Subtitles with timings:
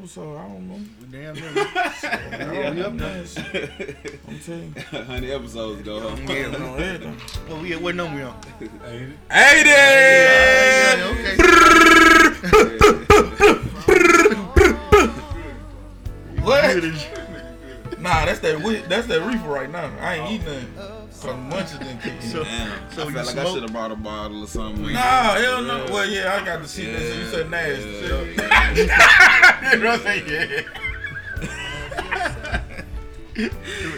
[0.00, 0.36] episode.
[0.38, 0.80] I don't know.
[1.00, 1.52] We damn near.
[1.52, 2.80] Yeah, we.
[2.82, 2.98] I'm
[4.40, 4.82] telling you.
[5.04, 6.16] Hundred episodes ago, huh?
[6.26, 7.16] Yeah, We on everything.
[7.48, 8.40] Well, we what number we on?
[9.30, 10.96] Hey there!
[10.96, 11.36] Yeah, okay.
[16.40, 16.82] What?
[18.00, 19.92] Nah, that's that that's that reefer right now.
[20.00, 20.99] I ain't eating nothing.
[21.20, 22.22] Some munchies didn't kick in.
[22.30, 22.90] So- Damn.
[22.92, 24.92] So I felt like I should have brought a bottle or something.
[24.92, 25.84] Nah, hell no.
[25.90, 27.16] Well, yeah, I got to see this.
[27.16, 27.90] You said nasty.
[27.90, 29.72] Yeah.
[29.72, 30.64] You know what I'm saying?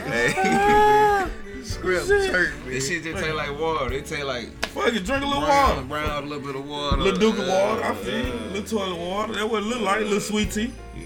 [0.06, 1.28] Hey,
[1.62, 2.68] Script hurt, man.
[2.70, 3.90] this shit just taste like water.
[3.90, 5.86] They taste like Fuck it, drink a little brown, water.
[5.86, 6.96] brown, a little bit of water.
[6.96, 8.32] Little duke of Uh, water, I feel you.
[8.52, 9.32] Little toilet water.
[9.34, 10.72] That was a little light, little sweet tea.
[10.96, 11.02] Yeah.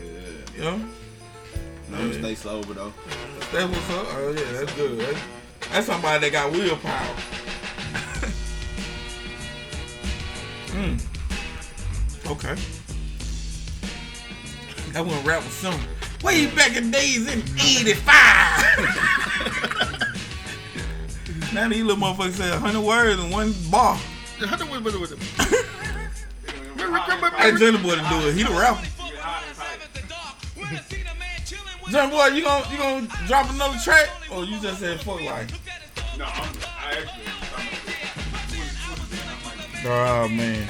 [0.57, 0.81] You know?
[1.95, 2.93] I'm stay sober though.
[3.53, 4.07] That's what's up.
[4.17, 4.99] Oh yeah, that's good.
[4.99, 5.19] That's,
[5.73, 7.15] that's somebody that got willpower.
[10.73, 10.97] Hmm.
[12.31, 12.55] Okay.
[14.93, 15.79] That one rap was some
[16.23, 18.05] way back in days in '85.
[21.55, 23.99] now these little motherfuckers say a hundred words in one bar.
[24.47, 25.13] How do we- what- what-
[27.39, 28.35] Hey, Johnny Boy to do it.
[28.35, 28.83] He the rapper.
[31.91, 35.49] Johnny Boy, you gonna you gonna drop another track, or you just said fuck life?
[36.19, 37.23] No, I'm, I actually.
[39.85, 40.69] Oh man.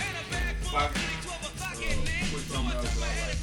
[0.75, 1.01] I could,
[2.31, 3.37] put something else that I like.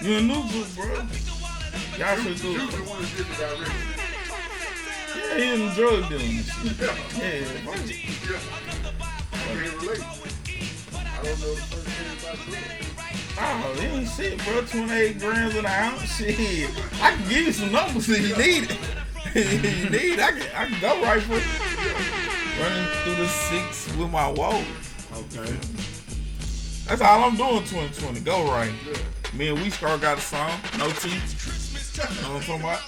[0.00, 0.86] You a new group, bro.
[1.98, 2.62] Y'all should do it.
[2.62, 3.74] Usually one is different direction.
[5.16, 6.26] Yeah, he in the drug dealing.
[6.28, 6.84] Yeah,
[7.26, 7.66] it.
[7.66, 7.74] I
[9.46, 10.02] can't relate.
[10.94, 12.97] I don't know the first thing about drugs.
[13.40, 14.62] Oh, he ain't shit, bro.
[14.62, 16.02] 28 grams in the ounce.
[16.16, 16.70] Shit.
[17.02, 18.78] I can give you some numbers if you need it.
[19.34, 22.60] if you need, it, I can, I can go right for it.
[22.60, 24.64] Running through the six with my woes.
[25.12, 25.56] Okay.
[26.88, 28.20] That's all I'm doing 2020.
[28.20, 28.72] Go right.
[29.34, 30.50] Me and We Scar got a song.
[30.78, 31.34] No teeth.
[31.98, 32.80] You know what I'm talking about?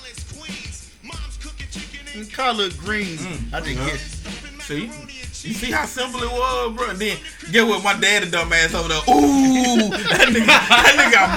[2.33, 3.17] Color green.
[3.18, 3.55] Mm.
[3.55, 3.90] I didn't Yeah.
[3.90, 4.01] get.
[4.62, 4.90] See?
[5.42, 6.92] You see how simple it was, bro?
[6.92, 7.17] Then
[7.51, 8.98] get what my daddy dumb ass over there.
[9.08, 11.34] Ooh, that nigga, that nigga got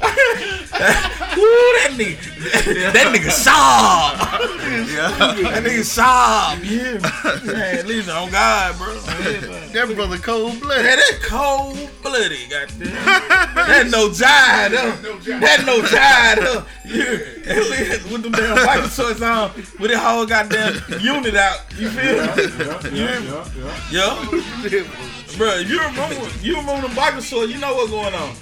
[0.00, 0.54] bars.
[0.78, 4.18] That nigga, that nigga sharp.
[4.18, 6.62] That nigga sharp.
[6.62, 7.86] Yeah, man.
[7.86, 8.94] Listen, on God, bro.
[8.94, 10.84] Man, That brother cold blooded.
[10.84, 12.88] that cold blooded, goddamn.
[12.88, 15.40] That no jive, though.
[15.40, 16.64] That no jive.
[16.84, 21.60] Yeah, with them damn biker shorts on, with that whole goddamn unit out.
[21.76, 22.96] You feel me?
[22.96, 24.68] Yeah, yeah, yeah, yeah.
[24.70, 25.56] Yeah, bro.
[25.56, 26.28] You remember?
[26.40, 27.52] You remember the biker shorts?
[27.52, 28.34] You know what's going on.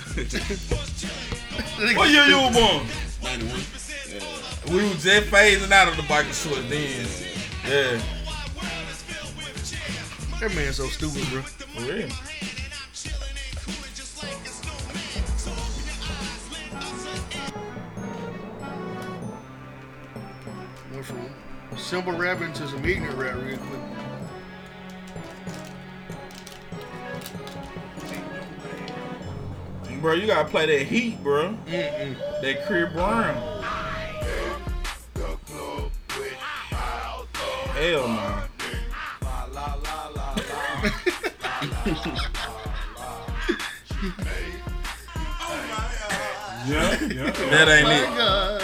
[1.78, 2.87] What year you were born?
[3.22, 3.60] 91.
[4.70, 7.06] We was just phasing out of the biker shorts then.
[7.66, 8.00] Yeah,
[10.41, 11.42] That man's so stupid, bro.
[11.42, 12.09] for real.
[20.92, 21.28] Went from
[21.76, 23.81] simple rapping to some ignorant rap real quick.
[30.01, 31.57] Bro, you gotta play that heat, bro.
[31.67, 32.43] Mm-mm.
[32.43, 33.34] That Chris Brown.
[37.77, 38.43] Hell no.
[46.67, 47.31] Yeah, yeah.
[47.51, 48.09] That ain't it.
[48.09, 48.63] Oh God.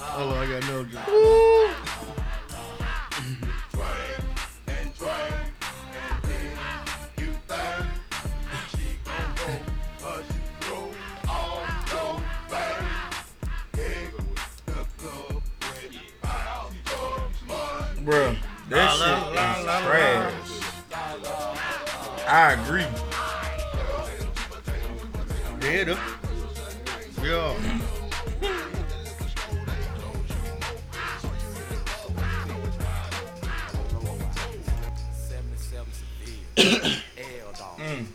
[0.00, 1.87] Hold oh, I got no joke.
[18.08, 18.36] Bro,
[18.70, 20.32] that shit is trash.
[22.26, 22.86] I agree.
[25.60, 25.98] Yeah, though.
[27.22, 27.52] Yeah.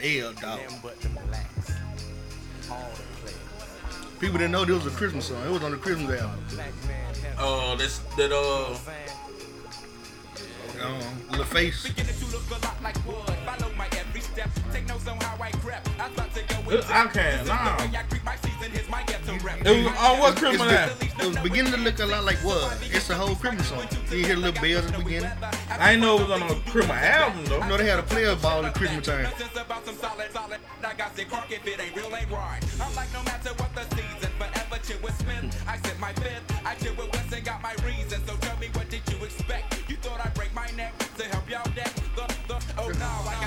[0.01, 0.59] L dog.
[4.19, 5.45] People didn't know this was a Christmas song.
[5.45, 6.39] It was on the Christmas album.
[7.37, 8.75] Oh, Uh, that's that uh.
[10.81, 10.99] Um,
[11.37, 11.91] LaFace.
[16.89, 17.47] I can't.
[17.47, 17.77] Nah.
[19.65, 21.03] It was on what criminal It's act?
[21.03, 22.77] It was beginning to look a lot like what?
[22.91, 23.87] It's the whole Christmas song.
[24.11, 25.31] You hear little bells at the beginning.
[25.69, 27.59] I ain't know it was on a criminal album though.
[27.59, 29.27] You know they had a player ball at Christmas time.
[35.65, 38.02] I said my bed, I chill with West and got my reasons.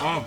[0.00, 0.22] Uh.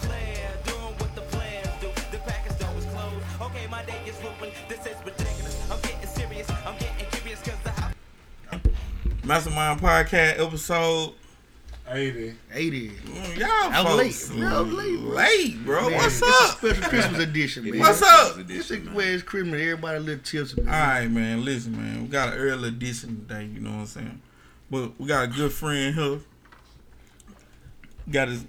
[9.24, 11.14] Mastermind Podcast episode.
[11.88, 12.34] 80.
[12.54, 12.90] 80.
[12.90, 14.14] Mm, Y'all I'm late.
[14.14, 15.16] folks Real late, bro.
[15.16, 15.90] late, bro.
[15.90, 16.58] Man, What's up?
[16.58, 17.80] special Christmas edition, man.
[17.80, 18.36] What's up?
[18.48, 19.60] This is where it's Christmas.
[19.62, 20.68] Everybody little tips, man.
[20.68, 21.44] All right, man.
[21.44, 22.04] Listen, man.
[22.04, 23.46] We got an early edition today.
[23.46, 24.22] You know what I'm saying?
[24.70, 26.20] But we got a good friend here.
[28.10, 28.46] Got his.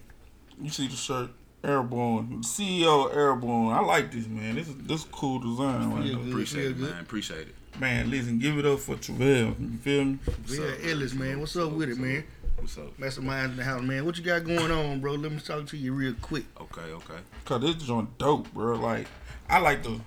[0.63, 1.31] You see the shirt?
[1.65, 2.43] Airborne.
[2.43, 3.73] CEO of Airborne.
[3.75, 4.55] I like this, man.
[4.55, 5.93] This is this cool design.
[5.93, 7.01] Right Yeah, good, Appreciate it, man.
[7.01, 7.55] Appreciate it.
[7.81, 8.39] Man, listen.
[8.39, 9.57] Give it up for Travell.
[9.59, 10.19] You feel me?
[10.47, 11.41] Yeah, Ellis, man.
[11.41, 12.25] What's up with it, man?
[12.59, 12.97] What's up?
[12.99, 14.05] Mastermind in the house, man.
[14.05, 15.15] What you got going on, bro?
[15.15, 16.45] Let me talk to you real quick.
[16.61, 17.21] Okay, okay.
[17.45, 18.77] Cause this joint dope, bro.
[18.77, 19.09] Like
[19.49, 20.01] I like the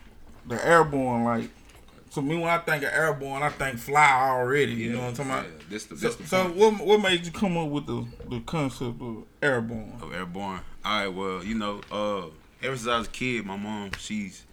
[0.48, 1.24] the Airborne.
[1.24, 1.50] Like
[2.16, 4.74] to me, when I think of Airborne, I think fly already.
[4.74, 5.46] You know what I'm talking about?
[5.46, 8.40] Yeah, this the, So, the so what what made you come up with the, the
[8.42, 9.94] concept of airborne?
[10.02, 10.60] of airborne.
[10.84, 12.26] All right, well, you know, uh,
[12.66, 14.44] ever since I was a kid, my mom, she's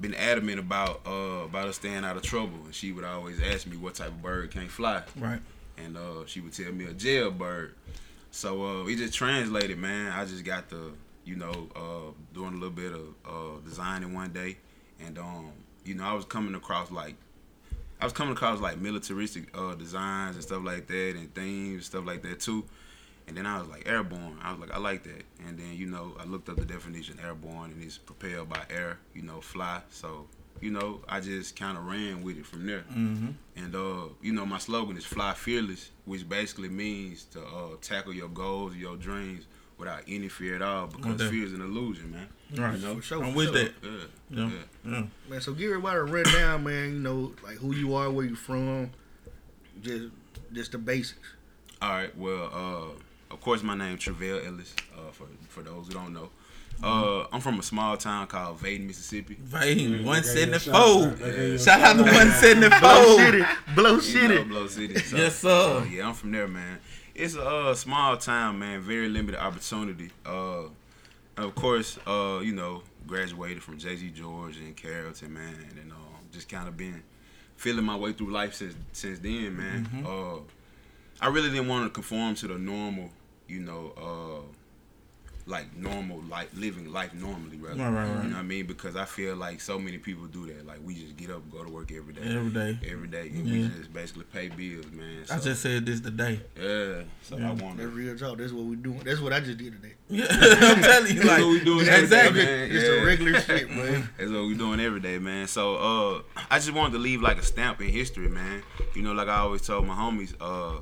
[0.00, 3.66] been adamant about uh about us staying out of trouble, and she would always ask
[3.66, 5.40] me what type of bird can't fly, Right.
[5.78, 7.74] and uh, she would tell me a jailbird.
[8.32, 10.10] So uh, we just translated, man.
[10.10, 10.90] I just got the,
[11.24, 14.56] you know, uh, doing a little bit of uh, designing one day,
[15.04, 15.52] and um,
[15.84, 17.16] you know, I was coming across like.
[18.00, 21.84] I was coming across like militaristic uh, designs and stuff like that, and themes, and
[21.84, 22.64] stuff like that too.
[23.26, 24.38] And then I was like, airborne.
[24.42, 25.24] I was like, I like that.
[25.46, 28.98] And then, you know, I looked up the definition airborne and it's propelled by air,
[29.14, 29.80] you know, fly.
[29.90, 30.26] So,
[30.60, 32.84] you know, I just kind of ran with it from there.
[32.90, 33.28] Mm-hmm.
[33.56, 38.12] And, uh, you know, my slogan is fly fearless, which basically means to uh, tackle
[38.12, 39.46] your goals, your dreams
[39.78, 41.30] without any fear at all because Okay.
[41.30, 42.28] fear is an illusion, man.
[42.56, 42.78] Right.
[42.78, 42.96] You know?
[42.96, 43.64] For sure, I'm for with sure.
[43.64, 43.72] that.
[43.82, 43.90] Yeah.
[44.30, 44.50] Yeah.
[44.84, 44.90] yeah.
[44.92, 45.02] Yeah.
[45.28, 46.92] Man, so give everybody a rundown, man.
[46.94, 48.90] You know, like who you are, where you from,
[49.82, 50.04] just
[50.52, 51.28] just the basics.
[51.82, 52.16] All right.
[52.16, 54.74] Well, uh, of course, my name Travell Ellis.
[54.96, 56.30] Uh, for for those who don't know,
[56.82, 59.36] uh, I'm from a small town called Vaiden, Mississippi.
[59.40, 60.86] Vain, one seventy shout out.
[60.86, 61.06] four.
[61.26, 62.14] They gave you a Shout out to shout out.
[62.14, 63.18] one seventy Blow four.
[63.18, 63.44] City,
[63.74, 64.44] Blow You know, City.
[64.44, 64.98] Blow City.
[64.98, 65.48] So, Yes, sir.
[65.80, 66.78] uh, yeah, I'm from there, man.
[67.14, 68.80] It's a uh, small town, man.
[68.80, 70.10] Very limited opportunity.
[70.26, 70.64] Uh,
[71.36, 74.10] and of course, uh, you know, graduated from J.Z.
[74.10, 75.94] George and Carrollton, man, and uh,
[76.32, 77.02] just kind of been
[77.56, 79.88] feeling my way through life since since then, man.
[79.92, 80.06] Mm-hmm.
[80.06, 80.40] Uh,
[81.20, 83.10] I really didn't want to conform to the normal,
[83.48, 84.54] you know, uh,
[85.46, 87.82] like normal, like living life normally, rather.
[87.82, 88.22] Right, right, right.
[88.24, 88.66] You know what I mean?
[88.66, 90.66] Because I feel like so many people do that.
[90.66, 92.78] Like we just get up, go to work every day Every day.
[92.90, 93.52] every day, and Yeah.
[93.68, 95.24] we just basically pay bills, man.
[95.30, 96.40] I just said this today.
[96.56, 97.02] yeah.
[97.22, 97.50] So Yeah.
[97.50, 98.38] I want That's real talk.
[98.38, 99.00] That's what we doing.
[99.04, 99.94] That's what I just did today.
[100.08, 102.44] Yeah, I'm telling you, That's like what we doing exactly.
[102.44, 102.64] day.
[102.70, 103.00] It's Yeah.
[103.00, 104.08] the regular shit, man.
[104.18, 105.46] That's what we doing every day, man.
[105.46, 108.62] So uh, I just wanted to leave like a stamp in history, man.
[108.94, 110.80] You know, like I always told my homies, uh,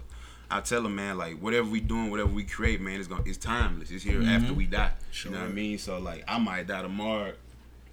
[0.53, 3.39] I tell them, man, like whatever we doing, whatever we create, man, it's gonna, it's
[3.39, 3.91] timeless.
[3.91, 4.29] It's here mm-hmm.
[4.29, 4.91] after we die.
[5.11, 5.33] Sure.
[5.33, 5.79] You know what I mean?
[5.79, 7.33] So like, I might die tomorrow,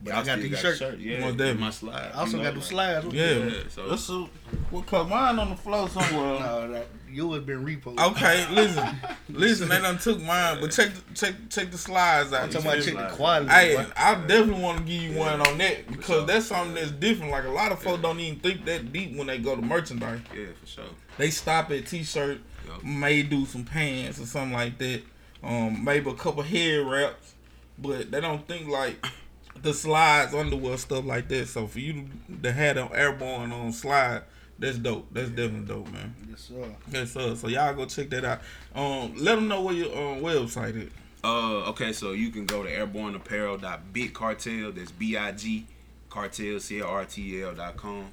[0.04, 0.80] but I I, got still these got shirts.
[0.80, 1.00] the shirt.
[1.00, 2.12] Yeah, Most and my slide.
[2.14, 3.14] I also you know, got the like- slides.
[3.14, 4.28] Yeah, Yeah, so- that's a,
[4.72, 6.40] well, cause mine on the floor somewhere.
[6.40, 6.88] No, that,
[7.34, 8.12] have been reposted.
[8.12, 8.88] Okay, listen,
[9.30, 9.70] listen.
[9.70, 12.44] They done took mine, but check the, check check the slides out.
[12.44, 13.02] I'm talking about check me?
[13.02, 13.50] the quality.
[13.50, 13.86] Hey, boy.
[13.96, 16.26] I definitely want to give you one on that because sure.
[16.26, 17.32] that's something that's different.
[17.32, 20.20] Like a lot of folks don't even think that deep when they go to merchandise.
[20.36, 20.84] Yeah, for sure.
[21.20, 22.82] They stop at t-shirt, Yup.
[22.82, 25.02] may do some pants or something like that.
[25.44, 27.34] Um, maybe a couple head wraps,
[27.78, 29.06] but they don't think like
[29.62, 31.50] the slides, underwear, stuff like that.
[31.50, 34.22] So for you to, to have them airborne on slide,
[34.58, 35.08] that's dope.
[35.12, 36.16] That's definitely dope, man.
[36.30, 36.74] Yes, sir.
[36.90, 37.36] Yes, sir.
[37.36, 38.40] So y'all go check that out.
[38.74, 40.90] Um, let them know where your um, website is.
[41.22, 44.74] Uh, okay, so you can go to airborneapparel.bigcartel.
[44.74, 45.66] That's B I G
[46.10, 48.10] cartel C A R T L dot com.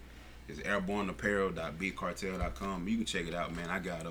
[0.49, 2.89] It's airborneapparel.bigcartel.com.
[2.89, 3.69] You can check it out, man.
[3.71, 4.11] I got uh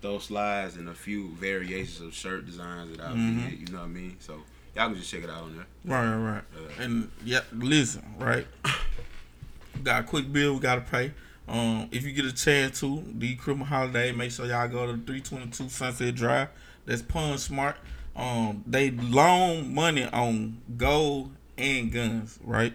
[0.00, 3.50] those slides and a few variations of shirt designs that I've Mhm.
[3.50, 3.58] did.
[3.68, 4.16] You know what I mean?
[4.20, 4.42] So
[4.76, 5.66] y'all can just check it out on there.
[5.84, 6.44] Right, right, right.
[6.56, 8.46] Uh, And yeah, listen, right.
[9.82, 11.12] got a quick bill we gotta pay.
[11.48, 14.92] Um, if you get a chance to the criminal holiday, make sure y'all go to
[14.98, 16.48] 322 Sunset Drive.
[16.86, 17.76] That's Pawn Smart.
[18.14, 22.74] Um, they loan money on gold and guns, right?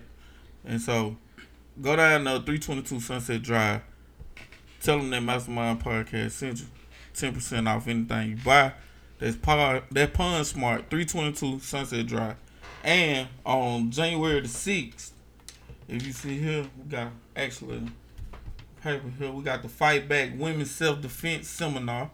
[0.66, 1.16] And so
[1.82, 3.82] go down to 322 Sunset Drive.
[4.82, 6.66] tell them that Mastermind Podcast sent you
[7.14, 8.74] ten percent off anything you buy.
[9.20, 12.36] That's par that Pawn Smart three twenty two Sunset Drive,
[12.84, 15.14] and on January the sixth,
[15.88, 17.84] if you see here, we got actually
[18.82, 19.32] paper here.
[19.32, 22.10] We got the Fight Back Women's Self Defense Seminar.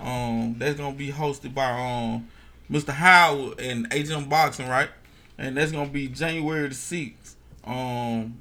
[0.00, 2.28] Um, that's gonna be hosted by um
[2.70, 2.90] Mr.
[2.92, 4.88] Howard and Agent Boxing, right?
[5.36, 7.36] And that's gonna be January the sixth.
[7.64, 8.38] Um,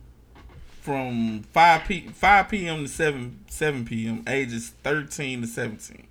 [0.84, 2.84] from five p five p.m.
[2.84, 4.22] to seven seven p.m.
[4.28, 6.08] Ages thirteen to seventeen.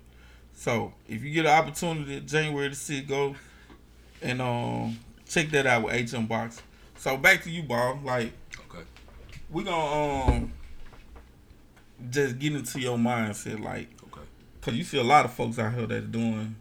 [0.55, 3.35] So if you get an opportunity, January to see go
[4.21, 4.97] and um
[5.29, 6.59] check that out with HM Box.
[6.97, 7.99] So back to you, ball.
[8.03, 8.33] Like
[8.67, 8.83] Okay.
[9.51, 10.51] we gonna um
[12.09, 14.25] just get into your mindset, like, Okay.
[14.61, 16.55] cause you see a lot of folks out here that are doing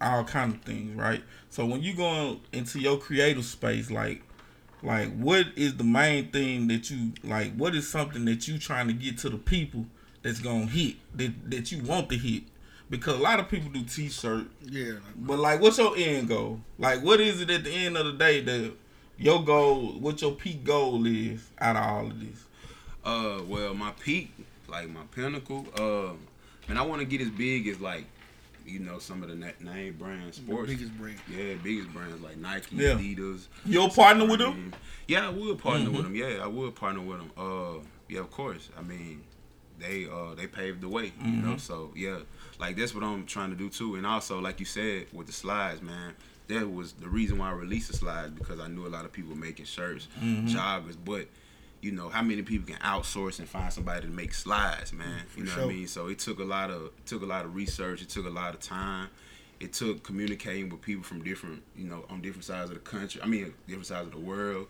[0.00, 1.22] all kind of things, right?
[1.50, 4.22] So when you go into your creative space, like,
[4.82, 7.54] like what is the main thing that you like?
[7.54, 9.86] What is something that you trying to get to the people
[10.22, 12.44] that's gonna hit that that you want to hit?
[12.90, 16.60] Because a lot of people do t-shirt, Yeah, but like, what's your end goal?
[16.78, 18.72] Like, what is it at the end of the day that
[19.16, 22.44] your goal, what your peak goal is out of all of this?
[23.02, 24.30] Uh, well, my peak,
[24.68, 26.12] like my pinnacle, uh,
[26.68, 28.04] man, I want to get as big as like,
[28.66, 30.68] you know, some of the na- name brand the sports.
[30.70, 31.18] biggest brand.
[31.30, 32.90] Yeah, biggest brands like Nike, Yeah.
[32.94, 33.46] Adidas.
[33.64, 34.72] You'll partner with them?
[35.08, 35.92] Yeah, I would partner Mhm.
[35.94, 36.14] with them.
[36.16, 37.30] Yeah, I would partner with them.
[37.36, 38.70] Uh, yeah, of course.
[38.78, 39.22] I mean,
[39.78, 41.54] they uh they paved the way, you know.
[41.54, 41.60] Mhm.
[41.60, 42.18] So yeah,
[42.60, 43.96] like that's what I'm trying to do too.
[43.96, 46.14] And also, like you said, with the slides, man,
[46.48, 49.12] that was the reason why I released the slides because I knew a lot of
[49.12, 50.48] people making shirts, Mhm.
[50.48, 51.28] joggers, but.
[51.82, 55.22] You know how many people can outsource and find somebody to make slides, man.
[55.36, 55.64] You know what.
[55.64, 55.86] I mean.
[55.88, 58.00] So it took a lot of it took a lot of research.
[58.00, 59.08] It took a lot of time
[59.62, 63.22] it took communicating with people from different, you know, on different sides of the country.
[63.22, 64.66] I mean, different sides of the world,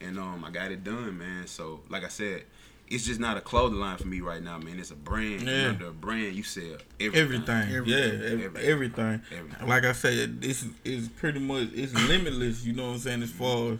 [0.00, 1.48] and um, I got it done, man.
[1.48, 2.44] So, like I said,
[2.88, 4.78] it's just not a clothing line for me right now, man.
[4.78, 5.42] It's a brand.
[5.42, 5.70] Yeah.
[5.70, 7.20] Under a brand, you sell everything.
[7.20, 7.88] Everything, Everything.
[7.88, 8.70] yeah, ev- Everything.
[8.70, 9.22] everything.
[9.32, 9.68] Everything.
[9.68, 12.64] Like I said, this is, is pretty much it's limitless.
[12.64, 13.22] You know what I'm saying?
[13.24, 13.78] As far as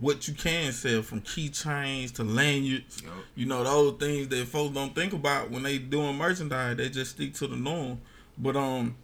[0.00, 3.02] what you can sell, from keychains to lanyards.
[3.02, 3.12] Yup.
[3.34, 6.76] You know those things that folks don't think about when they doing merchandise.
[6.76, 8.00] They just stick to the norm.
[8.38, 8.94] But um,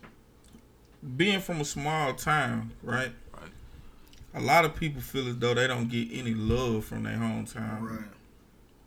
[1.16, 3.12] being from a small town, right?
[3.32, 3.50] Right.
[4.34, 7.80] A lot of people feel as though they don't get any love from their hometown.
[7.82, 8.04] Right.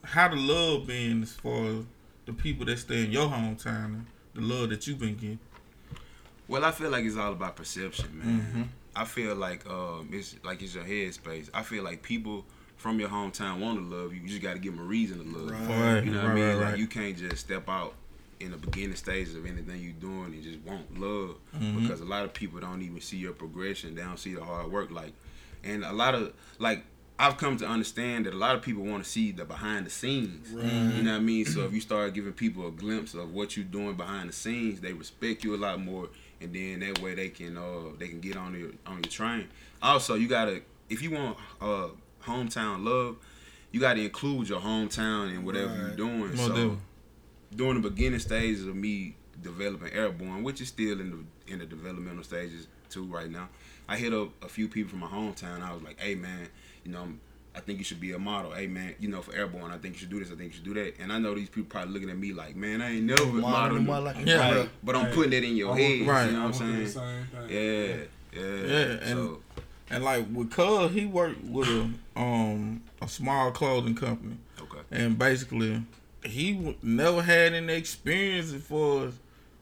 [0.03, 1.77] How the love been as far as
[2.25, 5.39] the people that stay in your hometown, the love that you've been getting?
[6.47, 8.53] Well, I feel like it's all about perception, man.
[8.53, 8.67] Mhm.
[8.95, 11.49] I feel like um, it's like it's your headspace.
[11.53, 12.45] I feel like people
[12.77, 14.21] from your hometown want to love you.
[14.21, 15.53] You just got to give them a reason to love you.
[15.73, 15.93] Right.
[15.95, 16.45] Right, You know what I mean?
[16.57, 17.93] right, Like you can't just step out
[18.39, 21.81] in the beginning stages of anything you're doing and just want love Mhm.
[21.81, 23.95] because a lot of people don't even see your progression.
[23.95, 24.91] They don't see the hard work.
[24.91, 25.13] Like,
[25.63, 26.83] and a lot of like
[27.17, 29.89] I've come to understand that a lot of people want to see the behind the
[29.89, 30.49] scenes.
[30.49, 30.65] Right.
[30.65, 31.45] You know what I mean?
[31.45, 34.81] So if you start giving people a glimpse of what you're doing behind the scenes,
[34.81, 36.09] they respect you a lot more,
[36.41, 39.47] and then that way they can uh they can get on your on your train.
[39.81, 41.87] Also, you gotta if you want uh
[42.23, 43.17] hometown love,
[43.71, 46.19] you gotta include your hometown in whatever you're doing.
[46.19, 46.77] Most so definitely.
[47.55, 51.65] during the beginning stages of me developing airborne, which is still in the in the
[51.65, 53.49] developmental stages too right now.
[53.87, 55.61] I hit up a few people from my hometown.
[55.61, 56.47] I was like, "Hey man,
[56.83, 57.07] you know,
[57.55, 58.51] I think you should be a model.
[58.51, 60.29] Hey man, you know, for airborne, I think you should do this.
[60.31, 62.33] I think you should do that." And I know these people probably looking at me
[62.33, 64.35] like, "Man, I ain't never Model modeled." them out like a Yeah.
[64.37, 64.47] Right.
[64.55, 64.67] model.
[64.83, 66.05] But I'm putting it in your head.
[66.07, 66.25] Right.
[66.27, 67.25] You know I what I'm wanna do the saying?
[67.31, 67.49] same.
[67.49, 67.95] Yeah.
[68.33, 68.65] Yeah.
[68.65, 69.41] Yeah, and- so
[69.89, 74.79] And like with Cuz, he worked with a um a small clothing company, okay.
[74.91, 75.83] and basically
[76.23, 79.13] he w- never had any experience as far as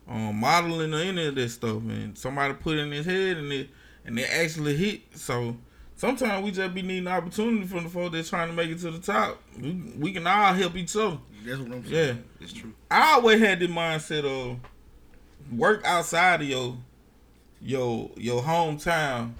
[0.07, 1.77] um, modeling or any of this stuff.
[1.83, 3.69] And somebody put it in his head, and it
[4.05, 5.01] and it actually hit.
[5.15, 5.57] So
[6.03, 8.91] sometimes we just be needing opportunity from the folks that's trying to make it to
[8.91, 9.41] the top.
[9.57, 11.17] We, we can all help each other.
[11.45, 12.15] That's what I'm Yeah.
[12.41, 12.73] It's true.
[12.91, 14.57] I always had the mindset of
[15.57, 16.77] work outside of your
[17.61, 19.31] your your hometown,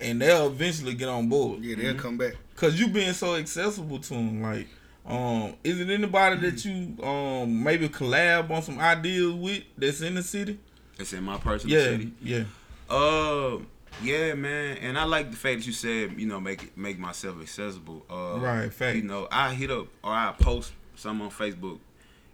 [0.00, 1.60] and they'll eventually get on board.
[1.60, 2.34] Yeah, they'll come back.
[2.54, 4.42] Cause you being so accessible to them.
[4.42, 4.68] Like,
[5.06, 10.14] um, is it anybody that you um maybe collab on some ideas with that's in
[10.14, 10.58] the city?
[11.00, 12.12] It's in my personal Yeah, city.
[12.22, 12.44] yeah,
[12.88, 13.58] Uh,
[14.02, 16.98] yeah, man, and I like the fact that you said you know make it make
[16.98, 18.04] myself accessible.
[18.10, 18.96] Uh, Right, fact.
[18.96, 21.78] You know, I hit up or I post some on Facebook,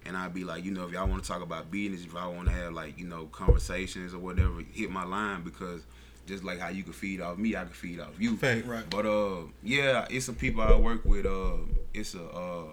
[0.04, 2.26] and I'd be like, you know, if y'all want to talk about business, if I
[2.26, 5.83] want to have like you know conversations or whatever, hit my line because
[6.26, 8.37] just like how you can feed off me, I can feed off you.
[8.37, 8.66] fact.
[8.66, 8.88] Right.
[8.88, 11.26] But uh, yeah, it's some people I work with.
[11.26, 11.57] Uh,
[11.95, 12.64] it's a uh,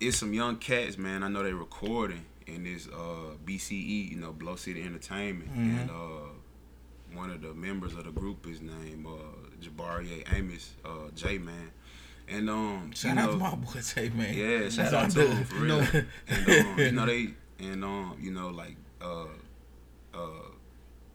[0.00, 1.22] it's some young cats, man.
[1.22, 5.80] I know they recording in this uh BCE, you know, Blow City Entertainment, Mhm.
[5.80, 5.94] and uh,
[7.14, 9.10] one of the members of the group is named uh
[9.62, 11.70] Jabari Amos, uh J Man,
[12.28, 14.34] And um, Shout out know, to my boy Tay, man.
[14.34, 15.80] Yeah, shout what out to him for real.
[16.28, 17.28] and um, you know they
[17.60, 19.24] and um, you know like uh
[20.14, 20.18] uh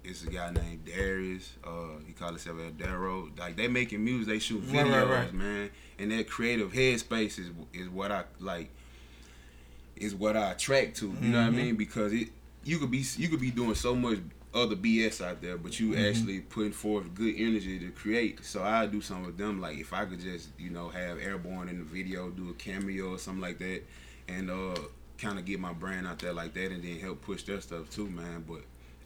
[0.04, 1.54] it's a guy named Darius.
[1.64, 3.30] Uh, he called himself El Darrow.
[3.38, 5.34] Like they making music, they shoot videos, right, right.
[5.34, 5.70] man.
[6.00, 8.70] And that creative headspace is is what I like.
[9.98, 11.08] Is what I attract to.
[11.22, 11.56] You know what I Mhm.
[11.56, 11.76] mean?
[11.76, 12.30] Because it
[12.64, 14.20] you could be you could be doing so much
[14.54, 16.10] other BS out there, but you Mhm.
[16.10, 18.44] actually putting forth good energy to create.
[18.44, 19.62] So I do some with them.
[19.62, 23.14] Like if I could just you know have Airborne in the video, do a cameo
[23.14, 23.84] or something like that,
[24.28, 24.76] and uh
[25.18, 27.90] kind of get my brand out there like that, and then help push their stuff
[27.90, 28.44] too, man.
[28.48, 28.62] But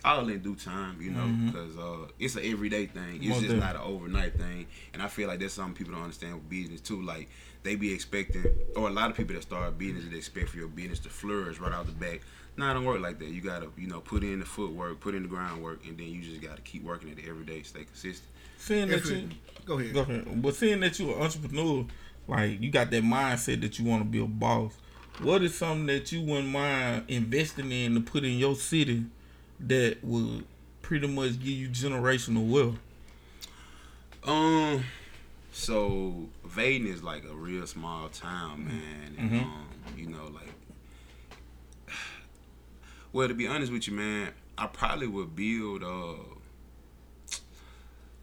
[0.06, 3.20] all in due time, you know, because uh, it's an everyday thing.
[3.24, 6.36] It's just not an overnight thing, and I feel like that's something people don't understand
[6.36, 7.02] with business too.
[7.02, 7.30] Like
[7.64, 8.46] they be expecting,
[8.76, 11.10] or a lot of people that start a business, they expect for your business to
[11.10, 12.22] flourish right out the back.
[12.56, 13.30] Nah, it don't work like that.
[13.30, 16.22] You gotta, you know, put in the footwork, put in the groundwork, and then you
[16.22, 18.30] just gotta keep working at it every day, stay consistent.
[18.58, 19.30] Seeing that you,
[19.66, 19.94] Go ahead.
[19.94, 20.42] go ahead.
[20.42, 21.86] But seeing that you're an entrepreneur,
[22.28, 24.74] like you got that mindset that you want to be a boss.
[25.22, 29.06] What is something that you wouldn't mind investing in to put in your city
[29.60, 30.46] that would
[30.82, 32.78] pretty much give you generational wealth?
[34.24, 34.84] Um,
[35.52, 39.44] so Vaiden is like a real small town, man, and Mhm.
[39.44, 39.68] um,
[39.98, 40.53] you know, like,
[43.14, 45.84] well, to be honest with you, man, I probably would build.
[45.84, 46.14] Uh,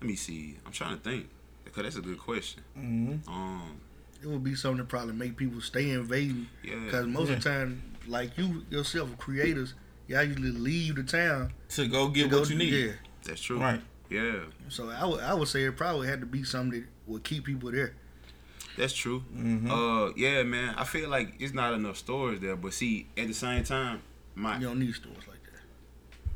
[0.00, 0.56] let me see.
[0.66, 1.28] I'm trying to think
[1.64, 2.62] because that's a good question.
[2.78, 3.28] Mm-hmm.
[3.30, 3.80] Um,
[4.22, 6.46] It would be something that probably make people stay in Vaiden.
[6.64, 9.74] yeah, Because most of the time, like you yourself, creators,
[10.08, 12.72] y'all usually leave the town To go get to go what you need.
[12.72, 12.92] Yeah.
[13.24, 13.58] that's true.
[13.60, 13.80] Right.
[14.08, 17.22] Yeah, So I would I would say it probably had to be something that would
[17.22, 17.92] keep people there.
[18.76, 19.22] that's true.
[19.32, 19.70] Mm-hmm.
[19.70, 20.74] Uh, yeah, man.
[20.76, 24.02] I feel like it's not enough stores there, but see, at the same time,
[24.34, 25.60] my You don't need stores like that.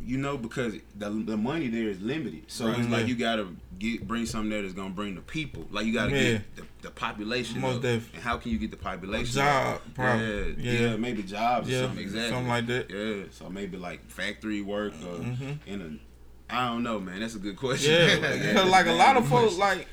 [0.07, 2.43] you know, because the the money there is limited.
[2.49, 2.79] So Right.
[2.79, 3.49] it's like you gotta
[3.79, 5.67] get bring something there that's gonna bring the people.
[5.71, 6.23] Like you gotta Yeah.
[6.33, 7.61] get the, the population.
[7.61, 9.35] Most def- And how can you get the population?
[9.35, 9.95] job, up?
[9.95, 10.25] probably.
[10.59, 10.81] Yeah, Yeah.
[10.91, 12.03] yeah, maybe jobs Yeah, or something.
[12.05, 12.31] Exactly.
[12.31, 12.91] something like that.
[12.91, 13.25] Yeah.
[13.31, 15.59] So maybe like factory work or Mhm.
[15.67, 16.55] in a.
[16.55, 17.21] I don't know, man.
[17.21, 17.91] That's a good question.
[17.93, 19.87] Yeah, Like, because like a lot of folks, like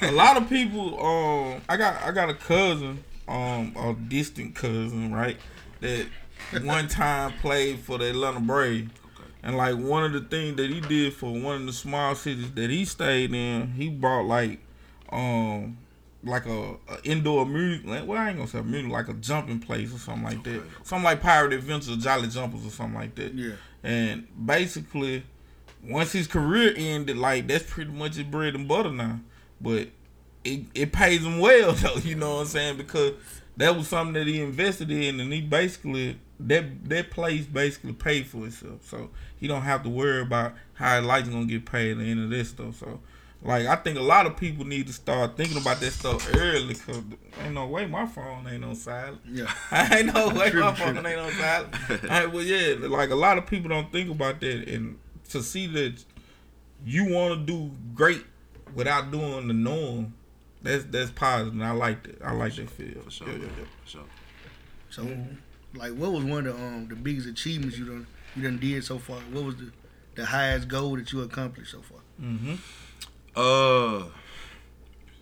[0.00, 0.98] a lot of people.
[1.04, 5.36] Um, I got I got a cousin, um, a distant cousin, right?
[5.80, 6.06] That
[6.62, 9.28] one time played for the Atlanta Braves, Okay.
[9.42, 12.50] and like one of the things that he did for one of the small cities
[12.52, 14.60] that he stayed in, he brought like,
[15.10, 15.78] um.
[16.24, 19.60] Like a, a indoor music, like, well, I ain't gonna say music, like a jumping
[19.60, 20.62] place or something like that.
[20.82, 23.32] Something like Pirate Adventures, Jolly Jumpers or something like that.
[23.34, 23.52] Yeah.
[23.84, 25.22] And basically,
[25.84, 29.20] once his career ended, like that's pretty much his bread and butter now.
[29.60, 29.90] But
[30.42, 32.78] it it pays him well though, you know what I'm saying?
[32.78, 33.12] Because
[33.56, 38.26] that was something that he invested in, and he basically that that place basically paid
[38.26, 38.84] for itself.
[38.84, 42.04] So he don't have to worry about how his life's gonna get paid at the
[42.04, 42.76] end of this stuff.
[42.76, 43.00] So.
[43.40, 46.74] Like I think a lot of people need to start thinking about that stuff early,
[46.74, 47.00] cause
[47.40, 49.20] ain't no way my phone ain't on silent.
[49.24, 49.52] Yeah.
[49.70, 50.86] I ain't no way True, my true.
[50.86, 51.74] phone ain't on silent.
[52.10, 54.98] I, well, yeah, like a lot of people don't think about that, and
[55.28, 56.04] to see that
[56.84, 58.24] you want to do great
[58.74, 60.14] without doing the norm,
[60.62, 61.52] that's that's positive.
[61.52, 62.20] And I like that.
[62.22, 63.00] I like that feel.
[63.02, 63.28] For sure.
[63.28, 63.64] Yeah, yeah, yeah.
[63.84, 64.04] For sure.
[64.90, 65.02] So,
[65.74, 68.84] like, what was one of the um the biggest achievements you done you done did
[68.84, 69.18] so far?
[69.32, 69.70] What was the
[70.14, 71.98] the highest goal that you accomplished so far?
[72.20, 72.54] Mm-hmm.
[73.36, 74.04] Uh,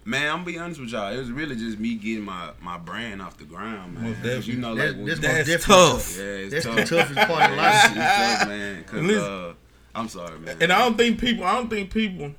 [0.04, 1.12] man, I'm gonna be honest with y'all.
[1.12, 4.04] It was really just me getting my my brand off the ground, man.
[4.04, 5.98] Most 'Cause You know, like That- when- that's That's most tough.
[6.16, 6.76] definitely yeah, it's That's tough.
[6.76, 7.84] the toughest part of life.
[7.84, 8.84] it's tough, man.
[8.84, 9.22] Cause Listen.
[9.32, 9.52] uh,
[9.94, 10.56] I'm sorry, man.
[10.60, 11.44] And I don't think people.
[11.44, 12.34] I don't think people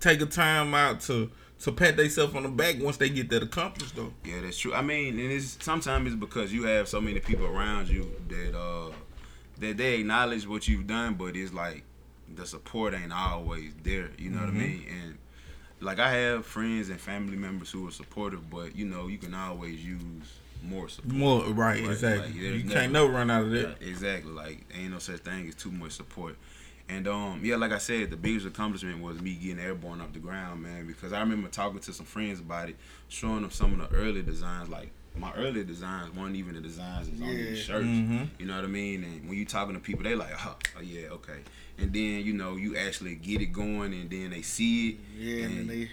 [0.00, 1.30] take a time out to
[1.62, 4.12] to pat themselves on the back once they get that accomplished though.
[4.24, 4.74] Yeah, that's true.
[4.74, 8.56] I mean, and it's sometimes it's because you have so many people around you that
[8.58, 8.92] uh
[9.58, 11.82] that they acknowledge what you've done, but it's like
[12.34, 14.10] the support ain't always there.
[14.18, 14.54] You know what I Mhm.
[14.58, 14.84] mean?
[15.02, 15.18] And
[15.80, 19.34] like I have friends and family members who are supportive, but you know you can
[19.34, 20.00] always use
[20.62, 21.14] more support.
[21.14, 22.26] More right, Right, exactly.
[22.28, 23.78] like, you can't never- never run out of that.
[23.80, 24.30] Exactly.
[24.32, 26.36] Like ain't no such thing as too much support.
[26.90, 30.18] And um, yeah, like I said, the biggest accomplishment was me getting airborne off the
[30.20, 30.86] ground, man.
[30.86, 32.76] Because I remember talking to some friends about it,
[33.08, 34.68] showing them some of the early designs.
[34.70, 37.34] Like my early designs weren't even the designs that's on Yeah.
[37.50, 37.84] these shirts.
[37.86, 38.24] Mm-hmm.
[38.38, 39.04] You know what I mean?
[39.04, 41.40] And when you talking to people, they like, oh, oh yeah, okay.
[41.76, 44.96] And then you know you actually get it going, and then they see it.
[45.18, 45.90] Yeah, and And- they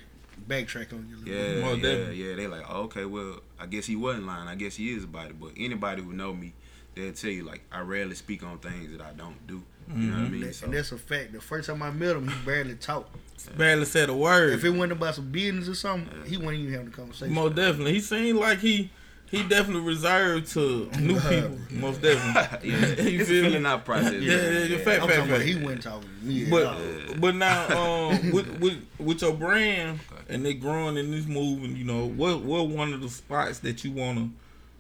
[0.48, 1.16] backtrack on you.
[1.16, 1.62] a little Yeah, bit.
[1.64, 2.30] Most yeah, definitely.
[2.30, 2.36] yeah.
[2.36, 4.48] They like, oh, okay, well, I guess he wasn't lying.
[4.48, 5.40] I guess he is about it.
[5.40, 6.54] But anybody who know me,
[6.94, 9.62] they'll tell you like I rarely speak on things that I don't do.
[9.88, 10.32] You know what I Mhm.
[10.32, 10.42] mean?
[10.42, 11.34] That- So, and that's a fact.
[11.34, 13.16] The first time I met him, he barely talked.
[13.58, 14.54] Barely said a word.
[14.54, 17.34] If it wasn't about some business or something, he wouldn't even have the conversation.
[17.34, 17.94] Most definitely.
[17.94, 18.90] He seemed like he
[19.30, 22.70] he definitely reserved to new people, most definitely.
[22.72, 23.66] yeah, You it's a feel me?
[23.68, 24.14] out process.
[24.14, 24.54] Yeah, man.
[24.54, 25.44] yeah, yeah, fact, I'm fact, talking about fact.
[25.50, 26.46] he wasn't talking to me.
[26.50, 31.26] But at but now um with, with with your brand and they growing in this
[31.28, 34.30] moving, you know, what what one of the spots that you wanna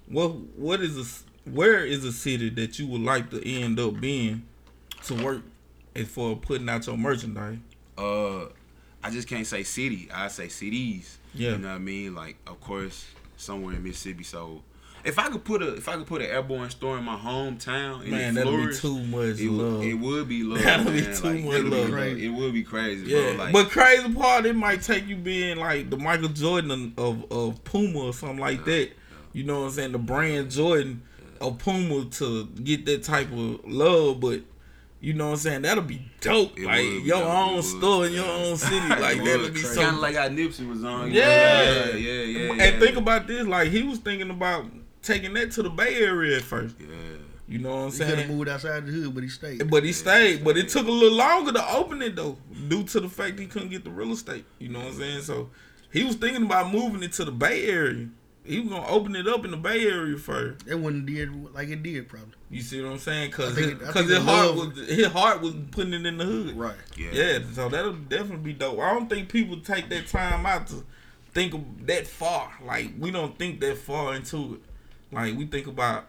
[0.07, 3.79] what what is a s- where is a city that you would like to end
[3.79, 4.43] up being
[5.05, 5.41] to work
[5.95, 7.57] as for putting out your merchandise?
[7.97, 8.45] Uh,
[9.03, 10.09] I just can't say city.
[10.13, 11.17] I say cities.
[11.33, 11.51] Yeah.
[11.51, 12.15] You know what I mean?
[12.15, 13.05] Like, of course,
[13.37, 14.23] somewhere in Mississippi.
[14.23, 14.61] So,
[15.03, 18.01] if I could put a if I could put an airborne store in my hometown,
[18.01, 19.77] and Man, that'd be too much it, love.
[19.79, 20.61] would- it would be love.
[20.63, 22.17] That'd be too Like, much it would be love.
[22.17, 23.43] It would be crazy, Yeah, bro.
[23.45, 27.63] Like, but crazy part, it might take you being like the Michael Jordan of, of
[27.63, 28.89] Puma or something like that.
[29.33, 29.91] You know what I'm saying?
[29.91, 31.03] The brand Jordan
[31.39, 34.41] of Puma to get that type of love, but
[35.05, 35.61] you know what I'm saying?
[35.61, 36.57] That'll be dope.
[36.57, 37.63] It like would your own would.
[37.63, 39.79] store in your own city, like that'll be so.
[39.79, 41.11] kind of like how Nipsey was on.
[41.11, 41.27] you know?
[41.27, 41.63] Yeah.
[41.63, 42.51] yeah, yeah, yeah.
[42.53, 42.79] and yeah.
[42.79, 44.65] think about this, like he was thinking about
[45.03, 46.75] taking that to the Bay Area at first.
[46.79, 46.87] Yeah.
[47.47, 48.09] You know what I'm saying?
[48.09, 49.69] he could have moved outside the hood, but he stayed.
[49.69, 50.43] But he stayed.
[50.43, 53.45] But it took a little longer to open it though, due to the fact he
[53.45, 54.45] couldn't get the real estate.
[54.57, 55.21] You know what I'm saying?
[55.21, 55.51] So
[55.93, 58.07] he was thinking about moving it to the Bay Area.
[58.45, 60.67] He was gonna open it up in the Bay Area first.
[60.67, 62.33] It wouldn't did like it did probably.
[62.49, 63.31] You see what I'm saying?
[63.31, 66.25] Cause I his, it- cause his heart was his heart was putting it in the
[66.25, 66.55] hood.
[66.57, 66.75] Right.
[66.97, 67.09] Yeah.
[67.11, 68.79] Yeah, so that'll definitely be dope.
[68.79, 70.83] I don't think people take that time out to
[71.33, 72.51] think of that far.
[72.63, 74.61] Like we don't think that far into it.
[75.11, 76.05] Like we think about,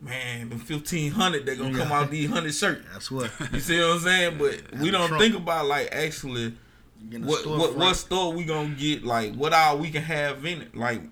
[0.00, 2.84] man, the fifteen hundred that gonna come out these hundred shirts.
[2.92, 3.30] That's what.
[3.52, 4.38] You see what I'm saying?
[4.38, 5.22] But we don't Trump.
[5.22, 6.54] think about like actually
[7.10, 7.76] Getting a what what storefront.
[7.76, 10.74] what store we gonna get, like what all we can have in it.
[10.74, 11.02] Like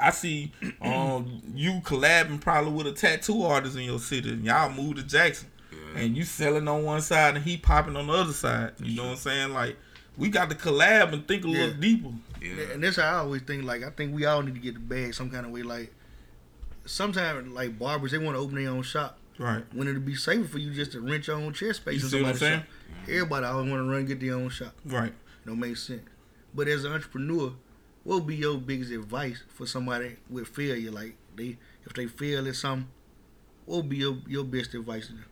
[0.00, 4.70] I see um you collabing probably with a tattoo artist in your city and y'all
[4.70, 6.00] move to Jackson Yeah.
[6.02, 8.72] and you selling on one side and he popping on the other side.
[8.82, 9.52] You know what I'm saying?
[9.54, 9.76] Like
[10.16, 11.74] we got to collab and think a little Yeah.
[11.80, 12.08] deeper.
[12.42, 12.72] Yeah.
[12.74, 13.64] And that's how I always think.
[13.64, 15.62] Like I think we all need to get the bag some kind of way.
[15.62, 15.92] Like
[16.86, 19.18] sometimes, like barbers, they want to open their own shop.
[19.38, 19.64] Right.
[19.72, 22.22] When it'd be safer for you just to rent your own chair space You see
[22.22, 22.60] what I'm somebody's saying?
[22.60, 23.08] shop.
[23.08, 24.74] Everybody always want to run and get their own shop.
[24.84, 25.08] Right.
[25.12, 26.02] It Don't make sense.
[26.54, 27.52] But as an entrepreneur,
[28.08, 30.90] what would be your biggest advice for somebody with failure?
[30.90, 32.88] Like they, if they fail at something,
[33.66, 35.24] what would be your, your best advice to them?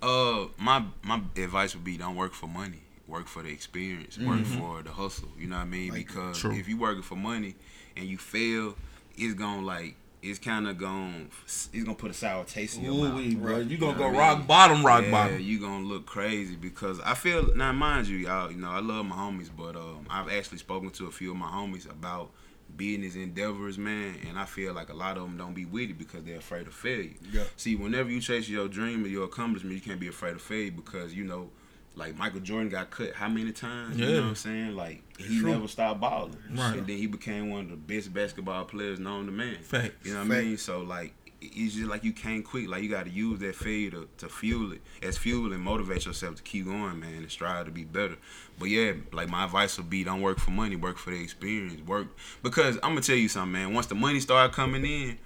[0.00, 2.82] Uh, my my advice would be don't work for money.
[3.08, 4.18] Work for the experience.
[4.18, 4.58] Work Mm-hmm.
[4.60, 5.30] for the hustle.
[5.36, 5.90] You know what I mean?
[5.90, 6.52] Like, because True.
[6.52, 7.56] if you working for money
[7.96, 8.76] and you fail,
[9.16, 12.92] it's gonna like it's kind of gonna it's gonna put a sour taste in your
[12.94, 13.16] Ooh, mouth.
[13.16, 13.58] wee, bro.
[13.58, 14.46] You You gonna go rock mean?
[14.46, 15.40] bottom, rock yeah, bottom.
[15.40, 18.50] you gonna look crazy because I feel now, mind you, y'all.
[18.50, 21.36] You know, I love my homies, but um, I've actually spoken to a few of
[21.36, 22.30] my homies about
[22.76, 25.98] business endeavors, man, and I feel like a lot of them don't be with it
[25.98, 27.14] because they're afraid of failure.
[27.32, 27.42] Yeah.
[27.56, 30.70] See, whenever you chase your dream or your accomplishment, you can't be afraid of failure
[30.70, 31.50] because you know,
[31.96, 33.98] like Michael Jordan got cut how many times?
[33.98, 34.76] You know what I'm saying?
[34.76, 35.50] Like he True.
[35.52, 36.76] never stopped balling, Right.
[36.78, 39.56] and then he became one of the best basketball players known to man.
[39.62, 39.94] Facts.
[40.06, 40.56] You know what I mean?
[40.58, 42.68] So like it's just like you can't quit.
[42.68, 46.04] Like you got to use that failure to, to fuel it as fuel and motivate
[46.04, 48.16] yourself to keep going, man, and strive to be better.
[48.58, 51.80] But yeah, like my advice would be don't work for money, work for the experience.
[51.86, 52.08] Work
[52.42, 53.72] because I'm gonna tell you something, man.
[53.74, 55.18] Once the money start coming in,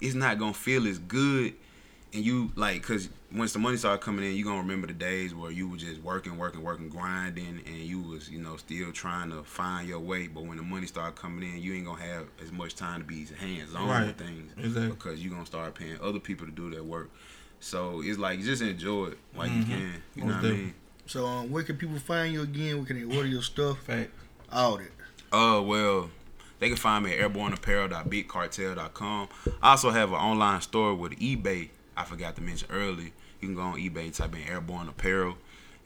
[0.00, 1.54] it's not gonna feel as good.
[2.12, 5.32] And you like, cause once the money start coming in, you gonna remember the days
[5.32, 9.30] where you were just working, working, working, grinding, and you was, you know, still trying
[9.30, 10.26] to find your way.
[10.26, 13.06] But when the money start coming in, you ain't gonna have as much time to
[13.06, 14.06] be hands on Right.
[14.08, 14.88] with things Exactly.
[14.88, 17.10] because you're gonna start paying other people to do that work.
[17.60, 19.66] So it's like just enjoy it while you Mhm.
[19.68, 20.02] can.
[20.16, 20.74] You Most know what I mean?
[21.06, 22.78] So um, where can people find you again?
[22.78, 23.78] Where can they order your stuff?
[23.84, 24.10] Fact.
[24.50, 24.90] All that.
[25.32, 26.10] Uh, well,
[26.58, 29.28] they can find me at airborneapparel.bigcartel.com.
[29.62, 31.68] I also have an online store with eBay.
[31.96, 33.10] I forgot to mention earlier.
[33.40, 35.36] You can go on eBay, type in Airborne Apparel,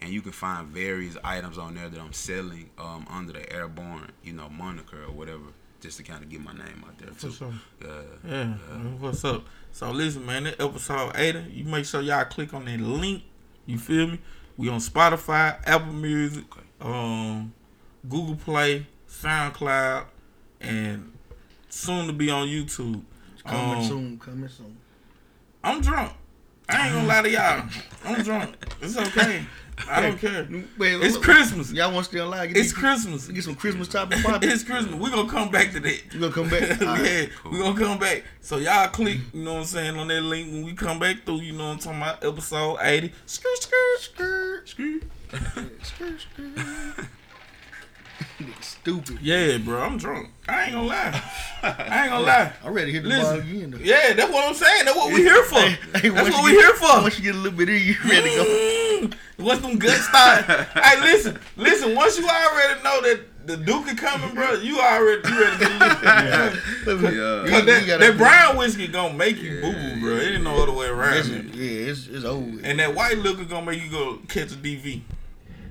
[0.00, 4.10] and you can find various items on there that I'm selling um, under the Airborne,
[4.22, 5.44] you know, moniker or whatever,
[5.80, 7.32] just to kind of get my name out there For too.
[7.32, 7.54] sure.
[7.84, 8.54] Uh, Yeah,
[8.98, 9.44] what's up?
[9.72, 13.22] So listen, man, that episode 80, you make sure y'all click on that link.
[13.66, 14.20] You feel me?
[14.56, 16.62] We on Spotify, Apple Music, Okay.
[16.80, 17.52] um,
[18.08, 20.04] Google Play, SoundCloud,
[20.60, 21.12] and
[21.68, 23.02] soon to be on YouTube.
[23.46, 24.18] Coming Um, soon.
[24.18, 24.76] Coming soon.
[25.64, 26.12] I'm drunk.
[26.68, 27.68] I ain't gonna lie to y'all.
[28.04, 28.54] I'm drunk.
[28.80, 29.44] It's okay.
[29.90, 30.46] I don't care.
[30.78, 31.72] Wait, It's look, Christmas.
[31.72, 32.48] Y'all want to stay alive?
[32.48, 33.26] Get It's these- Christmas.
[33.26, 34.18] Get some Christmas popping.
[34.42, 34.94] It's Christmas.
[34.94, 36.00] We're gonna come back to that.
[36.14, 36.80] You gonna come back?
[36.80, 37.04] Right.
[37.04, 38.22] yeah, we're gonna come back.
[38.40, 41.24] So y'all click, you know what I'm saying, on that link when we come back
[41.26, 43.12] through, you know what I'm talking about, episode 80.
[43.26, 45.02] Skirt, skirt, skirt, skirt.
[45.82, 47.06] Skirt, skirt.
[48.60, 49.18] Stupid.
[49.22, 50.28] Yeah, bro, I'm drunk.
[50.48, 51.22] I ain't gonna lie.
[51.62, 52.52] I ain't gonna lie.
[52.64, 53.40] I'm ready to hit the Listen.
[53.40, 53.70] ball again.
[53.70, 53.78] Though.
[53.78, 54.84] Yeah, that's what I'm saying.
[54.84, 55.54] That's what we here for.
[55.60, 57.02] Hey, hey, That's what we get- here for.
[57.02, 58.44] Once you get a little bit in, you ready to go.
[59.08, 60.44] Mm, Once them guts start.
[60.44, 61.94] hey, listen, listen.
[61.94, 65.70] Once you already know that the Duke is coming, bro, you already you ready to
[65.70, 66.04] get it.
[66.04, 66.54] Yeah.
[66.84, 67.00] Cause
[67.66, 70.16] that, that be- brown whiskey gonna make you boo Yeah, boo, bro.
[70.16, 72.64] It ain't no other way around It's, yeah, it's it's with.
[72.64, 75.02] And that white liquor gonna make you go catch a DV.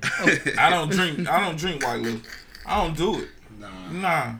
[0.58, 1.28] I don't drink.
[1.28, 2.28] I don't drink white liquor.
[2.66, 3.28] I don't do it.
[3.58, 4.34] Nah, Nah,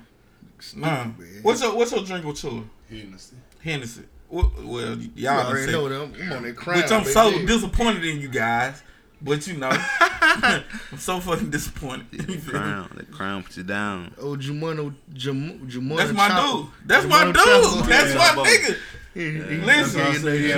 [0.77, 1.05] nah.
[1.05, 1.15] man.
[1.43, 2.63] What's your What's your drink with chiller?
[2.89, 3.37] Hennessy.
[3.63, 4.03] Hennessy.
[4.29, 6.15] Well, well you y'all done already said- know them.
[6.21, 6.77] I'm on that crown.
[6.83, 7.13] Which I'm baby.
[7.13, 8.83] so disappointed in you guys.
[9.23, 10.65] But you know, I'm
[10.99, 12.07] so fucking disappointed.
[12.13, 14.13] You The crown, the crown put you down.
[14.19, 16.59] Oh, Jumano, Jam, Jumano That's my Chopper.
[16.59, 16.67] dude.
[16.85, 17.35] That's my dude.
[17.37, 17.89] Chopper.
[17.89, 18.77] That's Yeah, my nigga.
[19.15, 20.01] He- he- Listen,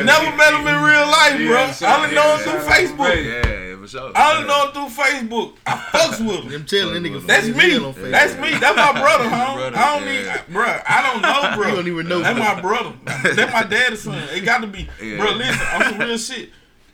[0.06, 1.46] Never met him in real life, bro.
[1.46, 3.08] Yeah, I only know him through Facebook.
[3.08, 3.24] Ray.
[3.26, 4.12] Yeah, for sure.
[4.14, 5.52] I only know him through Facebook.
[5.66, 6.54] I fucks with him.
[6.54, 7.26] I'm telling that nigga.
[7.26, 7.70] That's me.
[7.72, 7.92] hell.
[7.92, 8.50] That's me.
[8.58, 9.70] That's my brother, huh?
[9.74, 10.34] I don't yeah.
[10.46, 10.64] need, bro.
[10.88, 11.68] I don't know, bro.
[11.76, 12.94] You don't even know, That's my brother.
[13.04, 14.16] That's my dad's son.
[14.32, 15.18] It got to be, Yeah.
[15.18, 15.32] bro.
[15.32, 16.50] Listen, I'm some real shit,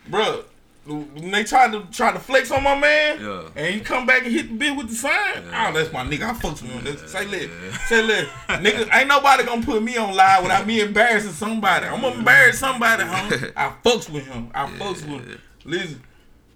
[0.09, 0.43] bro.
[0.85, 3.43] When they try to try to flex on my man, Yeah.
[3.55, 5.13] and you come back and hit the bit with the sign,
[5.49, 5.69] Yeah.
[5.69, 6.23] oh, that's my nigga.
[6.23, 6.83] I fucks with him.
[6.83, 7.77] That's- Say Yeah.
[7.87, 8.27] say let,
[8.61, 8.93] nigga.
[8.93, 11.85] Ain't nobody gonna put me on live without me embarrassing somebody.
[11.87, 13.29] I'm gonna embarrass somebody, huh?
[13.55, 14.49] I fucks with him.
[14.53, 15.39] I fucks with him.
[15.63, 16.03] Listen,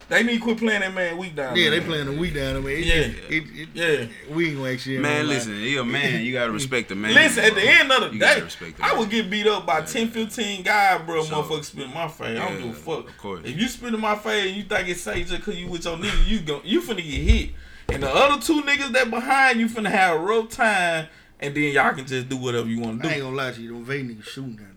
[0.09, 1.55] they need to quit playing that man week down.
[1.55, 2.55] Yeah, they playing the week down.
[2.55, 2.95] I mean, it, Yeah.
[2.95, 4.33] it, it, it, Yeah.
[4.35, 4.97] we ain't gonna actually.
[4.99, 6.23] Man, listen, he a man.
[6.23, 7.13] You gotta respect the man.
[7.13, 8.99] Listen, at the end of the You day, respect the I man.
[8.99, 11.23] would get beat up by 10, 15 guys, bro.
[11.23, 11.43] Sure.
[11.43, 12.39] Motherfuckers spit in my face.
[12.39, 13.09] I don't give a fuck.
[13.09, 13.41] of course.
[13.43, 15.83] If you spit in my face and you think it's safe just because you with
[15.85, 17.49] your nigga, you go, you finna get hit.
[17.89, 21.07] And the other two niggas that behind you finna have a rough time,
[21.39, 23.09] and then y'all can just do whatever you want to do.
[23.09, 23.25] I ain't do.
[23.25, 23.73] gonna lie to you.
[23.73, 24.67] Them vape niggas shooting down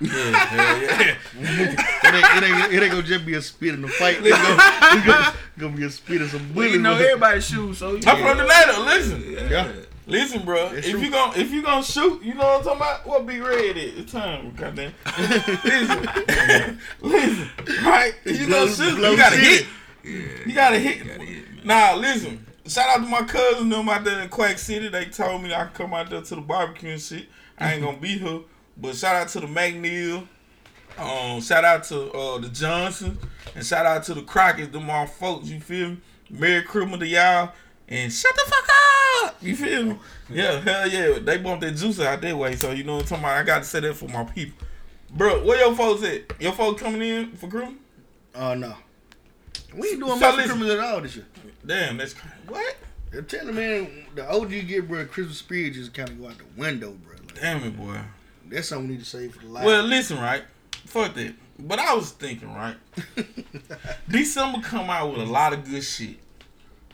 [0.00, 1.16] Yeah, hell yeah.
[2.08, 4.18] It ain't, it, ain't, it ain't gonna just be a spit in the fight.
[4.22, 6.72] It's gonna, it's gonna, gonna be a spit and some Well, bullets.
[6.74, 7.06] you know with it.
[7.06, 8.84] everybody shoes, so you I'm from the native.
[8.84, 9.72] Listen, Yeah.
[10.06, 10.68] listen, bro.
[10.70, 11.00] That's if true.
[11.02, 13.06] you gon' if you gonna shoot, you know what I'm talking about.
[13.06, 14.54] What be red at the time?
[14.56, 14.94] Goddamn.
[15.64, 17.50] listen, listen.
[17.84, 18.14] Right?
[18.24, 19.46] If you gonna Glow- shoot, you gotta city.
[19.46, 19.66] hit.
[20.04, 21.06] Yeah, You gotta hit.
[21.06, 21.64] gotta hit.
[21.64, 22.46] Nah, listen.
[22.66, 24.88] Shout out to my cousin them out there in Quack City.
[24.88, 27.26] They told me I could come out there to the barbecue and shit.
[27.58, 28.40] I ain't gonna be here.
[28.80, 30.26] But shout out to the McNeil.
[30.96, 33.18] Um, shout out to uh, the Johnson.
[33.54, 35.98] And shout out to the Crockett, them all folks, you feel me?
[36.30, 37.52] Merry Christmas to y'all.
[37.88, 38.68] And shut the fuck
[39.24, 39.36] up!
[39.42, 39.98] You feel me?
[40.28, 41.18] Yeah, hell yeah.
[41.20, 42.54] They bumped that juice out that way.
[42.56, 43.38] So you know what I'm talking about?
[43.38, 44.66] I gotta say that for my people.
[45.10, 46.40] Bro, where your folks at?
[46.40, 47.76] Your folks coming in for Christmas?
[48.34, 48.74] Oh no,
[49.74, 50.44] we ain't doing So much.
[50.44, 51.26] Christmas at all this year.
[51.64, 52.34] Damn, that's crazy.
[52.46, 52.76] What?
[53.16, 56.28] I'm telling you, man, the older you get, bro, Christmas spirit just kind of go
[56.28, 57.14] out the window, bro.
[57.16, 57.96] Like, Damn it, boy.
[58.50, 59.64] That's something we need to save for the life.
[59.64, 60.42] Well, listen, right?
[60.86, 61.34] Fuck that.
[61.58, 62.76] But I was thinking, right?
[64.08, 66.16] December come out with a lot of good shit.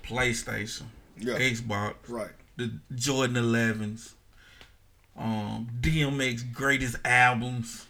[0.03, 0.85] PlayStation,
[1.19, 2.31] yeah, Xbox, right.
[2.57, 4.13] the Jordan 11s,
[5.17, 7.87] um, DMX greatest albums.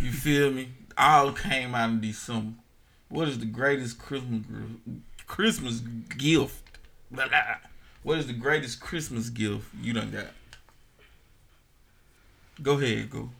[0.00, 0.70] You feel me?
[0.96, 2.54] All came out in December.
[3.08, 4.44] What is the greatest Christmas
[5.26, 6.62] Christmas gift?
[7.10, 7.56] Blah, blah.
[8.02, 10.26] What is the greatest Christmas gift you done got?
[12.62, 13.30] Go ahead, go.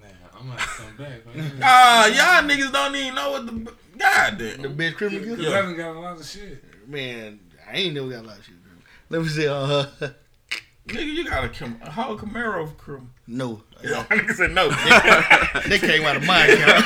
[0.00, 1.20] Man, I'm gonna have come back.
[1.62, 4.74] Ah, y'all niggas don't even know what the God The damn.
[4.76, 6.62] best Christmas gift, Cause I done got a lot of shit.
[6.88, 7.40] man.
[7.68, 8.54] I ain't never got a lot of shit.
[8.62, 8.72] Bro.
[9.18, 9.48] Let me see.
[9.48, 9.86] Uh,
[10.88, 13.08] Nigga, you got a Cam- how a Camaro crew.
[13.26, 14.68] no, Yeah, nigga said no.
[15.68, 16.84] they came out of my account.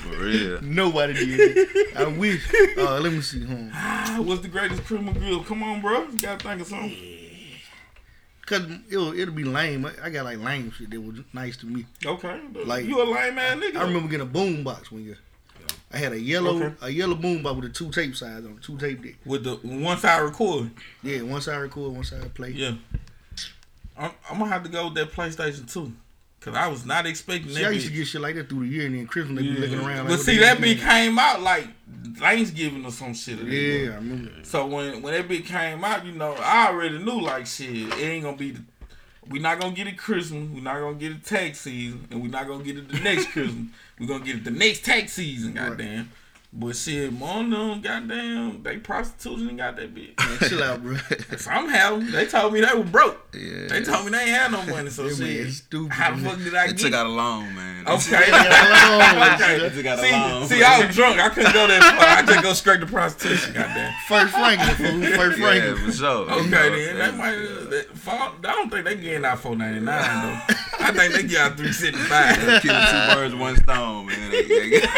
[0.00, 0.60] For real.
[0.62, 1.96] Nobody did.
[1.96, 2.48] I wish.
[2.78, 3.40] Uh, let me see.
[3.40, 3.70] Hmm.
[3.72, 5.48] Ah, What's the greatest criminal gift?
[5.48, 6.02] Come on, bro.
[6.10, 6.96] You gotta think of something.
[8.50, 9.86] Cause it'll it'll be lame.
[10.02, 11.86] I- got like lame shit that was nice to me.
[12.04, 12.40] Okay.
[12.66, 13.76] Like- you a lame man nigga.
[13.76, 15.18] I remember getting a boom box one year.
[15.92, 16.74] I had a yellow Okay.
[16.82, 19.14] a yellow boom box with a two tape sides on it, two tape deck.
[19.24, 20.72] with the one side record.
[21.00, 22.50] Yeah, one side record, one side play.
[22.50, 22.72] Yeah.
[23.96, 25.92] I'm, I'm gonna have to go with that PlayStation 2.
[26.40, 27.68] Cause I was not expecting See, that.
[27.68, 29.58] I used to get shit like that through the year, and then Christmas they be
[29.58, 29.98] looking around.
[29.98, 31.68] Like, but see, that bitch came out like
[32.16, 33.40] Thanksgiving or some shit.
[33.40, 34.30] Yeah, I remember.
[34.42, 37.68] So when when that bitch came out, you know, I already knew like shit.
[37.68, 38.52] It ain't gonna be.
[38.52, 38.62] The,
[39.28, 40.48] we not gonna get it Christmas.
[40.48, 43.26] We not gonna get it tax season, and we not gonna get it the next
[43.32, 43.66] Christmas.
[43.98, 45.54] We're gonna get it the next tax season.
[45.54, 46.06] Right.
[46.52, 46.60] Goddamn.
[46.68, 50.18] But shit, more of them, goddamn, they prostitution and got that bitch.
[50.18, 50.96] Man, chill out, bro.
[51.36, 53.20] Somehow they told me they were broke.
[53.32, 53.68] Yeah.
[53.68, 54.90] They told me they ain't had no money.
[54.90, 56.30] So Yeah, man, shit, stupid, how the man.
[56.30, 56.78] fuck did I They get?
[56.82, 57.84] took out a loan, man.
[57.84, 58.30] They Okay.
[58.30, 60.46] Alone, took out a See, loan.
[60.48, 61.20] see, I was drunk.
[61.20, 62.06] I couldn't go that far.
[62.18, 63.54] I just go straight to prostitution.
[63.54, 63.94] Goddamn.
[64.08, 65.16] First Franklin, fool.
[65.16, 66.30] First Yeah, for sure.
[66.30, 67.34] Okay, You know, then that might.
[67.36, 70.54] uh, That, fall- I don't think they getting out four ninety nine though.
[70.80, 72.36] I think they get out three seventy five.
[72.60, 74.30] Killing two birds, one stone, man.
[74.32, 74.80] They- they-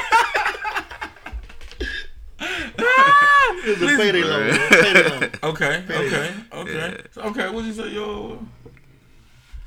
[3.64, 4.50] It's a payday loan.
[4.68, 5.30] Payday loan.
[5.42, 7.50] Okay, okay, okay, So, okay.
[7.50, 8.44] What you say, yo?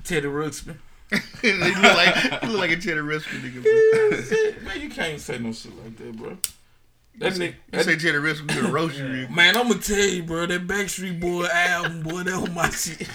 [0.03, 0.77] Teddy Ruxpin.
[1.41, 4.63] he look like he look like a Teddy Ruxpin nigga.
[4.63, 6.37] Man, you can't say no shit like that, bro.
[7.17, 9.27] That nigga, You that say tell the rest of to roast you.
[9.29, 10.45] Man, I'm gonna tell you, bro.
[10.47, 13.07] That Backstreet Boy album, boy, that was my shit.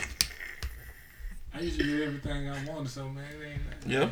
[1.52, 3.90] I used to get everything I wanted, so man, it ain't nothing.
[3.90, 4.08] Yeah.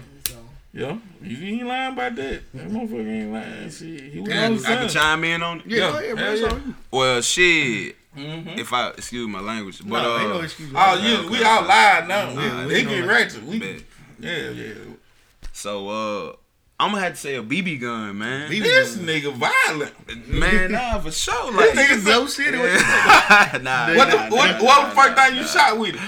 [0.74, 2.42] So Yeah, you ain't lying about that.
[2.54, 3.70] That motherfucker ain't lying.
[3.70, 5.66] Shit, he was Yeah, on I the can chime in on it.
[5.66, 6.24] Yeah, Yeah, go ahead, bro.
[6.24, 6.72] hell It's yeah.
[6.90, 7.96] Well, shit.
[8.16, 8.58] Mhm.
[8.58, 10.70] If I excuse my language, but No, uh, ain't no excuse.
[10.74, 11.22] Oh, yeah.
[11.22, 12.32] yeah, we all live now.
[12.34, 13.42] Nah, we we get know ratchet.
[13.44, 13.80] We, bet.
[14.18, 14.74] yeah, yeah.
[15.52, 16.32] so uh,
[16.80, 18.50] I'm gonna have to say a BB gun, man.
[18.50, 19.06] BB This gun.
[19.06, 20.28] nigga violent.
[20.28, 21.52] Man, nah, for sure.
[21.52, 22.58] This Like, nigga Blow City.
[22.58, 25.40] What you nah, nah, What the nah, what, nah, what the nah, first thing you
[25.42, 25.46] nah.
[25.46, 26.00] shot with it?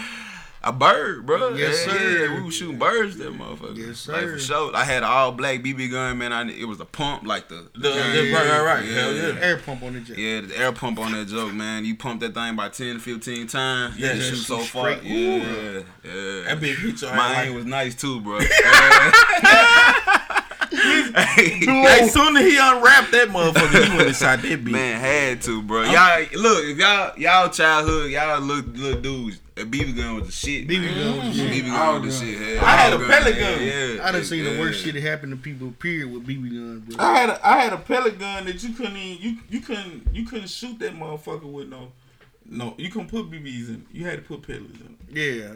[0.62, 1.54] A bird, bro.
[1.54, 2.26] Yes, yeah, sir.
[2.28, 3.78] Yeah, we was shooting birds, that motherfucker.
[3.78, 4.32] Yes, Like, sir.
[4.34, 4.76] for sure.
[4.76, 6.34] I had an all black BB gun, man.
[6.34, 7.66] I, it was a pump, like the.
[7.72, 8.84] The, the, right, right, right.
[8.84, 8.92] Yeah.
[8.92, 9.38] Hell yeah.
[9.40, 10.18] Air pump on the jet.
[10.18, 11.86] Yeah, the air pump on that joke, man.
[11.86, 13.96] You pump that thing by 10 15 times.
[13.98, 14.92] Yeah, Yeah, that shoot so far.
[14.98, 15.02] straight.
[15.04, 15.84] Yeah, Ooh.
[16.04, 16.42] yeah.
[16.44, 18.38] That bitch hit your My aim like- was nice too, bro.
[21.14, 24.70] Hey, Hey, soon as he unwrapped that motherfucker, he went and shot that bitch.
[24.70, 25.82] Man, had to, bro.
[25.82, 29.40] Y'all look, if y'all y'all childhood, y'all look little dudes.
[29.56, 30.66] A BB gun was the shit.
[30.66, 31.52] BB gun was the mm-hmm.
[31.52, 31.64] shit.
[31.64, 32.56] BB All gun was the shit.
[32.56, 32.64] hell.
[32.64, 33.62] I had a pellet gun.
[33.62, 35.70] Yeah, I done seen the worst shit that happened to people.
[35.72, 37.04] Period with BB guns, bro.
[37.04, 40.08] I had a, I had a pellet gun that you couldn't even, you you couldn't
[40.14, 41.92] you couldn't shoot that motherfucker with no
[42.46, 43.86] no you couldn't put BBs in.
[43.92, 44.96] You had to put pellets in.
[45.10, 45.54] Yeah,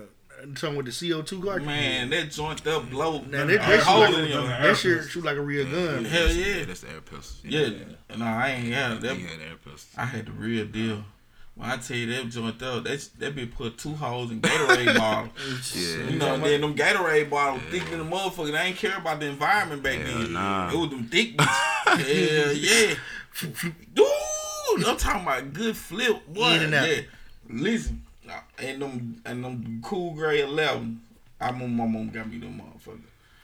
[0.55, 1.45] talking with the CO2 it.
[1.45, 1.67] cartridge.
[1.67, 3.21] Man, that joint up blow.
[3.23, 5.65] now that, a that, hole shit in like, your that shit shoot like a real
[5.65, 6.05] gun.
[6.05, 6.65] Hell yeah.
[6.65, 7.51] that's the air pistol.
[7.51, 7.71] Yeah,
[8.17, 9.17] no, I ain't have that.
[9.17, 10.01] He had air pistol.
[10.01, 11.05] I had the real deal.
[11.57, 14.99] When I tell you that joint up, that that bitch put two holes in Gatorade
[14.99, 15.31] bottle.
[15.73, 16.11] Yeah.
[16.11, 18.51] You know, and then them Gatorade bottles thick than the motherfucker.
[18.51, 20.33] They ain't care about the environment back Hell then.
[20.33, 20.73] nah.
[20.73, 21.87] It was them thick bitches.
[21.87, 22.95] Hell yeah.
[23.95, 26.27] Dude, I'm talking about good flip.
[26.27, 26.55] Boy.
[26.55, 26.89] In and out.
[26.89, 27.03] Yeah.
[27.49, 28.03] Listen,
[28.59, 31.01] and them and them cool gray 11.
[31.41, 33.01] I remember my mom got me them motherfucker.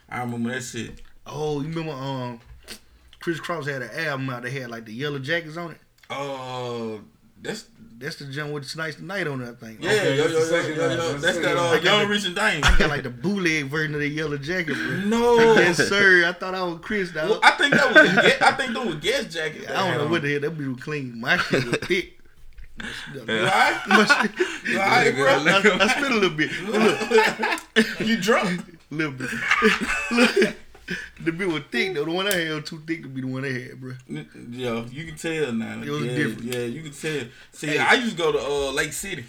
[0.09, 1.01] I remember that shit.
[1.27, 2.39] Oh, you remember um,
[3.19, 5.77] Kris Kross had an album out that had like the yellow jackets on it.
[6.09, 6.97] Uh,
[7.41, 7.65] that's
[7.97, 9.77] That's the jump with Tonight's the Night on that thing.
[9.79, 10.89] yeah, Okay, yo, that's yo, the yo, second yo, yo.
[10.89, 11.83] That's That's the that second uh, one.
[11.83, 12.63] Young the- rich and thing.
[12.63, 14.97] I got like the bootleg version of the yellow jacket, bro.
[15.05, 16.25] No, yes, sir.
[16.27, 17.11] I thought I was Chris.
[17.11, 17.29] Dog.
[17.29, 18.17] Well, I think that was.
[18.17, 19.69] A, I think that was guest jacket.
[19.69, 21.19] I don't know what the hell that be was clean.
[21.19, 22.19] My shit was thick.
[23.13, 23.87] You alright?
[23.87, 24.29] My
[24.65, 25.27] You alright, bro?
[25.27, 26.51] I, I spit a little bit.
[26.63, 28.61] Look, You drunk?
[28.61, 29.29] A little bit.
[30.11, 30.55] Look,
[31.23, 32.05] the bit was thick though.
[32.05, 33.93] The one I had was too thick to be the one they had, bro.
[34.49, 35.81] Yo, you can tell now.
[35.81, 36.43] It was yeah, different.
[36.43, 37.23] Yeah, you can tell.
[37.53, 37.77] See, Hey.
[37.77, 39.25] I used to go to uh, Lake City.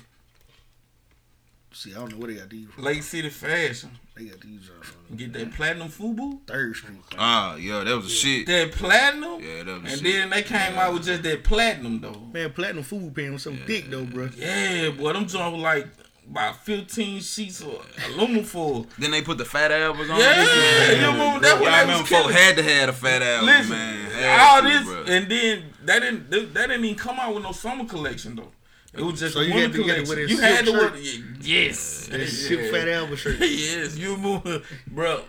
[1.73, 2.85] See, I don't know where they got these from.
[2.85, 3.91] Lake City Fashion.
[4.17, 4.71] They got these
[5.11, 6.47] on Get that platinum FUBU.
[6.47, 6.99] Third Street.
[7.17, 8.47] Ah, yeah, that was a shit.
[8.47, 9.41] That platinum.
[9.41, 9.99] Yeah, that was a shit.
[9.99, 10.03] And shit.
[10.03, 12.29] then they came out with just that platinum though.
[12.33, 14.29] Man, platinum food pan was so thick though, bro.
[14.37, 15.89] Yeah, boy, them joints were like
[16.31, 18.87] about 15 sheets of aluminum foil.
[18.99, 20.19] Then they put the Fat Alberts on.
[20.19, 21.01] Yeah, it.
[21.01, 24.41] you remember that Y'all when remember folk had to have the Fat Albert, Listen, man.
[24.41, 25.05] all to, this, bro.
[25.07, 28.53] and then that didn't that that didn't even come out with no summer collection though.
[28.95, 30.17] It was just So a you winter had to- you had to collection.
[30.17, 31.27] wear you had to silk wear shirt?
[31.43, 33.37] yes, That shit Fat Albert shirt.
[33.41, 33.97] yes.
[33.97, 35.23] You move, bro.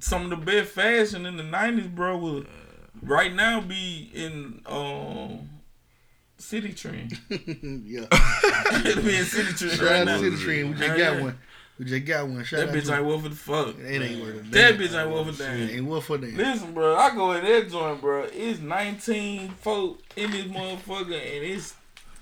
[0.00, 2.44] Some of the best fashion in the nineties, bro, will
[3.02, 5.48] right now be in um
[6.40, 7.12] Citi Trend.
[7.86, 8.06] yeah.
[8.84, 10.18] It'll be in Citi Trend Shout right out now.
[10.20, 10.68] Citi Trend.
[10.70, 11.22] We just Hell got yeah.
[11.22, 11.38] one.
[11.78, 12.44] We just got one.
[12.44, 13.78] Shout That out bitch to ain't worth a fuck.
[13.78, 15.70] It ain't worth a That bitch ain't worth a damn.
[15.70, 16.36] Ain't worth a damn.
[16.36, 18.26] Listen, bro, I go in that joint, bro.
[18.32, 21.74] It's 19 folk in this motherfucker, and it's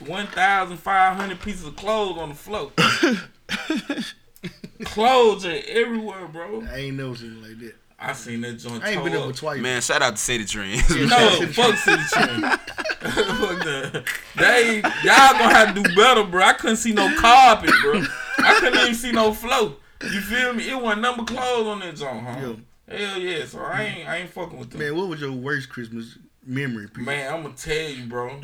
[0.08, 2.72] 1,500 pieces of clothes on the floor.
[4.84, 6.62] clothes are everywhere, bro.
[6.70, 7.74] I ain't never seen like that.
[7.98, 8.82] I seen that joint.
[8.82, 9.60] I ain't been tore up with twice.
[9.60, 10.72] Man, shout out to Citi Trend.
[11.08, 12.42] No, fuck Citi Trend.
[12.42, 14.04] fuck that.
[14.36, 16.42] They y'all gonna have to do better, bro.
[16.42, 18.02] I couldn't see no carpet, bro.
[18.38, 19.76] I couldn't even see no flow.
[20.02, 20.68] You feel me?
[20.68, 22.40] It wasn't number clothes on that joint, huh?
[22.40, 22.56] Yo.
[22.88, 23.44] Hell yeah.
[23.46, 24.80] So I ain't I ain't fucking with them.
[24.80, 26.88] Man, what was your worst Christmas memory?
[26.88, 27.04] Pete?
[27.04, 28.40] Man, I'm gonna tell you, bro.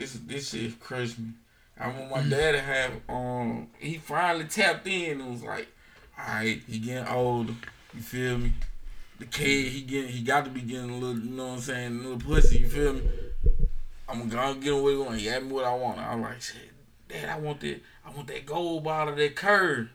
[0.00, 1.28] This this shit crushed me.
[1.78, 5.68] I remember my dad to have um he finally tapped in and was like,
[6.18, 7.54] all right, he getting older.
[7.94, 8.52] You feel me?
[9.18, 11.60] The kid he getting he got to be getting a little, you know what I'm
[11.60, 12.58] saying, a little pussy.
[12.60, 13.02] You feel me?
[14.08, 15.18] I'm gonna get him what he want.
[15.18, 15.98] He had me what I want.
[15.98, 16.70] I was like, shit,
[17.08, 17.80] Dad, I want that.
[18.04, 19.90] I want that gold bottle, that curve.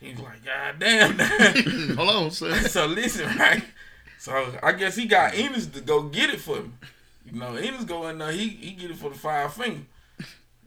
[0.00, 1.16] He's like, God damn.
[1.16, 1.56] Dad."
[1.96, 2.64] Hold on, son.
[2.68, 3.62] so listen, right?
[4.18, 6.70] So I guess he got Enos to go get it for me.
[7.32, 9.82] You know, Enos go in there, he he get it for the five finger.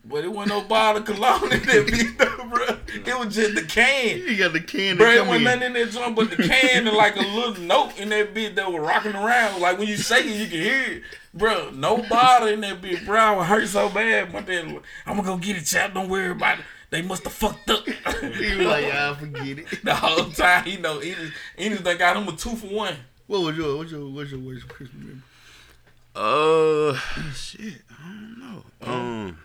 [0.03, 2.77] But it wasn't no bottle of cologne in that bitch though, bro.
[2.87, 4.17] It was just the can.
[4.17, 5.43] You got the can Bro, it wasn't in.
[5.43, 8.55] nothing in that joint but the can and like a little note in that bitch
[8.55, 9.61] that was rocking around.
[9.61, 11.03] Like when you shake it, you can hear it.
[11.35, 13.19] Bro, no bottle in that bitch, bro.
[13.19, 14.33] I was hurt so bad.
[14.33, 14.65] My dad,
[15.05, 15.93] I'm gonna go get it, chap.
[15.93, 16.65] Don't worry about it.
[16.89, 17.85] They must have fucked up.
[17.87, 22.17] He was like, "Ah, forget it." the whole time, you know, Enos, Enos done got
[22.17, 22.95] him a two for one.
[23.27, 25.21] What was your what's your what's your worst Christmas memory?
[26.15, 26.93] Uh,
[27.33, 28.63] shit, I don't know.
[28.81, 29.37] Um,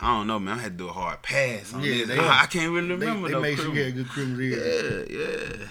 [0.00, 0.58] I don't know, man.
[0.58, 2.08] I had to do a hard pass on Yeah, this.
[2.08, 5.06] they- I, I can't really remember they no make sure you had good criminal ears.
[5.10, 5.68] Yeah, yeah.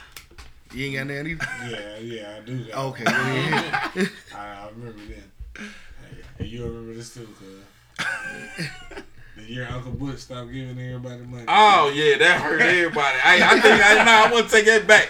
[0.73, 1.47] You ain't got nothing either?
[1.69, 2.77] Yeah, yeah, I do that.
[2.77, 3.03] Okay.
[3.05, 3.89] yeah.
[4.35, 5.61] I, I remember that.
[5.61, 8.05] Hey, and you remember this too, cuz.
[9.47, 11.45] the year Uncle Bush stopped giving everybody money.
[11.47, 13.17] Oh yeah, that hurt everybody.
[13.23, 15.09] I, I think I nah, I want to take that back.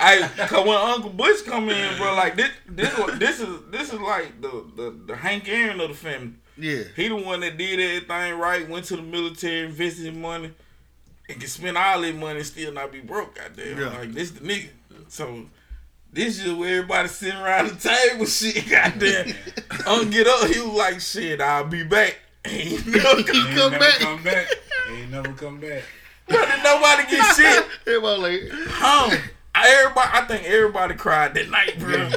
[0.00, 4.00] I cause when Uncle Bush come in, bro, like this, this, this is this is
[4.00, 6.32] like the the, the Hank Aaron of the family.
[6.58, 6.82] yeah.
[6.96, 10.52] He the one that did everything right, went to the military, invested money,
[11.28, 13.36] and can spend all his money and still not be broke.
[13.36, 13.88] Goddamn, Yeah.
[13.98, 14.68] like this the nigga.
[15.08, 15.44] So
[16.12, 18.68] this is where everybody sitting around the table, shit.
[18.68, 19.34] Goddamn,
[19.86, 20.48] I'm get up.
[20.48, 22.18] He was like, shit, I'll be back.
[22.46, 23.98] Ain't never Ain't come come never back.
[23.98, 24.46] come back.
[24.90, 25.82] Ain't never come back.
[26.28, 27.66] Did nobody get shit.
[27.86, 29.18] Everybody like, Home.
[29.56, 32.10] Everybody, I think everybody cried that night, bro.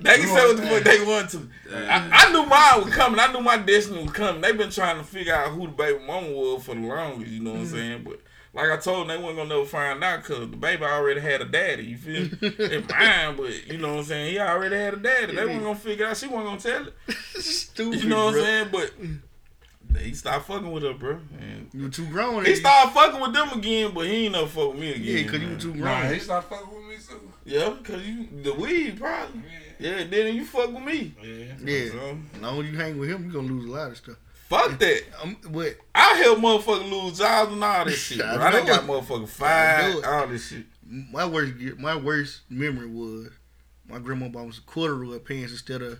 [0.00, 1.48] They can say what the fuck they want to.
[1.72, 3.18] I, I knew mine was coming.
[3.18, 4.42] I knew my destiny was coming.
[4.42, 7.30] They've been trying to figure out who the baby mama was for the longest.
[7.30, 7.70] You know what I'm mm.
[7.70, 8.04] saying?
[8.04, 8.20] But
[8.52, 11.40] like I told them, they wasn't gonna never find out because the baby already had
[11.40, 11.84] a daddy.
[11.84, 12.22] You feel?
[12.22, 12.30] me?
[12.42, 14.32] it's mine, but you know what I'm saying.
[14.32, 15.34] He already had a daddy.
[15.34, 16.16] They wasn't gonna figure out.
[16.16, 16.94] She wasn't gonna tell it.
[17.42, 18.02] stupid.
[18.02, 18.68] You know what I'm saying?
[18.70, 18.92] But
[19.98, 21.18] he stopped fucking with her, bro.
[21.40, 22.44] And You were too grown.
[22.44, 22.60] he then.
[22.60, 25.02] started fucking with them again, but he ain't never fuck with me again.
[25.16, 25.84] Yeah, because you were too grown.
[25.84, 27.30] Nah, he stopped fucking with me too.
[27.44, 29.42] Yeah, cause you the weed probably.
[29.78, 31.14] Yeah, then you fuck with me.
[31.22, 31.44] Yeah.
[31.64, 31.90] yeah.
[31.90, 33.96] So, As long as you hang with him, you going to lose a lot of
[33.96, 34.16] stuff.
[34.48, 35.02] fuck that.
[35.22, 38.18] Um, but I help motherfuckers lose jobs and all this shit.
[38.18, 38.26] Bro.
[38.28, 40.64] I I done got motherfucker motherfuckers fired, all this shit.
[40.88, 43.28] my worst my worst memory was
[43.88, 45.98] my grandma bought us corduroy pants instead of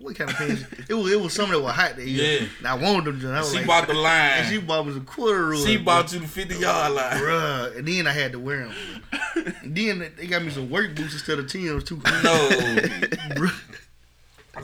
[0.00, 0.64] what kind of pants?
[0.88, 2.40] it was it was something that was hot that year.
[2.42, 2.48] Yeah.
[2.58, 3.20] And I wanted them.
[3.20, 4.30] Just, I was She like, bought the line.
[4.38, 4.66] and she line.
[4.66, 5.56] bought me some corduroy.
[5.64, 7.12] She bought you the 50 yard line.
[7.18, 8.74] Bruh, and then I had to wear them.
[9.62, 11.96] and then they got me some work boots instead of Tim's too.
[11.96, 12.00] No.
[13.36, 13.54] Bruh.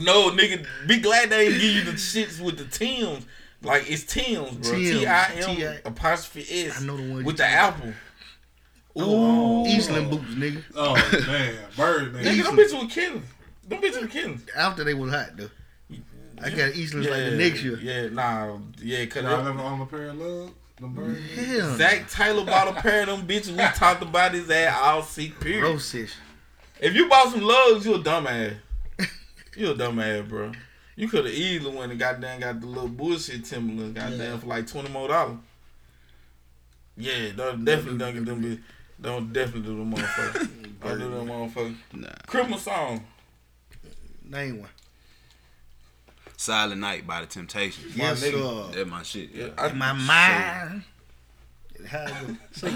[0.00, 3.24] No, nigga, be glad they didn't give you the shits with the Tims.
[3.62, 4.72] Like, it's Tims, bro.
[4.72, 6.82] Tims, T-I-M T-I- apostrophe S.
[6.82, 7.92] I know the one With the apple.
[8.98, 9.68] Oh, Ooh.
[9.68, 10.62] Eastland boots, nigga.
[10.74, 10.94] Oh
[11.26, 12.24] man, bird man.
[12.24, 13.22] Nigga, them bitches were killing.
[13.68, 14.40] Them bitches were killing.
[14.56, 15.50] After they was hot though.
[16.42, 17.78] I got Eastlands like the next year.
[17.80, 20.50] Yeah, nah, yeah, cause Y'all it- never own a pair of Lugz?
[20.78, 21.16] The bird.
[21.34, 23.50] Hell, Zach Taylor bought a pair of them bitches.
[23.52, 25.60] We talked about his ass all seek period.
[25.62, 26.20] bro session.
[26.78, 28.56] If you bought some Lugz, you a dumbass.
[29.56, 30.52] You a dumbass, bro.
[30.96, 34.36] You could have easily went and goddamn got the little bullshit Timberlands goddamn Yeah.
[34.38, 35.38] for like twenty more dollars.
[36.98, 38.40] Yeah, don't definitely don't get them.
[38.42, 38.60] Be,
[39.00, 40.48] don't definitely do them motherfuckers.
[40.82, 41.76] don't do them motherfuckers.
[41.94, 42.08] Nah.
[42.26, 43.04] Christmas song.
[44.28, 44.70] Name one.
[46.36, 47.96] Silent Night by the Temptations.
[47.96, 48.72] Yes, nigga.
[48.72, 48.76] sir.
[48.76, 49.30] That's my shit.
[49.32, 49.48] Yeah.
[49.56, 50.82] I, my mind.
[51.86, 52.36] How it go?
[52.62, 52.72] That's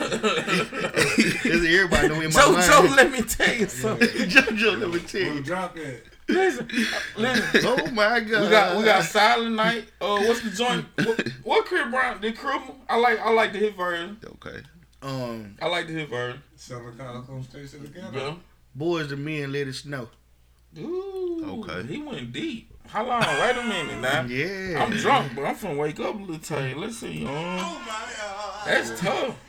[1.46, 2.70] everybody know in my Joe, mind.
[2.70, 4.08] Joe, let me tell you something.
[4.28, 5.34] Jojo, let me tell you.
[5.34, 6.02] the drop at?
[6.28, 6.68] listen,
[7.16, 7.60] listen.
[7.64, 8.42] Oh my god.
[8.42, 9.84] We got we got Silent Night.
[10.00, 10.86] Uh, what's the joint?
[10.96, 12.36] What, what Chris Brown did?
[12.36, 12.60] Chris?
[12.88, 14.18] I like I like the hit version.
[14.24, 14.60] Okay.
[15.02, 16.42] um I like the hit version.
[16.56, 18.18] Seven kind come station together.
[18.18, 18.34] Yeah.
[18.78, 20.08] Boyz II Men let it snow.
[20.78, 21.86] Ooh, Okay.
[21.86, 22.68] He went deep.
[22.88, 23.20] How long?
[23.22, 24.22] Wait a minute now.
[24.28, 24.82] Yeah.
[24.82, 26.76] I'm drunk, but I'm finna wake up a little tired.
[26.76, 27.24] Let's see.
[27.26, 27.76] Um,
[28.66, 29.34] that's tough.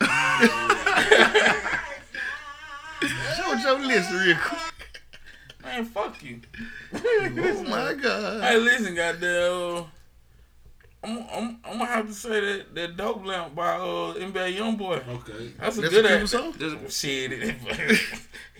[3.00, 5.00] Jojo, listen real quick.
[5.62, 6.40] Man, fuck you.
[6.94, 8.42] Oh my god.
[8.42, 9.84] Hey, listen, goddamn.
[11.04, 15.08] I'm, I'm, I'm gonna have to say that that dope lamp by uh NBA YoungBoy.
[15.08, 15.52] Okay.
[15.58, 16.30] That's a That's good a ass.
[16.30, 16.54] song?
[16.88, 17.56] Shit.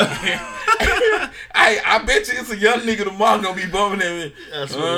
[0.01, 1.31] I
[1.87, 4.35] I bet you it's a young nigga tomorrow gonna be bumping at me.
[4.51, 4.97] That's I swear.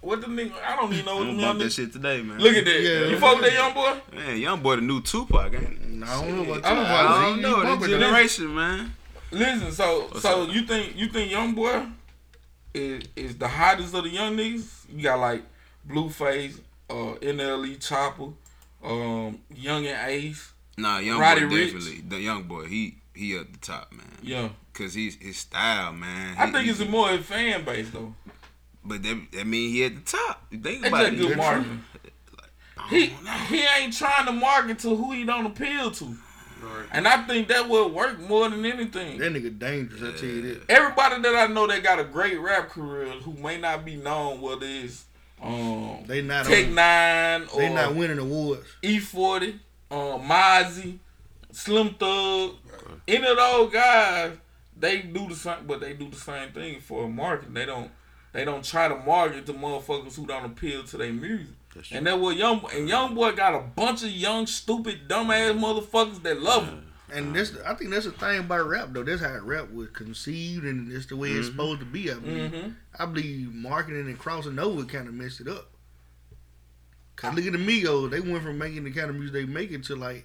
[0.00, 0.52] What the nigga?
[0.64, 1.76] I don't even know what I'm the gonna young that nigga.
[1.76, 2.38] shit today, man.
[2.38, 2.80] Look at that.
[2.80, 3.04] Yeah.
[3.06, 4.00] You fuck with that young boy?
[4.16, 6.02] Man, young boy, the new Tupac, ain't it?
[6.04, 6.90] I don't know about I two don't- boys.
[6.90, 7.56] I don't he know.
[7.60, 7.98] That bumping that.
[8.00, 8.94] generation, man.
[9.30, 10.54] Listen, so What's so up?
[10.54, 11.86] you think you think young boy
[12.78, 14.84] is is the hottest of the young niggas?
[14.94, 15.42] You got like
[15.88, 16.60] Blueface,
[16.90, 18.28] uh, NLE Chopper,
[18.84, 20.52] um, Young and Ace.
[20.76, 22.00] Nah, young Roddy boy definitely.
[22.08, 24.06] The young boy, he he at the top, man.
[24.22, 26.36] Yeah, Cause he's his style, man.
[26.38, 28.14] I He- think it's a more his fan base though.
[28.84, 30.48] But that, that mean he at the top.
[30.50, 31.18] Think That's about it.
[31.18, 31.84] good He- marketing.
[32.90, 33.06] He
[33.48, 36.16] he ain't trying to market to who he don't appeal to,
[36.68, 36.86] Right.
[36.92, 39.18] and I think that would work more than anything.
[39.18, 40.70] That nigga dangerous, I tell you that.
[40.70, 44.40] Everybody that I know that got a great rap career who may not be known,
[44.40, 45.04] whether it's
[45.40, 48.66] um They not Tech on, Nine or they not winning awards.
[48.82, 49.58] E40,
[49.90, 50.98] um, Mozzy,
[51.52, 52.56] Slim Thug,
[53.06, 54.32] any of those guys,
[54.76, 57.52] they do the same, but they do the same thing for a market.
[57.54, 57.90] They don't,
[58.32, 61.54] they don't try to market to motherfuckers who don't appeal to their music.
[61.92, 66.22] And that what young and young boy got a bunch of young, stupid, dumbass motherfuckers
[66.22, 66.84] that love him.
[67.12, 69.02] And this, I think that's the thing about rap though.
[69.02, 71.52] That's how rap was conceived, and it's the way it's Mhm.
[71.52, 72.10] supposed to be.
[72.10, 72.50] I believe.
[72.52, 72.70] Mm-hmm.
[72.98, 75.70] I believe marketing and crossing over kind of messed it up.
[77.16, 79.82] Cause look at the Migos, they went from making the kind of music they making
[79.82, 80.24] to like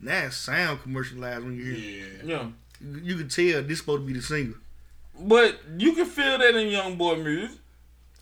[0.00, 2.04] now it sound commercialized when you hear.
[2.06, 2.24] it.
[2.24, 2.36] Yeah.
[2.36, 2.46] Yeah.
[2.80, 4.56] You, you can tell this supposed to be the single.
[5.18, 7.58] But you can feel that in young boy music.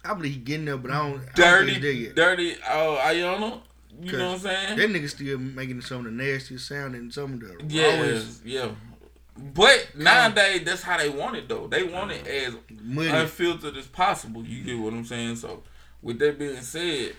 [0.04, 1.08] I believe he getting there, but I don't.
[1.08, 2.14] I don't think Dirty, he's there yet.
[2.14, 2.54] dirty.
[2.62, 3.60] Uh, Ayana.
[4.02, 4.78] You know what I'm saying?
[4.78, 8.46] That nigga still making some of the nastiest sound and some of the Yeah, rawest
[8.46, 8.70] yeah.
[9.36, 11.66] But nowadays, that's how they want it though.
[11.66, 13.08] They want it as money.
[13.08, 14.42] unfiltered as possible.
[14.44, 15.36] You get what I'm saying?
[15.36, 15.62] So,
[16.02, 17.14] with that being said,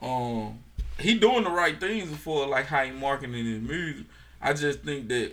[0.00, 0.58] um,
[1.00, 4.06] he doing the right things for like how he marketing his music.
[4.40, 5.32] I just think that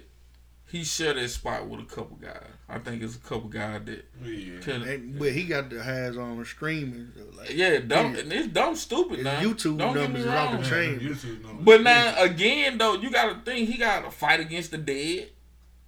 [0.71, 2.47] he shared that spot with a couple guys.
[2.69, 4.59] I think it's a couple guys that Yeah.
[4.61, 4.83] can.
[4.83, 7.11] And, but he got the highs on streaming.
[7.15, 8.13] So like, Yeah, dumb.
[8.15, 8.21] Yeah.
[8.21, 9.41] And it's dumb stupid His now.
[9.41, 10.65] YouTube Don't get numbers me is off the wrong.
[10.69, 10.99] chain.
[10.99, 11.65] YouTube numbers.
[11.65, 15.29] But now again though, you gotta think he got to fight against the dead.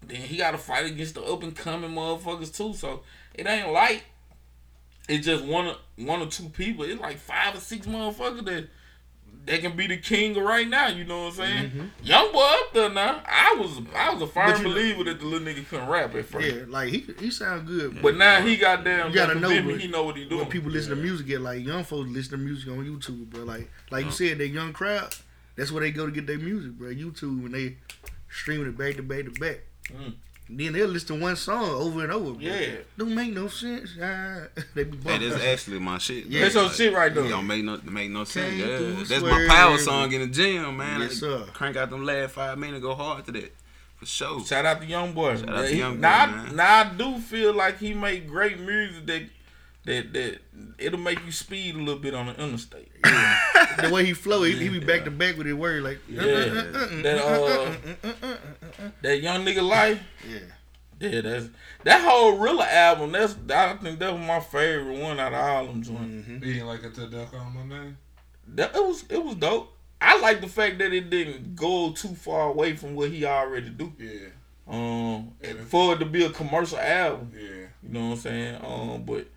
[0.06, 2.74] Then he got to fight against the up and coming motherfuckers too.
[2.74, 3.04] So
[3.34, 4.04] it ain't like
[5.08, 6.84] it's just one or one or two people.
[6.84, 8.68] It's like five or six motherfuckers that
[9.46, 10.88] that can be the king right now.
[10.88, 11.70] You know what I'm saying?
[11.70, 11.86] Mm-hmm.
[12.04, 13.22] Young boy up there now.
[13.26, 16.16] I was I was a firm you know- believer that the little nigga couldn't rap
[16.16, 16.48] at first.
[16.48, 18.02] yeah, like he he sound good.
[18.02, 19.10] But now he got damn.
[19.10, 20.42] You gotta know, he know what he doing.
[20.42, 23.44] when people listen to music, get like young folks listen to music on YouTube, bro.
[23.44, 25.16] Like like you said, that young crowd,
[25.56, 26.90] that's where they go to get their music, bro.
[26.90, 27.78] YouTube when they
[28.30, 29.60] streaming it back to back to back.
[29.92, 30.14] Mm.
[30.50, 32.32] Then they'll listen to one song over and over.
[32.34, 32.40] Bro.
[32.42, 32.76] Yeah.
[32.98, 33.92] don't make no sense.
[34.02, 34.42] Ah,
[34.76, 36.26] they be Hey, that's actually my shit.
[36.26, 36.42] Yeah.
[36.42, 37.28] That's your shit right there.
[37.30, 38.54] don't make no make no sense.
[38.56, 38.78] Yeah.
[38.78, 39.50] through That's my swerve.
[39.50, 41.02] power song in the gym, man.
[41.02, 41.46] Yes, sir.
[41.54, 43.54] Crank out them last five minutes, go hard to that.
[43.98, 44.44] For sure.
[44.46, 45.38] Shout out to Young Boy.
[45.38, 48.28] Shout out to He- Young Boy, now, I- now I do feel like he make
[48.28, 49.24] great music that
[49.86, 50.40] that that
[50.78, 52.92] it'll make you speed a little bit on the interstate.
[53.04, 56.22] the way he flow, he, he be back to back with his word like Yeah.
[56.22, 58.38] that uh
[59.02, 60.02] that young nigga life.
[60.30, 60.40] yeah.
[61.00, 61.48] Yeah, that's
[61.84, 63.12] that whole Rilla album.
[63.12, 66.30] That's I think that was my favorite one out of all them joints.
[66.30, 66.44] Mhm.
[66.44, 67.98] He ain't like until death on my name.
[68.56, 69.76] That it was it was dope.
[70.00, 73.70] I like the fact that it didn't go too far away from what he already
[73.70, 73.92] do.
[74.00, 74.30] Yeah.
[74.68, 77.32] Um, and for it to be a commercial album.
[77.36, 77.50] Yeah.
[77.82, 78.56] You know what I'm saying?
[78.64, 79.28] Um, but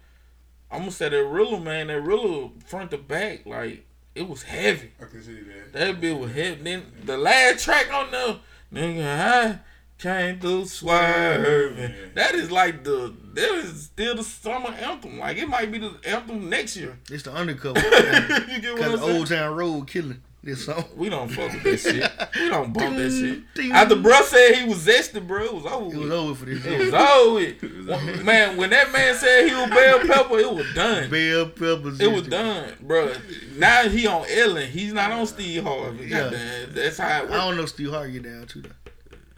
[0.70, 4.92] I'm gonna say that Rilla, man, that Rilla front to back, like it was heavy.
[5.00, 5.72] I can see that.
[5.72, 6.62] That bit was heavy.
[6.62, 8.38] Then the last track on the
[8.72, 9.58] nigga, I
[9.98, 11.90] came through swerving.
[11.90, 11.96] Yeah.
[12.14, 15.18] That is like the that is still the summer anthem.
[15.18, 16.98] Like it might be the anthem next year.
[17.10, 17.78] It's the undercover.
[17.80, 19.16] you get what Cause I'm the saying?
[19.16, 20.84] Old Town Road killing this song.
[20.96, 22.10] We don't fuck with that shit.
[22.34, 23.70] We don't bump that shit.
[23.72, 25.94] After bruh said he was zested, bro, it was over.
[25.94, 26.64] It was over for this.
[26.66, 27.34] It was over.
[27.34, 28.24] with.
[28.24, 31.10] Man, when that man said he was bell pepper, it was done.
[31.10, 32.00] Bell peppers.
[32.00, 33.12] It was done, bro.
[33.56, 34.68] Now he on Ellen.
[34.68, 36.06] He's not on Steve Harvey.
[36.06, 36.30] Yeah.
[36.70, 37.34] That's how it works.
[37.34, 38.70] I don't know Steve Harvey down too though.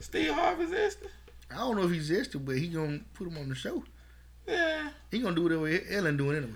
[0.01, 1.07] Steve Harvey's Esther.
[1.51, 3.83] I don't know if he's zesty, but he gonna put him on the show.
[4.47, 4.91] Yeah.
[5.11, 6.53] He gonna do whatever Ellen doing anyway.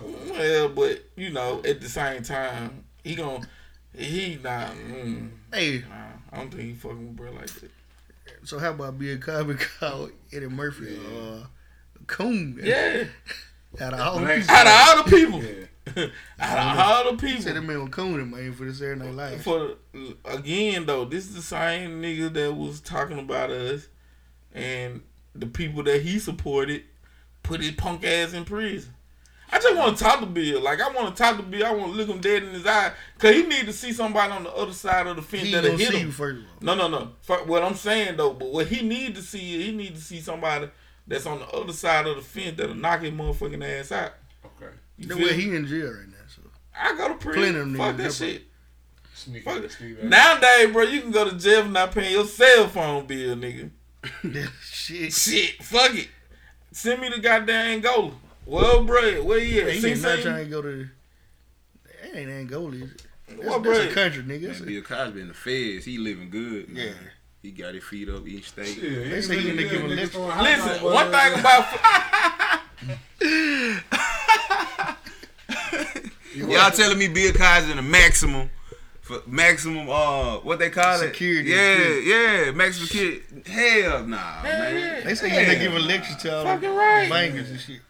[0.00, 3.46] Well, but you know, at the same time, he gon'
[3.96, 4.72] he not.
[4.72, 5.94] Mm, Hey, nah,
[6.32, 7.70] I don't think he fucking with bro like that.
[8.44, 11.46] so how about Bill Cosby called Eddie Murphy uh,
[12.06, 12.58] coon?
[12.62, 13.04] Yeah.
[13.80, 15.52] Out of all the Black- people, Out of all the people, Yeah.
[16.40, 17.62] out of all the said that people.
[17.62, 19.42] man was cooning, man, for the Saturday Night Live.
[19.42, 19.74] For
[20.24, 23.86] again though, this is the same nigga that was talking about us,
[24.52, 25.02] and
[25.34, 26.82] the people that he supported
[27.44, 28.94] put his punk ass in prison.
[29.52, 30.60] I just want to talk to Bill.
[30.60, 31.64] Like I want to talk to Bill.
[31.66, 34.32] I want to look him dead in his eye, cause he need to see somebody
[34.32, 36.06] on the other side of the fence He that'll hit see him.
[36.08, 36.42] you first.
[36.60, 37.10] No, no, no.
[37.22, 40.20] Fuck what I'm saying though, but what he need to see, he need to see
[40.20, 40.68] somebody
[41.06, 44.12] that's on the other side of the fence that'll knock his motherfucking ass out.
[44.44, 44.72] Okay.
[44.98, 45.42] You The feel way me?
[45.44, 46.42] he in jail right now, so
[46.74, 47.56] I go to Plenty prison.
[47.60, 48.42] of them Fuck niggas that shit.
[49.14, 49.64] Sneak Fuck it.
[49.64, 49.72] it.
[49.72, 50.02] Sneak.
[50.02, 53.70] Nowadays, bro, you can go to jail for not paying your cell phone bill, nigga.
[54.62, 55.12] shit.
[55.12, 56.08] Shit, fuck it.
[56.72, 58.12] Send me the goddamn Angola.
[58.46, 59.72] Well, bro, where you at?
[59.72, 60.22] He Sing is not Sing?
[60.24, 60.88] trying to go to.
[62.02, 62.72] That ain't Angola.
[62.76, 63.02] Is it?
[63.28, 64.46] That's, What, that's a country, nigga.
[64.46, 66.68] That's Man, a, Bill Cosby in the feds, he living good.
[66.70, 66.84] yeah.
[66.86, 66.94] Man.
[67.42, 68.76] He got his feet up each state.
[68.82, 70.16] Yeah, They say he in there giving lectures.
[70.16, 71.66] Listen, one thing about
[76.34, 78.50] Y'all telling me Bill Cosby in the maximum
[79.00, 81.52] for maximum uh what they call Security.
[81.52, 81.76] it?
[81.78, 82.08] Security.
[82.10, 83.22] Yeah, yeah, maximum security.
[83.50, 85.04] Hell nah, man.
[85.04, 87.08] They say he in there giving lectures to all the Fucking right.
[87.08, 87.80] bankers and shit.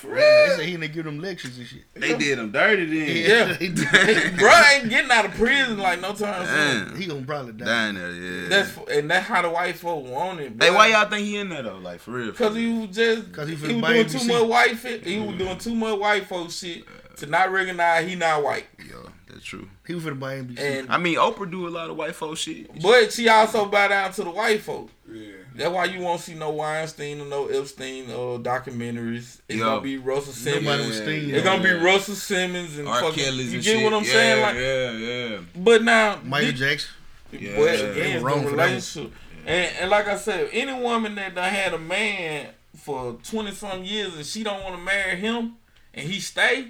[0.00, 0.56] For They real.
[0.56, 1.82] say he in there giving them lectures and shit.
[1.94, 3.48] They did him dirty then.
[3.48, 3.54] Yeah.
[3.58, 4.36] he, did.
[4.38, 6.96] bro ain't getting out of prison like no time soon.
[7.00, 7.64] He gonna probably die.
[7.66, 8.48] Down there, yeah.
[8.48, 10.56] That's and that's how the white folk want it.
[10.58, 10.66] Bro.
[10.68, 11.78] hey, why y'all think he in there though?
[11.78, 12.32] Like for real?
[12.32, 15.06] Cause he was just 'Cause he he, was doing too much white fit.
[15.06, 16.84] He was doing too much white folk shit
[17.16, 18.66] to not recognize he not white.
[18.88, 19.68] Yo, that's true.
[19.86, 20.58] He was finna the NBC.
[20.60, 22.70] And I mean, Oprah do a lot of white folk shit.
[22.82, 24.90] but she also bow down to the white folk.
[25.10, 25.32] Yeah.
[25.60, 29.42] That's why you won't see no Weinstein or no Epstein or documentaries.
[29.46, 29.64] It's Yo.
[29.64, 30.64] gonna be Russell Simmons.
[30.64, 31.34] Nobody was Steen.
[31.34, 33.00] It's gonna be Russell Simmons and R.
[33.02, 33.22] fucking.
[33.24, 33.84] Kelly's you and get shit.
[33.84, 34.42] what I'm yeah, saying?
[34.42, 35.38] Like, yeah, yeah.
[35.56, 36.90] but now, Michael thi- Jackson.
[37.32, 37.56] Yeah.
[37.56, 38.64] but They again, wrong the for that.
[38.68, 39.12] relationship.
[39.46, 43.84] And, and like I said, any woman that done had a man for twenty some
[43.84, 45.56] years and she don't want to marry him
[45.92, 46.68] and he stay,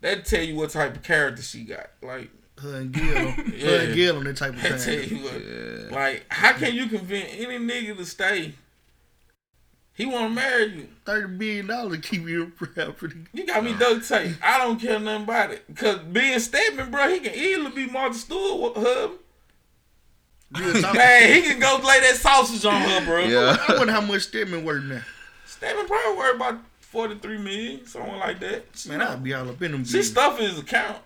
[0.00, 1.90] that tell you what type of character she got.
[2.02, 2.28] Like
[2.60, 3.04] Her and Gil.
[3.30, 3.80] Her Yeah.
[3.82, 5.08] and Gil on that type of that tell time.
[5.08, 5.44] you what.
[5.44, 5.94] Yeah.
[5.96, 8.54] Like how can you convince any nigga to stay?
[9.94, 10.88] He want to marry you.
[11.04, 13.26] Thirty billion dollars to keep your property.
[13.34, 14.36] You got me duct tape.
[14.42, 15.64] I don't care nothing about it.
[15.76, 19.10] Cause being Stedman, bro, he can easily be Martha Stewart with her.
[20.58, 20.82] Real.
[20.94, 23.20] Man, he can go lay that sausage on her, bro.
[23.20, 23.56] Yeah.
[23.68, 25.02] I wonder how much Stedman worth now.
[25.46, 28.86] Stedman probably worth about forty three million, something like that.
[28.88, 29.84] Man, I'll be all up in them.
[29.84, 30.08] she bills.
[30.08, 30.98] stuffing his account.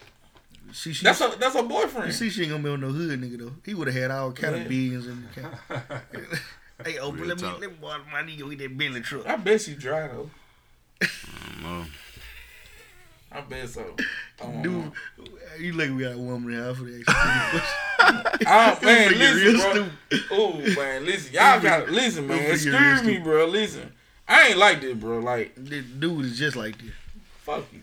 [0.72, 1.34] She, she, That's her.
[1.36, 2.12] That's her you boyfriend.
[2.14, 3.52] see, she ain't gonna be on no hood nigga though.
[3.64, 4.62] He would have had all kind Yeah.
[4.62, 6.02] of beans in the car.
[6.84, 7.60] hey, Oprah, Real let me talk.
[7.60, 9.26] let me borrow my nigga with that Bentley truck.
[9.26, 10.30] I bet she dry though.
[11.62, 11.84] No.
[13.32, 13.94] I bet so.
[14.38, 14.92] Um, Dude,
[15.58, 18.36] you like we got a woman in the house for that.
[18.46, 20.18] Oh man, Freaking real listen, bro.
[20.30, 22.50] Oh man, listen, y'all got to listen, man.
[22.50, 23.46] Excuse me, bro.
[23.46, 23.90] Listen,
[24.28, 25.20] I ain't like this, bro.
[25.20, 26.90] Like, This dude is just like this.
[27.44, 27.80] fuck you.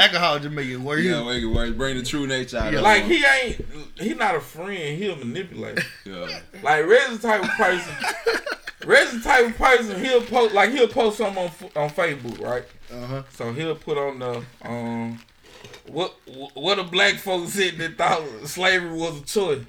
[0.00, 1.02] Alcohol just make it worse.
[1.02, 1.70] Yeah, make it worse.
[1.72, 2.78] Bring the true nature out Yeah.
[2.78, 3.64] of Like he ain't,
[3.98, 4.98] he not a friend.
[4.98, 5.82] He a manipulator.
[6.04, 6.40] Yeah.
[6.62, 7.92] Like Red's the type of person.
[8.86, 10.02] Red's the type of person.
[10.04, 12.64] He'll post like he'll post something on on Facebook, right?
[12.92, 13.22] Uh huh.
[13.32, 15.20] So he'll put on the um
[15.86, 16.14] what
[16.54, 19.64] what a black folks said that thought slavery was a choice.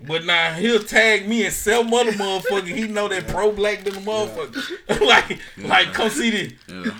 [0.00, 2.66] But now he'll tag me and sell mother motherfucker.
[2.66, 5.00] He know that pro black than the motherfucker.
[5.06, 6.52] like like come see this.
[6.68, 6.92] Yeah.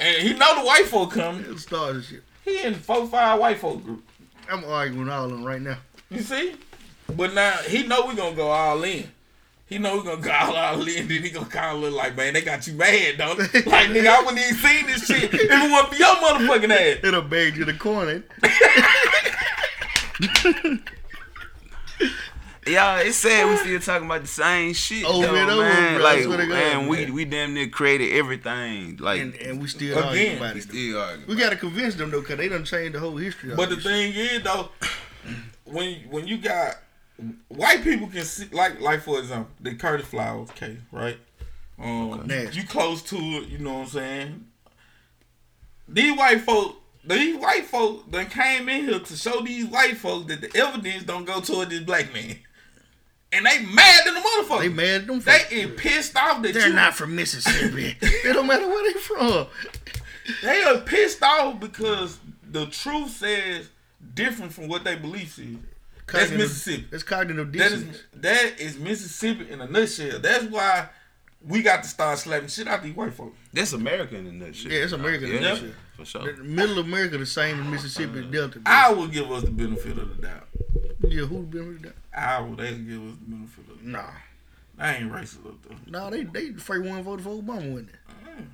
[0.00, 1.44] And he know the white folk coming.
[1.58, 2.22] Shit.
[2.44, 4.02] He in four five white folk group.
[4.50, 5.76] I'm arguing all of them right now.
[6.08, 6.54] You see?
[7.14, 9.06] But now he know we gonna go all in.
[9.66, 11.06] He know we gonna go all, all in.
[11.06, 13.44] Then he gonna kind of look like, man, they got you mad, don't they?
[13.70, 17.04] Like, nigga, I wouldn't even seen this shit if it wasn't for your motherfucking ass.
[17.04, 18.22] It'll bag you the corner.
[22.66, 25.04] Y'all, it's sad we still talking about the same shit.
[25.04, 25.94] Over though, and over, man.
[25.96, 26.04] bro.
[26.04, 27.14] Like, swear to man, we man.
[27.14, 28.98] we damn near created everything.
[28.98, 30.62] Like, And, and we still Again, arguing about we it.
[30.64, 31.26] still arguing.
[31.28, 33.54] We gotta convince them though, cause they done changed the whole history.
[33.56, 34.68] But the this thing is, though,
[35.64, 36.76] when when you got
[37.48, 41.16] white people can see, like like for example, the Curtis Flowers case, right?
[41.82, 42.60] Um, Nasty.
[42.60, 44.44] you close to it, you know what I'm saying?
[45.88, 50.26] These white folk, these white folk, done came in here to show these white folks
[50.26, 52.36] that the evidence don't go toward this black man,
[53.32, 54.60] and they mad than the motherfucker.
[54.60, 55.20] They mad at them.
[55.20, 55.52] They folks.
[55.52, 56.74] is pissed off that They're you.
[56.74, 57.96] not from Mississippi.
[58.00, 59.46] it don't matter where they from.
[60.42, 62.18] They are pissed off because
[62.50, 63.68] the truth says
[64.14, 65.56] different from what they believe is.
[66.12, 66.86] That's Mississippi.
[66.90, 67.96] That's cognitive dissonance.
[67.96, 70.18] is that is Mississippi in a nutshell.
[70.18, 70.88] That's why
[71.46, 73.36] we got to start slapping shit out these white folks.
[73.52, 74.72] That's America in a nutshell.
[74.72, 75.68] Yeah, it's America in a Yeah, nutshell.
[75.96, 76.32] for sure.
[76.32, 78.58] The middle of America the same as Mississippi Delta.
[78.58, 78.72] bro.
[78.72, 80.48] I will give us the benefit of the doubt.
[81.08, 81.94] yeah, who been with that?
[81.94, 83.82] I will they give us the benefit of.
[83.84, 84.04] Nah.
[84.78, 85.76] I ain't racist up there.
[85.88, 87.94] Nah, they they the first one voted for Obama, wasn't it?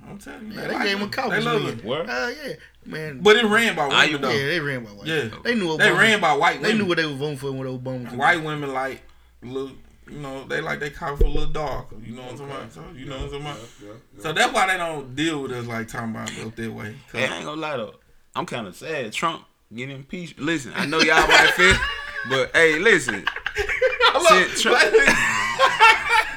[0.09, 0.59] I'm telling you.
[0.59, 1.11] Yeah, they like gave him a it.
[1.13, 1.79] caucus They love win.
[1.79, 1.85] it.
[1.85, 2.09] Word?
[2.09, 2.53] Uh, yeah,
[2.85, 3.19] man.
[3.21, 4.31] But it ran by I- women though.
[4.31, 5.07] yeah, they ran by white.
[5.07, 5.29] Yeah.
[5.43, 5.77] They knew Obama.
[5.77, 8.03] They ran by white They knew what they were voting for when Obama.
[8.03, 8.19] was in.
[8.19, 9.01] white women like
[9.41, 9.71] look
[10.09, 11.95] you know, they like they color a little darker.
[12.03, 12.73] You know what I'm talking about?
[12.73, 13.57] So you know what I'm talking about?
[13.81, 14.21] Yeah, yeah.
[14.23, 16.95] So that's why they don't deal with us like talking about up that way.
[17.11, 17.95] 'Cause- Hey, I ain't gonna lie though.
[18.35, 19.13] I'm kind of sad.
[19.13, 19.43] Trump
[19.73, 20.39] getting impeached.
[20.39, 21.75] Listen, I know y'all might feel,
[22.29, 23.25] but hey, listen.
[24.23, 24.79] Since Trump,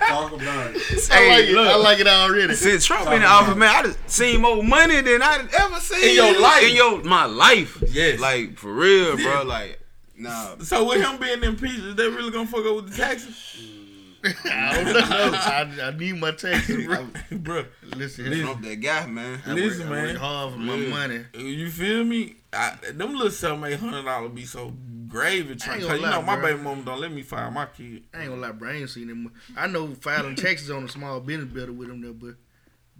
[0.08, 1.10] Talk about it.
[1.10, 1.52] I hey, like it.
[1.54, 2.54] look, I like it already.
[2.54, 5.76] Since Trump in the office, man, I done seen more money than I done ever
[5.80, 6.62] seen In your life.
[6.64, 8.18] In your my life, Yes.
[8.18, 9.42] Like for real, bro.
[9.44, 9.78] Like,
[10.16, 10.56] nah.
[10.58, 13.66] So with him being impeached, is they really gonna fuck up with the taxes?
[14.44, 15.00] I don't know.
[15.02, 17.06] I, I need my taxes, bro.
[17.38, 17.64] Bro,
[17.96, 19.40] Listen, Trump that guy, man.
[19.46, 20.16] I listen, work, I work man.
[20.16, 20.88] hard for my Yeah.
[20.90, 21.20] money.
[21.38, 22.34] You feel me?
[22.52, 24.74] I, them little seven eight hundred dollars be so
[25.10, 25.56] gravy.
[25.56, 26.44] Trying, ain't cause gonna you know my bro.
[26.50, 28.04] baby mama don't let me fire my kid.
[28.14, 28.70] I ain't gonna lie, bro.
[28.70, 29.32] I ain't seen them.
[29.56, 32.34] I know filing taxes on a small business better with them there, but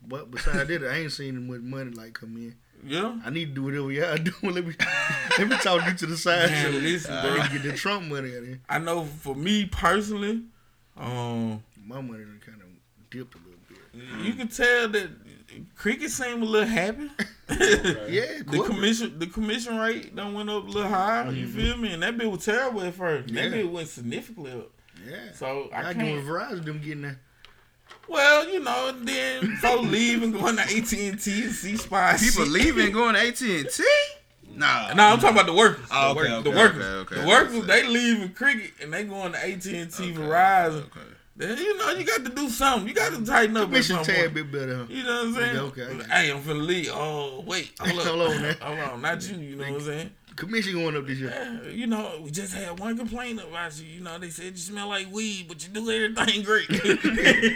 [0.07, 2.57] but besides that, I ain't seen them with money like come in.
[2.85, 3.19] Yeah.
[3.25, 4.33] I need to do whatever y'all do.
[4.43, 4.75] Let me
[5.39, 7.37] let me talk you to the side Man, so listen, I bro.
[7.49, 8.61] get the Trump money out of here.
[8.69, 10.43] I know for me personally,
[10.97, 12.69] um, My money kind of
[13.11, 14.25] dipped a little bit.
[14.27, 15.11] you can tell that
[15.77, 17.11] cricket seemed a little happy.
[18.09, 21.29] Yeah, The commission, the commission rate done went up a little high.
[21.31, 21.57] You mm-hmm.
[21.59, 21.93] feel me?
[21.93, 23.33] And that bit was terrible at first.
[23.35, 23.51] That Yeah.
[23.51, 24.71] bit went significantly up.
[25.09, 25.33] Yeah.
[25.35, 25.99] So I I can't.
[25.99, 27.17] give Verizon them getting that.
[28.09, 32.19] Well, you know, then folks leaving going to AT and T and C Spire.
[32.19, 33.85] People leaving going to AT and T.
[34.53, 34.93] Nah.
[34.95, 35.87] No, I'm talking about the workers.
[35.93, 36.85] Oh, the, okay, work- the okay, workers.
[36.85, 37.21] okay, okay.
[37.23, 40.85] The workers, they leaving cricket and they going to AT and T Verizon.
[41.41, 42.87] You know you got to do something.
[42.87, 43.65] You got to tighten up.
[43.69, 44.77] Commission tad bit better.
[44.79, 44.85] Huh?
[44.89, 45.57] You know what I'm saying?
[45.57, 46.05] Okay, okay.
[46.11, 46.91] Hey, I'm finna leave.
[46.93, 47.73] Oh, wait.
[47.81, 48.07] Hold.
[48.07, 48.57] Hold on, man.
[48.63, 49.01] Hold on.
[49.01, 49.37] Not you.
[49.39, 50.11] You know what I'm saying?
[50.37, 51.31] Commission going up this year.
[51.65, 53.87] Yeah, you know, we just had one complaint about you.
[53.87, 56.69] You know, they said you smell like weed, but you do everything great.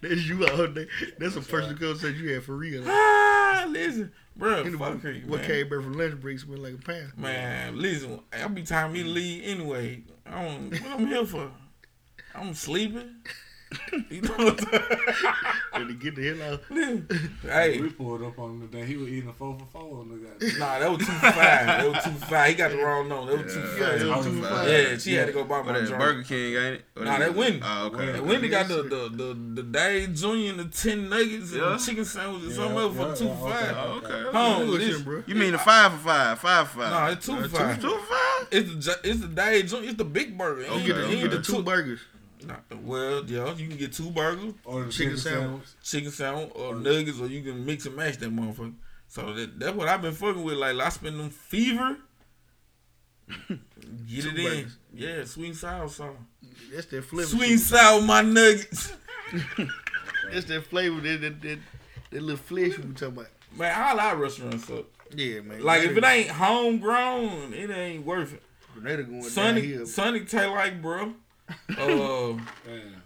[0.00, 0.86] That's you out there.
[1.18, 2.84] That's a person personal conversation you had for real.
[2.86, 4.60] ah, listen, bro.
[4.60, 5.48] Anyway, Fuck her, what man.
[5.48, 7.12] came back from lunch break smell like a pan.
[7.16, 10.02] Man, listen, I'll be time me to leave anyway.
[10.24, 11.50] I don't, what I'm here for?
[12.40, 13.16] I'm sleeping.
[14.08, 14.74] You know what
[15.74, 16.62] I'm And to get the hell out.
[16.72, 17.06] saying?
[17.42, 18.86] Hey, We pulled up on him today.
[18.86, 20.58] He was eating a four for four on the guy.
[20.58, 21.66] nah, that was two for five.
[21.66, 22.48] That was two for five.
[22.48, 23.36] He got the wrong number.
[23.36, 24.00] That was two for Yeah, five.
[24.00, 24.68] it was I two five.
[24.70, 25.98] Yeah, she had to go buy my drink.
[25.98, 26.84] Burger King, ain't it?
[26.96, 27.60] Or Nah, that Wendy.
[27.62, 28.18] Oh, okay.
[28.18, 31.68] And Wendy got the the the, the Dave Junior and the ten nuggets and Yeah.
[31.68, 33.52] the chicken sandwich and Yeah, something else for two yeah, okay.
[33.52, 33.76] five.
[33.76, 34.22] Oh, okay.
[34.38, 35.22] Home, Bullshit, listen, bro.
[35.26, 36.90] You mean the five for five, five for five?
[36.90, 37.80] No, it's two Uh, for five.
[37.82, 38.48] Two for five.
[38.50, 39.88] It's the J- it's the Dave Junior.
[39.90, 40.62] It's the big burger.
[40.62, 42.00] Okay, You You get the, get, you you get get the the two burgers.
[42.46, 45.42] Nah, well, yeah, you can get two burgers, Or Chicken chicken, sandwich.
[45.42, 45.68] sandwich.
[45.82, 48.74] chicken sandwich, or nuggets, or you can mix and match that motherfucker.
[49.08, 50.54] So that, that's what I've been fucking with.
[50.56, 51.96] Like I spend them fever.
[53.48, 54.70] Get it in.
[54.94, 56.14] Yeah, sweet and sour sauce.
[56.72, 57.28] That's that flavor.
[57.28, 58.92] Sweet and sour my nuggets.
[60.32, 61.00] That's that flavor.
[61.00, 61.58] That, that, that,
[62.10, 63.26] that little flesh we talking about.
[63.56, 64.86] Man, all our restaurants up.
[65.14, 65.62] Yeah, man.
[65.62, 68.42] Like if it ain't homegrown, it ain't worth it.
[68.74, 69.86] Grenada going down Sonic, here.
[69.86, 71.14] Sonic taste like bro.
[71.78, 72.32] Uh,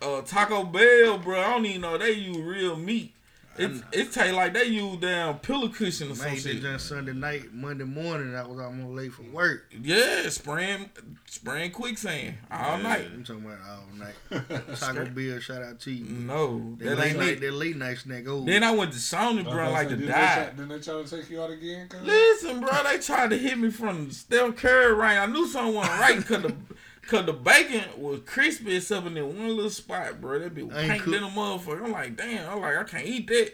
[0.01, 1.40] uh, Taco Bell, bro.
[1.40, 3.12] I don't even know they use real meat.
[3.59, 6.62] It it taste like they use damn pillow cushion or some Made that shit.
[6.62, 8.34] done Sunday night, Monday morning.
[8.34, 9.70] I was almost late for work.
[9.78, 10.88] Yeah, spraying
[11.26, 13.05] spraying quicksand all night.
[13.12, 14.78] I'm talking about all night.
[14.78, 16.03] Taco Bell, shout out to you.
[16.07, 17.40] No, That that late ain't night, it.
[17.43, 18.24] that late night snack.
[18.26, 20.12] Oh, Then I went to Shoney, bro, like to they die.
[20.34, 21.88] try- Didn't they try to take you out again?
[21.90, 22.01] cuz?
[22.03, 25.18] Listen, bro, they tried to hit me from the Steph Curry range.
[25.18, 26.55] I knew someone right because the
[27.03, 30.38] cause the bacon was crispy except in that one little spot, bro.
[30.38, 31.84] That be I ain't pink cook- than a motherfucker.
[31.84, 32.48] I'm like, damn.
[32.50, 33.53] I'm like, I can't eat that.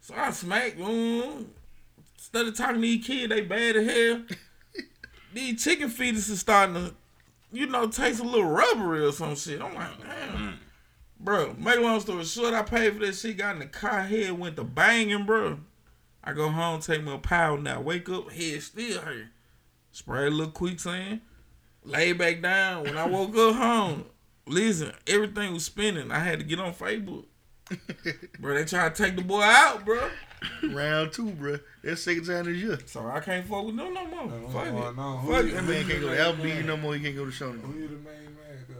[0.00, 0.78] So I smacked.
[0.78, 1.46] Mm,
[2.16, 4.22] instead of talking to these kids, they bad as hell.
[5.34, 6.94] these chicken fetus is starting to,
[7.52, 9.60] you know, taste a little rubbery or some shit.
[9.60, 10.58] I'm like, damn.
[11.18, 14.02] Bro, make a long story short, I paid for that shit, got in the car,
[14.02, 15.58] head went to banging, bro.
[16.22, 17.80] I go home, take me a power now.
[17.80, 19.26] Wake up, head still hurt.
[19.92, 21.22] Spray a little quicksand.
[21.86, 22.84] Lay back down.
[22.84, 24.04] When I woke up home,
[24.46, 26.10] listen, everything was spinning.
[26.10, 27.24] I had to get on Facebook.
[28.40, 30.08] bro, they try to take the boy out, bro.
[30.70, 31.58] round two, bro.
[31.82, 32.78] That's second time this year.
[32.86, 34.32] So I can't fuck with them no more.
[34.32, 34.96] Oh, Fuck oh, it.
[34.96, 35.16] no.
[35.18, 35.54] Who Fuck you- it.
[35.54, 36.94] That man can't go to LB no more.
[36.94, 37.60] He can't go to Shoney.
[37.60, 38.76] Who you the main man, cuz?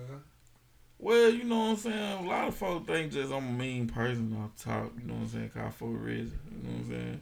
[0.98, 2.24] Well, you know what I'm saying?
[2.24, 5.20] A lot of folks think just I'm a mean person off top, you know what
[5.22, 5.50] I'm saying?
[5.50, 7.20] Cause I fuck with Reggie, you know what I'm saying?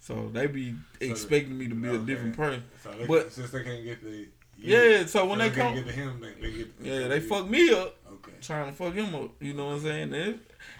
[0.00, 2.62] So they be expecting me to be a different person.
[2.82, 4.28] So they, But- since they can't get the
[4.64, 7.20] Yeah, so when so they can't come, get to him, they, they get yeah, they
[7.20, 7.96] fuck me up.
[8.14, 8.32] Okay.
[8.40, 9.30] trying to fuck him up.
[9.40, 10.10] You know what I'm saying?
[10.10, 10.34] They,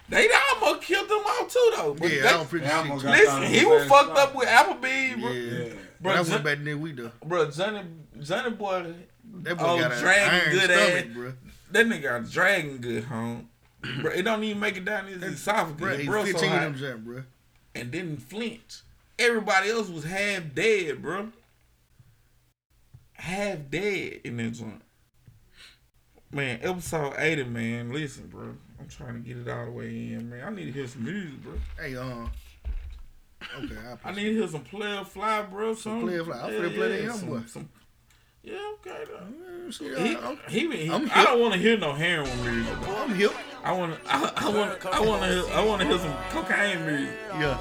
[0.09, 1.95] they almost killed him out too though.
[1.99, 3.03] But Yeah, they- I don't pretty Yeah, I'm shit.
[3.03, 3.25] gonna too.
[3.25, 5.31] got listen, he was fucked up with Applebee's, bro.
[5.31, 5.63] Yeah.
[5.67, 5.73] Yeah.
[6.01, 7.11] But I Bro, went Jon- back there week though.
[7.25, 7.81] bro, Johnny,
[8.21, 8.93] Johnny boy,
[9.41, 11.13] That boy Oh, got a dragging iron good stomach, ass.
[11.13, 11.33] bro.
[11.71, 13.49] that nigga got dragging good home.
[14.01, 15.97] bro, it don't even make it down his Bro, esophagus.
[15.99, 17.23] he's Bro, 15 so of them jump, bro.
[17.75, 18.81] and didn't flinch.
[19.17, 21.29] Everybody else was half dead, bro.
[23.15, 24.81] Half dead in that joint.
[26.31, 27.93] Man, episode 80, man.
[27.93, 28.55] Listen, bro.
[28.79, 30.43] I'm trying to get it all the way in, man.
[30.45, 31.53] I need to hear some music, bro.
[31.79, 35.73] Hey, uh, okay, I, I need to hear some player fly, bro.
[35.75, 36.41] Some, Player Fly.
[36.41, 37.41] I'm finna play that young some, boy.
[37.47, 37.69] Some,
[38.43, 39.05] yeah, okay.
[39.07, 39.71] Though.
[39.71, 42.73] See, He, I, he, he, I'm I don't want to hear no heroin music.
[42.81, 42.95] Though.
[42.97, 43.31] I'm hip.
[43.63, 46.15] I want to, I, I want, I want to, hear, I want to hear some
[46.29, 47.15] cocaine music.
[47.39, 47.57] Yeah.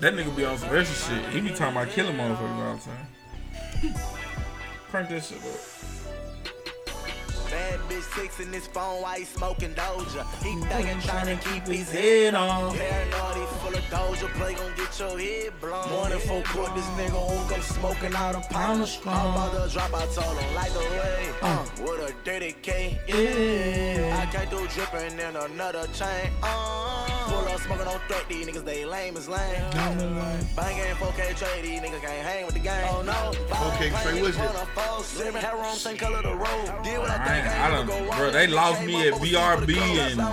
[0.00, 1.28] That nigga be on some extra shit.
[1.30, 3.94] He be talking about killing motherfuckers all the time.
[4.96, 5.95] Up.
[7.50, 10.24] Bad bitch fixing his phone while he smoking Doja.
[10.42, 12.74] He thinking trying to keep his Head head on.
[12.76, 14.28] Paranoid, he full of Doja.
[14.34, 15.88] Play gon' get your head blown.
[15.90, 19.16] Morning for court, this nigga won't go smoking out a pound of strong.
[19.16, 21.28] I'm about to drop, I told him, like the way.
[21.42, 22.98] Uh, with a dirty K.
[23.06, 24.22] Yeah.
[24.22, 26.30] I can't do dripping in another chain.
[26.42, 29.62] Uh, pull up smoking on threat, these niggas, they lame as lame.
[30.56, 32.86] Bang game 4K Trey, these niggas can't hang with the game.
[32.90, 33.12] Oh no,
[33.48, 35.34] 4K Trey, what's it?
[35.36, 36.82] Hair on, same color the road.
[36.82, 38.30] Did what I I, think ain't, I don't, bro.
[38.30, 40.32] They lost me at BRB and uh,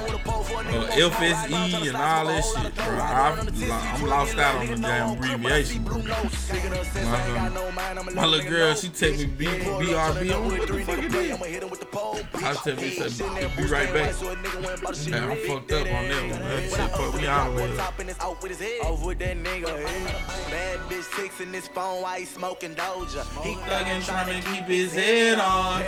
[0.91, 2.86] FSE and all that shit, bro.
[2.86, 5.97] I, I'm lost out on the damn abbreviation, bro.
[5.97, 6.14] My,
[8.14, 10.32] my little girl, she take me B, BRB.
[10.34, 11.39] I'm like, what the fuck is this?
[12.36, 13.12] I said, we said,
[13.58, 14.14] be right back.
[15.10, 16.30] Man, I'm fucked up on that one.
[16.39, 17.93] That shit fucked me all the way up.
[19.04, 19.68] With that nigga.
[19.68, 20.49] eh.
[20.49, 23.24] Bad bitch texting his phone while he smoking Doja.
[23.43, 25.82] He Thuggin' trying to keep his head on.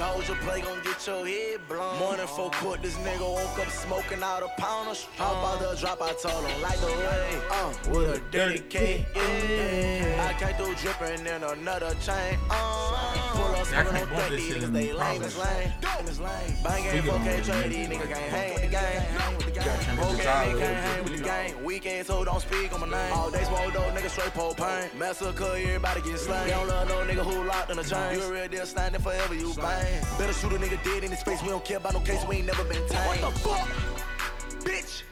[0.00, 0.40] Paranoid, he full Doja.
[0.40, 1.98] Play gon' get your head blown.
[1.98, 5.80] Morning for court, this nigga woke up smoking out a pound of I'm about to
[5.80, 7.40] drop, I told him, like the way.
[7.50, 10.28] Uh, with a dirty cake, yeah.
[10.28, 12.38] I came through dripping in another chain.
[12.50, 14.86] Uh, pull up I smoking can't on bump that, this these shit niggas, in they
[14.88, 15.72] the lame, it's lame.
[16.00, 16.56] It's lame.
[16.64, 18.08] Bang We ain't can 4K only trade, make these it niggas work.
[18.10, 19.00] can't hang with the gang.
[19.00, 19.80] Hang with the gang.
[19.80, 21.64] turn this Okay, bitch a nigga little can't hang with the gang.
[21.64, 23.12] Weekend, so don't speak on my name.
[23.12, 24.94] All day smoke dope, nigga straight propane.
[24.94, 26.44] Massacre, everybody get slain.
[26.44, 28.18] They don't love no nigga who locked in the chain.
[28.18, 29.89] You a real deal standing forever, you bang.
[30.18, 31.42] Better shoot a nigga dead in his face.
[31.42, 33.20] We don't care about no case, we ain't never been tamed.
[33.20, 33.68] What the fuck?
[34.64, 35.02] Bitch!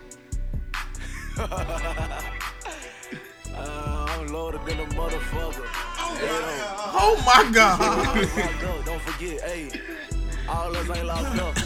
[3.54, 5.66] uh, I'm loaded than a motherfucker.
[7.00, 7.78] Oh my god.
[8.84, 9.70] Don't forget, hey.
[10.48, 11.56] All us ain't locked up.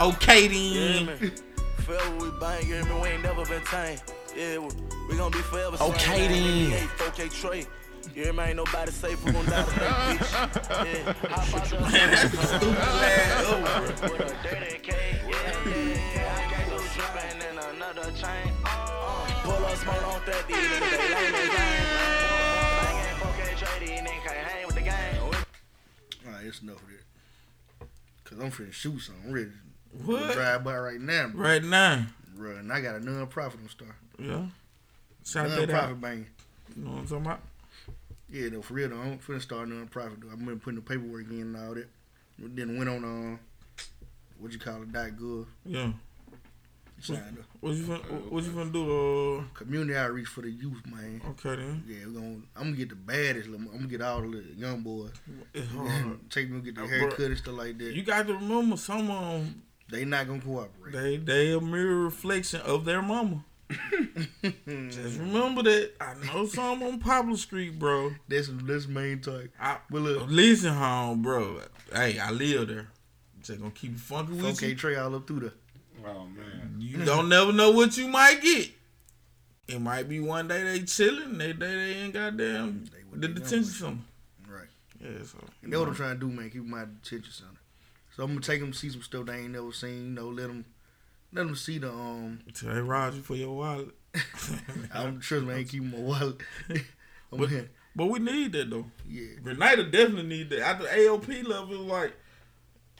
[0.00, 1.32] Okay then.
[1.78, 3.00] Forever we bang, you hear me?
[3.00, 4.02] We ain't never been tamed.
[4.36, 4.68] Yeah, we,
[5.08, 5.76] we gon' be forever.
[5.80, 6.88] Okay, then.
[6.88, 7.66] 4K Trey.
[8.14, 8.42] You hear me?
[8.44, 9.22] Ain't nobody safe.
[9.24, 10.94] We gon' die today, bitch.
[11.04, 11.12] Yeah.
[11.30, 14.12] Hop out the- Man, that's a stupid ass over.
[14.12, 15.68] With a dirty K, yeah,
[16.14, 16.36] yeah.
[16.36, 18.52] I got no dripping in another chain.
[18.64, 21.86] Uh, pull up smoke on 30, they lame as lame.
[22.82, 25.20] Banging 4K Trey, these niggas can't hang with the gang.
[25.22, 25.30] All
[26.32, 27.86] right, it's enough of that.
[28.24, 29.24] Cause I'm finna shoot something.
[29.26, 29.52] I'm ready to
[30.04, 30.32] What?
[30.34, 31.42] drive by right now, bro.
[31.42, 32.06] Right now.
[32.36, 33.94] Bro, and I got a non-profit on start.
[34.18, 34.46] Yeah.
[35.24, 35.68] Shout that out.
[35.68, 36.26] Non-profit banging.
[36.76, 37.40] You know what I'm talking about?
[38.32, 40.30] Yeah, though, for real though, I'm finna start non-profit though.
[40.32, 41.88] I've been putting the paperwork in and all that.
[42.38, 43.36] Then went on uh,
[44.38, 45.46] what you call it, dot good.
[45.64, 45.92] Yeah.
[47.10, 47.16] Up.
[47.60, 49.44] What you finna, what you finna do?
[49.54, 51.22] Community outreach for the youth, man.
[51.24, 51.82] Uh, okay then.
[51.88, 52.36] Yeah, we're gonna.
[52.56, 53.48] I'm gonna get the baddest.
[53.48, 55.12] little- I'm gonna get all the young boys.
[55.54, 56.30] It's hard.
[56.30, 57.94] Take them get their Uh, hair bro, cut and stuff like that.
[57.94, 60.92] You got to remember, some of them, they not gonna cooperate.
[60.92, 63.44] they they a mirror reflection of their mama.
[64.90, 65.92] Just remember that.
[66.00, 68.12] I know some on Poplar Street, bro.
[68.28, 69.52] That's that's main type.
[69.60, 71.60] I, But look, listen, home, bro.
[71.92, 72.88] Hey, I live there.
[73.42, 74.72] Just gonna keep it funky with okay, you.
[74.72, 75.52] Okay, Trey all up through there.
[76.06, 76.76] Oh man.
[76.78, 78.70] You don't never know what you might get.
[79.68, 83.28] It might be one day they chilling, they day they ain't goddamn They what the
[83.28, 84.04] they detention done
[84.46, 84.58] center.
[84.58, 84.68] Right.
[85.00, 86.50] Yeah, so And that's what I'm trying to do, man.
[86.50, 87.60] Keep my attention center.
[88.16, 90.04] So I'm gonna take them to see some stuff they ain't never seen.
[90.04, 90.64] You know, let them
[91.32, 92.40] let them see the um.
[92.54, 93.88] tell hey, Roger for your wallet.
[94.94, 96.40] I'm trust me, I ain't keeping my wallet.
[97.32, 97.48] But-
[97.94, 98.86] But we need that though.
[99.08, 100.60] yeah, Grenada definitely need that.
[100.60, 102.12] At the AOP level, like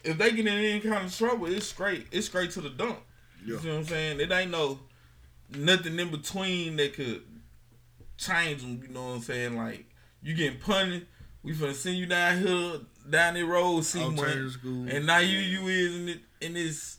[0.03, 2.07] if they get in any kind of trouble, it's straight.
[2.11, 2.99] It's straight to the dump.
[3.45, 3.59] You Yeah.
[3.61, 4.19] see what I'm saying?
[4.21, 4.79] It ain't no
[5.49, 7.23] nothing in between that could
[8.17, 8.81] change them.
[8.81, 9.57] You know what I'm saying?
[9.57, 9.85] Like
[10.21, 11.07] you getting punted,
[11.43, 12.79] we finna send you down here,
[13.09, 14.87] down the road, see alternative one, school.
[14.89, 16.97] and now you you is in it in this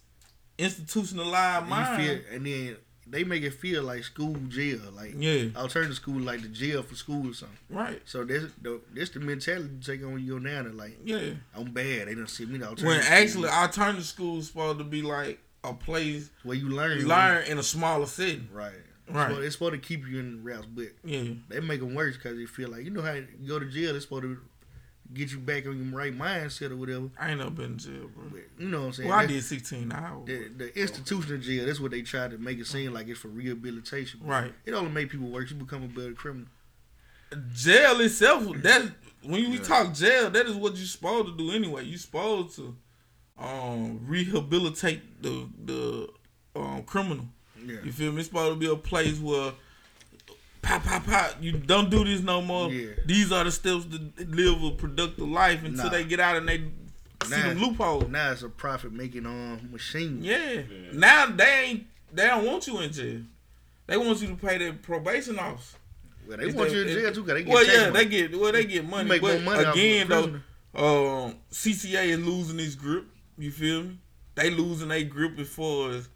[0.64, 2.02] institutionalized mind.
[2.02, 6.40] feel, and then they make it feel like school jail, like Yeah, alternative school, like
[6.42, 7.58] the jail for school or something.
[7.68, 8.00] right.
[8.04, 10.72] So this the that's the mentality you take on you down there.
[10.72, 11.32] Like Yeah.
[11.54, 12.08] I'm bad.
[12.08, 12.86] They don't see me the alternative.
[12.86, 16.98] When school, actually alternative school is supposed to be like a place where you learn,
[16.98, 18.42] you learn in a smaller city.
[18.52, 18.72] right,
[19.08, 19.30] Right.
[19.30, 21.34] So it's supposed to keep you in routes, but Yeah.
[21.48, 23.94] they make them worse because they feel like you know how you go to jail.
[23.94, 24.38] It's supposed to
[25.14, 27.10] get you back on your right mindset or whatever.
[27.18, 28.40] I ain't never been in jail, bro.
[28.58, 29.08] You know what I'm saying?
[29.08, 30.26] Well, I did 16 hours.
[30.26, 31.66] The, the institutional jail.
[31.66, 34.20] That's what they try to make it seem like it's for rehabilitation.
[34.24, 34.52] Right.
[34.64, 35.50] It only make people worse.
[35.50, 36.48] You become a better criminal.
[37.54, 38.90] Jail itself, that
[39.22, 41.84] when we talk jail, that is what you're supposed to do anyway.
[41.84, 42.76] You're supposed to
[43.38, 46.08] um, rehabilitate the the
[46.54, 47.26] um, criminal.
[47.64, 47.76] Yeah.
[47.84, 48.18] You feel me?
[48.18, 49.52] It's supposed to be a place where
[50.62, 51.36] pop, pop, pop.
[51.40, 52.70] You don't do this no more.
[52.70, 52.92] Yeah.
[53.04, 55.90] These are the steps to live a productive life until Nah.
[55.90, 56.58] they get out and they
[57.24, 57.48] see Nah.
[57.48, 58.08] them loopholes.
[58.08, 60.22] Now it's a profit making um machine.
[60.22, 60.62] Yeah.
[60.92, 61.86] Now they ain't.
[62.12, 63.20] They don't want you in jail.
[63.86, 65.76] They want you to pay their probation officer.
[66.26, 67.90] Well, they If want they- you in if- jail too, cause they get well, yeah,
[67.90, 68.04] money.
[68.04, 69.02] they get well, they get money.
[69.04, 73.04] You make but more money again, though, um, CCA is losing its grip.
[73.38, 73.98] You feel me?
[74.34, 76.08] They losing their grip as far as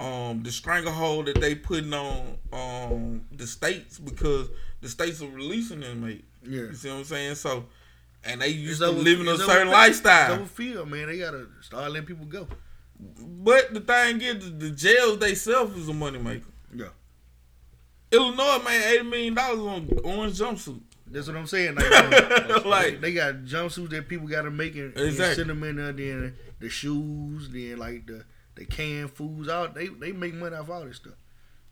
[0.00, 4.48] um the stranglehold that they putting on um the states because
[4.80, 6.24] the states are releasing inmates.
[6.42, 6.62] Yeah.
[6.62, 7.34] You see what I'm saying?
[7.34, 7.66] So,
[8.24, 10.32] and they used It's to living a certain over- lifestyle.
[10.32, 11.06] It's overfilled, man.
[11.08, 12.48] They gotta start letting people go.
[12.98, 16.44] But the thing is, the, jails they self is a moneymaker.
[16.74, 16.88] Yeah.
[18.12, 20.80] Illinois made eighty million dollars on orange jumpsuit.
[21.06, 21.74] That's what I'm saying.
[21.74, 25.62] Like, um, Like- they got jumpsuits that people got to make and, and send them
[25.64, 25.92] in there.
[25.92, 28.24] Then the shoes, then like the
[28.60, 29.48] the canned foods.
[29.48, 31.14] All they they make money off all this stuff.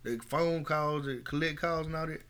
[0.03, 2.23] The phone calls, the collect calls, and all that.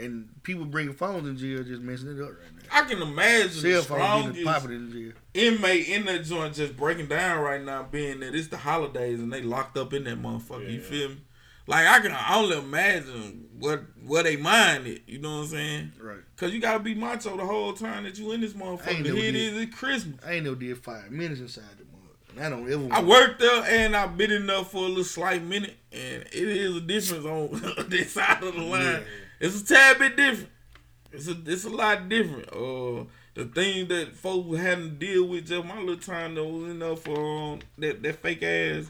[0.00, 2.62] and people bringing phones in jail just messing it up right now.
[2.70, 5.12] I can imagine Cell the phone getting strongest popular in jail.
[5.34, 9.32] inmate in that joint just breaking down right now, being that it's the holidays and
[9.32, 10.70] they locked up in that motherfucker.
[10.70, 11.16] You feel me?
[11.66, 15.02] Like I can only imagine what what they mind it.
[15.06, 15.92] You know what I'm saying?
[16.00, 16.18] Right.
[16.36, 18.88] Cause you gotta be macho the whole time that you in this motherfucker.
[18.88, 20.16] ain't Here it it's Christmas.
[20.26, 21.83] I ain't no did five minutes inside the mud.
[21.83, 21.83] And
[22.40, 22.88] I don't ever.
[22.90, 26.34] I worked there and I've been in there for a little slight minute, and it
[26.34, 28.82] is a difference on this side of the line.
[28.82, 29.00] Yeah.
[29.40, 30.50] It's a tad bit different.
[31.12, 32.48] It's a it's a lot different.
[32.52, 33.04] Uh,
[33.34, 36.70] the thing that folks were having to deal with just my little time that was
[36.70, 38.86] in there for um, that that fake ass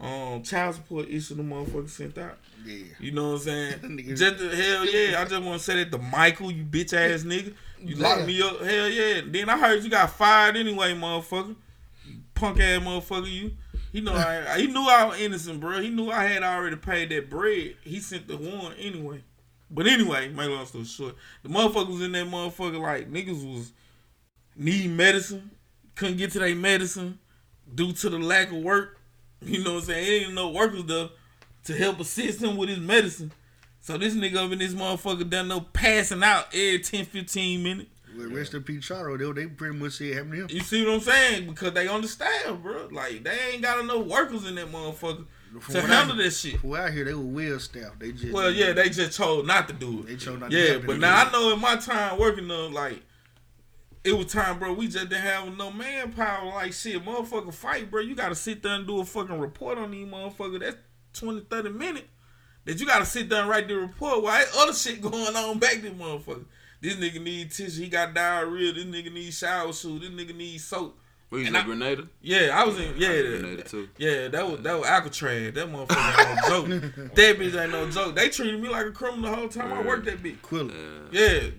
[0.00, 2.38] um child support issue the motherfucker sent out.
[2.64, 2.84] Yeah.
[2.98, 3.98] You know what I'm saying?
[4.16, 5.20] Just the, hell yeah.
[5.20, 7.54] I just want to say that to Michael, you bitch ass nigga.
[7.80, 8.60] You locked me up.
[8.60, 9.20] Hell yeah.
[9.26, 11.56] Then I heard you got fired anyway, motherfucker.
[12.42, 13.52] Punk ass motherfucker, you.
[13.92, 15.80] He know I, he knew I was innocent, bro.
[15.80, 17.76] He knew I had already paid that bread.
[17.84, 19.22] He sent the one anyway.
[19.70, 21.14] But anyway, make long story short,
[21.44, 23.72] the motherfuckers in that motherfucker like niggas was
[24.56, 25.52] need medicine,
[25.94, 27.20] couldn't get to their medicine
[27.72, 28.98] due to the lack of work.
[29.40, 30.24] You know what I'm saying?
[30.24, 31.10] Ain't no workers there
[31.66, 33.30] to help assist him with his medicine.
[33.78, 37.90] So this nigga up in this motherfucker done no passing out every 10, 15 minutes.
[38.16, 40.46] With rest in peace, Charo, they, they pretty much said happened to him.
[40.50, 41.46] You see what I'm saying?
[41.48, 42.88] Because they understand, bro.
[42.90, 45.24] Like they ain't got enough workers in that motherfucker
[45.60, 46.60] From to what I- handle that shit.
[46.60, 48.00] From where I hear they were well staffed.
[48.00, 50.06] They just Well, yeah, they just chose not to do it.
[50.08, 51.00] They chose not to Yeah, but them.
[51.00, 53.02] now I know in my time working on like
[54.04, 54.72] it was time, bro.
[54.72, 56.46] We just didn't have no manpower.
[56.46, 58.00] Like shit, motherfucker, fight, bro.
[58.00, 60.60] You gotta sit there and do a fucking report on these motherfuckers.
[60.60, 60.76] That's
[61.14, 62.06] 20, 30 minutes.
[62.64, 64.22] That you gotta sit there and write the report.
[64.22, 66.44] Why other shit going on back this motherfucker?
[66.82, 67.82] This nigga need tissue.
[67.82, 68.72] He got diarrhea.
[68.72, 69.98] This nigga need shower shoe.
[70.00, 70.98] This nigga need soap.
[71.28, 72.08] Where you And at I- Grenada?
[72.20, 72.94] Yeah, I was in.
[72.98, 73.88] Yeah, Grenada too.
[73.96, 75.54] yeah, that was that was Alcatraz.
[75.54, 76.92] That motherfucker ain't no joke.
[77.14, 78.16] That bitch ain't no joke.
[78.16, 80.40] They treated me like a criminal the whole time I worked that bitch.
[80.40, 80.74] Quilla.
[81.12, 81.50] Yeah.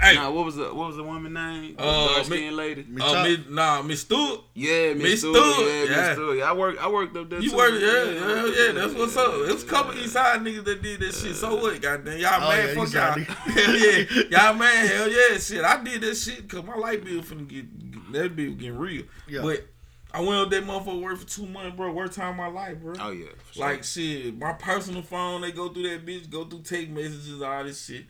[0.00, 1.76] Hey, Nah, what was the what was the woman name?
[1.76, 2.84] The Uh, dark Mi- skinned lady.
[2.88, 4.40] Mi- uh, Top- nah, Miss Stewart.
[4.54, 5.36] Yeah, Miss Miss Stewart.
[5.36, 5.88] Stewart, Yeah, yeah.
[5.96, 6.38] Miss Stewart.
[6.38, 6.78] Yeah, I worked.
[6.82, 7.40] I worked up there.
[7.40, 7.56] You too.
[7.56, 8.72] worked, yeah, yeah, yeah.
[8.72, 9.32] That's what's up.
[9.34, 11.36] It was a couple East Side niggas that did that shit.
[11.36, 12.68] So what, goddamn, y'all Oh, mad?
[12.76, 13.34] yeah, Fuck y'all.
[13.54, 14.86] Hell yeah, y'all mad?
[14.90, 15.64] Hell yeah, shit.
[15.64, 19.04] I did that shit because my life bill finna get that bill getting real.
[19.28, 19.42] Yeah.
[19.42, 19.66] But
[20.12, 21.90] I went up that motherfucker work for two months, bro.
[21.92, 22.94] Worst time of my life, bro.
[23.00, 23.26] Oh yeah.
[23.52, 23.64] sure.
[23.66, 27.64] Like shit, my personal phone, they go through that bitch, go through text messages, all
[27.64, 28.04] this shit.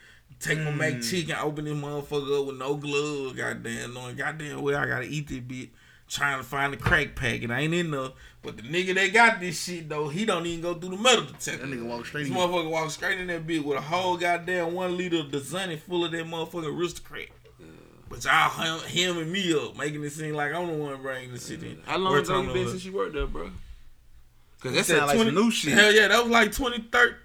[0.45, 1.43] Take my McChicken, mm.
[1.43, 5.39] open this motherfucker up with no glove, goddamn, knowing goddamn well I gotta eat this
[5.39, 5.71] bitch.
[6.07, 7.51] Trying to find the crack packet.
[7.51, 8.11] I ain't in there.
[8.43, 11.25] But the nigga that got this shit though, he don't even go through the metal
[11.25, 11.67] detector.
[11.67, 12.37] That nigga walk straight This in.
[12.37, 16.05] motherfucker walk straight in that bitch with a whole goddamn one liter of Dasani full
[16.05, 17.29] of that motherfucking aristocrat.
[18.11, 21.33] But y'all him, him and me up, making it seem like I'm the one bringing
[21.33, 21.81] the shit in.
[21.87, 23.51] How long Worst ago you been since you worked there, bro?
[24.61, 25.73] Cause that Said sound like 20 some new shit.
[25.73, 27.17] Hell yeah, that was like 2013,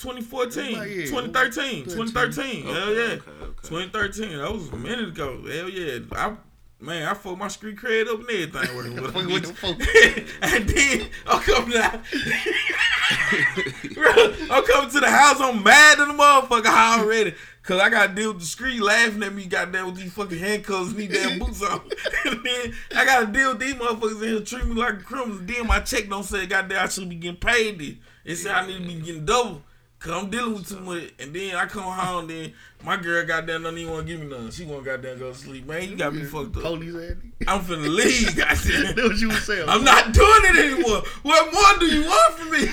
[0.00, 2.66] 2014, Like, yeah, 2013, 2013.
[2.66, 3.00] Okay, Hell yeah.
[3.02, 3.68] okay, okay.
[3.68, 4.38] 2013.
[4.38, 5.42] That was a minute ago.
[5.46, 5.98] Hell yeah.
[6.12, 6.36] I
[6.80, 9.78] man, I fucked my street cred up and everything working with Fucking with the folk.
[10.42, 12.00] and then I'm coming out.
[13.94, 15.40] Bro, I'm coming to the house.
[15.40, 17.34] I'm mad at the motherfucker already.
[17.62, 20.38] Cause I got to deal with the street laughing at me, goddamn, with these fucking
[20.38, 21.82] handcuffs and these damn boots on.
[22.24, 25.02] and then I got to deal with these motherfuckers in here treat me like a
[25.02, 25.38] criminal.
[25.42, 27.94] Then my check don't say, goddamn, I should be getting paid this.
[28.24, 29.62] It said I need to be getting double.
[30.00, 31.12] Cause I'm dealing with too much.
[31.18, 34.22] And then I come home, then my girl got goddamn don't even want to give
[34.22, 34.50] me none.
[34.50, 35.66] She want goddamn go to sleep.
[35.66, 36.62] Man, you got me fucked up.
[36.62, 37.18] Police nigga.
[37.46, 38.94] I'm finna leave, goddamn.
[38.96, 39.68] That's what you was saying.
[39.68, 41.02] I'm not doing it anymore.
[41.22, 42.68] What more do you want from me?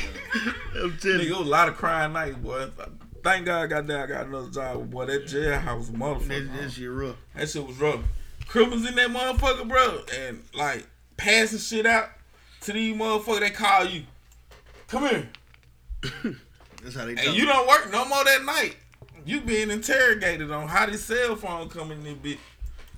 [0.82, 1.38] I'm telling Nigga, it you.
[1.38, 2.70] was a lot of crying nights, boy.
[3.24, 5.06] Thank God, goddamn, I got another job, boy.
[5.08, 6.62] That jailhouse was That, motherfucker.
[6.62, 7.16] that shit rough.
[7.36, 8.00] That shit was rough.
[8.48, 12.08] Criminals in that motherfucker, bro, and like passing shit out
[12.62, 13.42] to these motherfuckers.
[13.42, 14.04] They call you,
[14.88, 15.30] come here,
[16.88, 18.78] That's how they and you don't work no more that night.
[19.26, 22.38] You being interrogated on how this cell phone come in this bitch.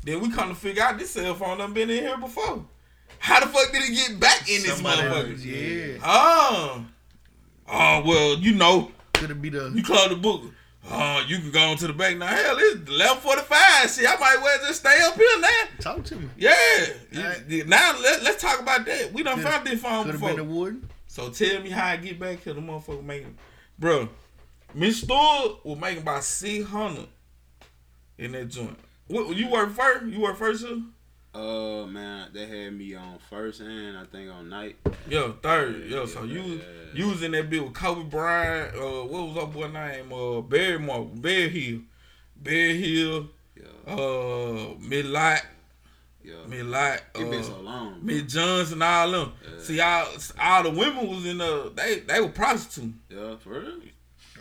[0.04, 2.64] Then we come to figure out this cell phone done been in here before.
[3.18, 5.32] How the fuck did it get back in this motherfucker?
[5.32, 5.98] else, Yeah.
[6.04, 6.86] Oh.
[7.68, 10.44] Oh, well, you know, Could it be the you close the book.
[10.88, 12.28] Oh, you can go on to the bank now.
[12.28, 13.90] Hell, it's 1145.
[13.90, 15.50] Shit, I might well just stay up here now.
[15.80, 16.30] talk to me?
[16.38, 16.54] Yeah.
[17.18, 17.68] Alright.
[17.68, 19.12] Now, let, let's talk about that.
[19.14, 20.30] We done Coulda- found this phone before.
[20.30, 20.88] been the warden.
[21.08, 22.54] So tell me how I get back here.
[22.54, 23.36] The motherfucker making,
[23.80, 24.10] bro.
[24.74, 27.08] Miss Stewart was making about six hundred
[28.18, 28.78] in that joint.
[29.08, 30.06] What, you work first?
[30.06, 30.64] You work first?
[30.64, 30.84] Too?
[31.34, 34.78] Uh man, they had me on first and I think on night.
[35.08, 35.86] Yo, third.
[35.86, 36.64] Yo, so Yeah, you yeah,
[36.94, 38.76] you was in that bit with Kobe Bryant.
[38.76, 40.12] Uh, what was that boy name?
[40.12, 41.82] Uh, Barry Mark, Bear Hill,
[42.36, 43.30] Bear Hill.
[43.56, 45.06] Yeah, Uh, Mid
[46.30, 46.48] Light, yeah.
[46.48, 47.02] Mid Light.
[47.16, 48.00] It been Uh, so long.
[48.02, 49.34] Mid Johnson, all them.
[49.44, 49.64] Yeah.
[49.64, 50.08] See, all
[50.40, 52.96] all the women was in the they they were prostitutes.
[53.10, 53.74] Yeah, for real.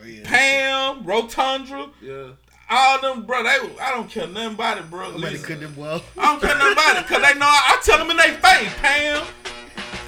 [0.01, 0.23] Oh, yeah.
[0.25, 2.29] Pam, Rotundra, Yeah.
[2.71, 3.43] all them, bro.
[3.43, 3.49] They,
[3.81, 5.11] I don't care nothing about it, bro.
[5.13, 6.03] Somebody Listen, cut them well.
[6.17, 8.35] I don't care nothing about it, cause they know I, I tell them in their
[8.35, 9.27] face, Pam.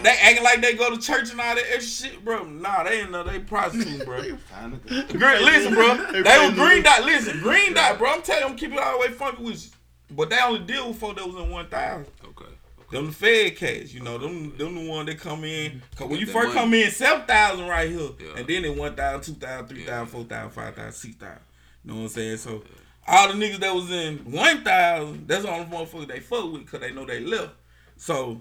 [0.02, 2.44] They acting like they go to church and all that extra shit, bro.
[2.44, 4.22] Nah, they ain't know they prostitute, bro.
[4.88, 5.94] Green, listen, bro.
[6.12, 7.04] They were green dot.
[7.04, 8.12] Listen, green dot, bro.
[8.14, 9.70] I'm telling you, I'm keeping it all the way funky with you.
[10.10, 12.06] But they only deal with folk that was in one thousand.
[12.24, 12.52] Okay.
[12.90, 15.70] Them the Fed cats, you know, them them the one that come in.
[15.72, 15.78] Mm-hmm.
[15.96, 16.60] Cause when you first money.
[16.60, 18.36] come in, seven thousand right here, Yeah.
[18.38, 19.86] and then it one thousand, two thousand, three Yeah.
[19.90, 21.38] thousand, four thousand, five thousand, six thousand.
[21.84, 22.36] You know what I'm saying?
[22.38, 22.62] So
[23.06, 26.52] all the niggas that was in one thousand, that's all the only motherfuckers they fuck
[26.52, 27.52] with, cause they know they left.
[27.96, 28.40] So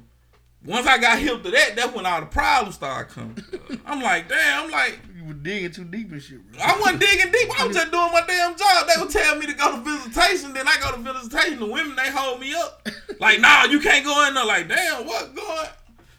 [0.66, 3.38] once I got hip to that, that's when all the problems started coming.
[3.86, 5.00] I'm like, damn, I'm like.
[5.30, 6.60] Were digging too deep and shit, bro.
[6.60, 7.62] I wasn't digging deep.
[7.62, 8.88] I was just doing my damn job.
[8.88, 10.54] They would tell me to go to visitation.
[10.54, 11.60] Then I go to visitation.
[11.60, 12.88] The women they hold me up.
[13.20, 14.46] Like, nah, you can't go in there.
[14.46, 15.68] Like, damn, what going?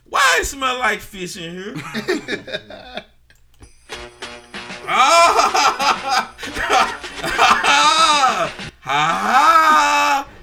[0.04, 1.74] Why it smell like fish in here?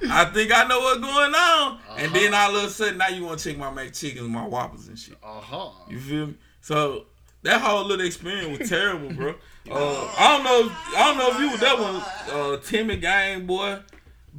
[0.10, 1.80] I think I know what's going on.
[1.96, 4.88] And then all of a sudden, now you want to check my McChickens, my whoppers
[4.88, 5.16] and shit.
[5.24, 5.70] Uh-huh.
[5.88, 6.36] You feel me?
[6.62, 7.06] So
[7.48, 9.36] that whole little experience was terrible, bro.
[9.70, 10.66] Uh, I don't know.
[10.66, 12.02] If, I don't know if you was that one.
[12.34, 13.80] Uh, Timmy Gang Boy,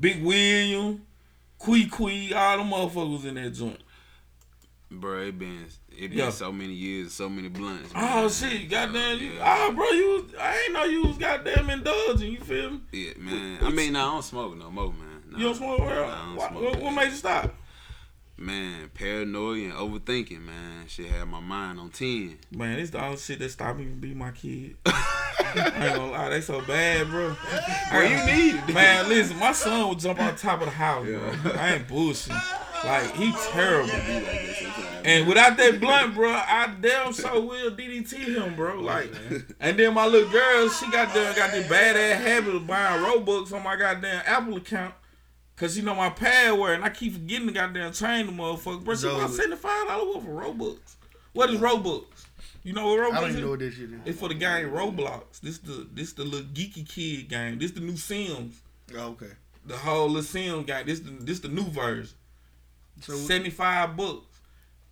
[0.00, 1.02] Big William,
[1.59, 3.78] Quee Quee, all the motherfuckers in that joint.
[4.90, 6.30] Bro, it been it been Yeah.
[6.30, 7.92] so many years, so many blunts.
[7.94, 8.28] Oh man.
[8.30, 9.32] shit, goddamn you!
[9.32, 9.42] Yeah.
[9.44, 12.32] Ah, bro, you was, I ain't know you was goddamn indulging.
[12.32, 12.80] You feel me?
[12.92, 13.59] Yeah, man.
[13.61, 15.24] I mean, nah, I don't smoke no more, man.
[15.28, 15.38] Nah.
[15.38, 15.78] You don't smoke.
[15.80, 17.54] Nah, I don't What, smoke what, what made you stop?
[18.41, 20.86] Man, paranoia and overthinking, man.
[20.86, 22.39] Shit had my mind on ten.
[22.53, 24.76] Man, this the only shit that stopped me from being my kid.
[24.86, 27.36] I ain't gonna lie, they so bad, bro.
[27.91, 28.72] Bro, you need it.
[28.72, 31.53] Man, listen, my son would jump on top of the house, bro.
[31.53, 32.84] I ain't bullshitting.
[32.84, 33.91] Like, he terrible.
[35.05, 38.80] And without that blunt, bro, I damn so will DDT him, bro.
[38.80, 39.12] Like,
[39.59, 43.03] and then my little girl, she got there, got this bad ass habit of buying
[43.03, 44.95] Robux on my goddamn Apple account.
[45.59, 48.84] Cause you know my pad wear and I keep forgetting to goddamn change the motherfucker.
[48.84, 50.78] Bro, she bought seventy five dollars worth of Robux.
[51.32, 52.04] What is Robux?
[52.62, 53.36] You know what Robux I don't is?
[53.36, 54.00] even know what that shit is.
[54.04, 55.40] It's for the game Roblox.
[55.40, 57.59] This the this the little geeky kid game.
[57.59, 58.61] This the new Sims.
[58.96, 59.32] Oh, okay.
[59.66, 60.86] The whole little Sims game.
[60.86, 62.14] This the this the new version.
[63.00, 64.26] So Seventy five bucks.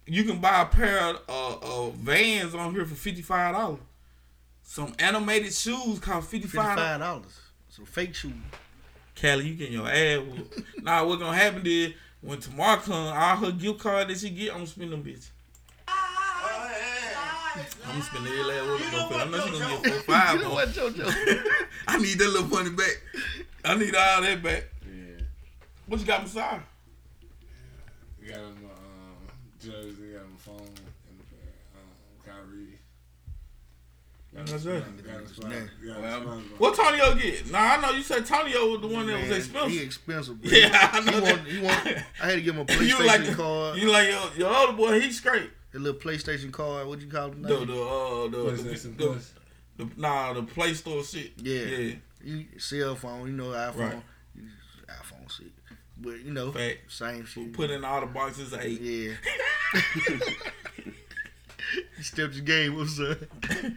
[0.04, 3.80] You can buy a pair of uh, uh, Vans on here for fifty five dollars.
[4.64, 7.40] Some animated shoes cost fifty five dollars.
[7.68, 8.32] So fake shoes.
[9.16, 10.60] Kelly, you getting your ass whooped.
[10.84, 14.50] nah, what's gonna happen is when tomorrow come, all her gift card that she get,
[14.50, 15.26] I'm gonna spend them bitch.
[15.88, 15.94] I'm
[17.92, 19.20] gonna spend every last one of them.
[19.20, 20.34] I know she gonna get four five.
[20.36, 20.54] You know on.
[20.54, 21.06] what, JoJo?
[21.88, 23.02] I need that little money back.
[23.64, 24.64] I need all that back.
[24.84, 25.22] Yeah.
[25.86, 26.60] What you got, Messiah?
[28.28, 28.52] Got him um,
[29.62, 30.66] jersey, got him phone, and
[31.74, 31.90] um,
[32.26, 32.34] Kyrie.
[32.34, 32.66] Got That's him it.
[32.66, 32.68] sponsor-
[33.26, 34.25] got him sponsor- Name.
[34.44, 36.38] Got him Well.
[36.58, 37.50] What Tonyo get?
[37.50, 39.82] Nah, I know you said Tonyo was the one that was Man, He expensive.
[39.82, 40.50] expensive, bro.
[40.58, 41.36] Yeah, I know He that.
[41.36, 41.86] want, he want,
[42.22, 43.78] I had to give him a you PlayStation like card.
[43.78, 45.00] you like your, your older boy?
[45.00, 45.50] He's straight.
[45.72, 46.86] the little PlayStation card.
[46.86, 47.42] What you call it?
[47.42, 49.32] The the uh the, the, PlayStation the, Plus.
[49.76, 51.32] the nah the Play Store shit.
[51.38, 51.62] Yeah.
[51.62, 51.94] yeah.
[52.24, 54.02] You cell phone, you know iPhone, Right.
[54.34, 54.42] you-
[54.88, 55.52] iPhone shit.
[55.98, 56.78] But you know, Fact.
[56.92, 57.52] same shit.
[57.54, 58.80] Put in all the boxes of eight.
[58.80, 59.12] Yeah.
[61.96, 63.18] he stepped his game What's up,
[63.50, 63.76] son.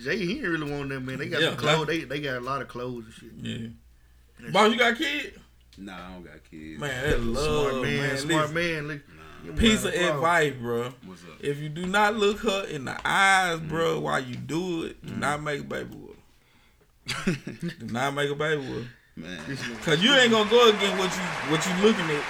[0.00, 1.18] Jay, he ain't really want that man.
[1.18, 1.86] They got Yeah, some clothes.
[1.86, 3.30] They, they got a lot of clothes and shit.
[4.40, 4.50] Yeah.
[4.50, 5.40] Boss, you got a kid?
[5.76, 6.80] Nah, I don't got kids.
[6.80, 8.18] Man, that love, Smart man, man.
[8.18, 8.88] smart Listen, man.
[8.88, 9.00] Look,
[9.44, 9.54] Nah.
[9.54, 10.14] Piece of Wow.
[10.14, 10.94] advice, bro.
[11.06, 11.28] What's up?
[11.40, 14.02] If you do not look her in the eyes, bro, mm-hmm.
[14.02, 15.20] while you do it, do mm-hmm.
[15.20, 17.32] not make a baby with her.
[17.78, 18.90] do not make a baby with her.
[19.16, 19.58] Man.
[19.82, 22.24] Cause you ain't gonna go against what you what you looking at.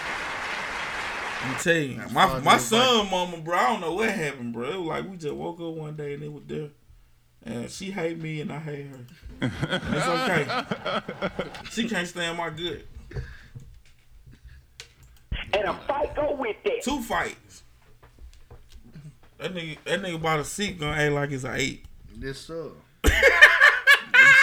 [1.43, 3.57] I'm telling you, my my the son, mama, bro.
[3.57, 4.71] I don't know what happened, bro.
[4.71, 6.69] It was like we just woke up one day and it was there,
[7.49, 9.05] and she hate me and I hate her.
[9.41, 11.51] It's okay.
[11.71, 12.85] She can't stand my good.
[15.55, 16.83] And a fight go with that.
[16.83, 17.63] Two fights.
[19.39, 21.85] That nigga, that nigga bought a seat gonna act like it's an eight.
[22.17, 22.71] This sir.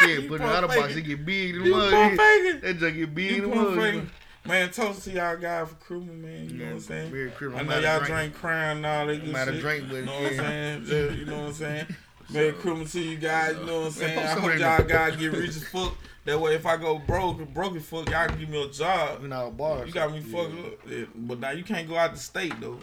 [0.02, 1.72] He said, put it in the pump other box, it get big in the You
[1.76, 1.92] mud.
[1.94, 2.20] pump.
[2.64, 4.08] That junk get big in You the mud.
[4.46, 6.50] Man, toast to y'all guys for crewing, man.
[6.50, 7.12] You know what I'm saying?
[7.14, 7.58] Merry Christmas.
[7.58, 8.14] I I'm know y'all drink.
[8.14, 9.60] drink crown and all that good shit.
[9.62, 10.86] drink, but you know what I'm saying?
[10.86, 11.86] Just, you know what I'm saying?
[12.30, 13.56] Merry Christmas to you guys.
[13.58, 14.20] You know what I'm saying?
[14.20, 15.96] I hope y'all guys get rich as fuck.
[16.26, 19.22] That way, if I go broke, broke as fuck, y'all can give me a job.
[19.22, 19.88] You know, bars.
[19.88, 20.74] You got me fucked up.
[20.90, 22.80] Yeah, But now you can't go out the state though.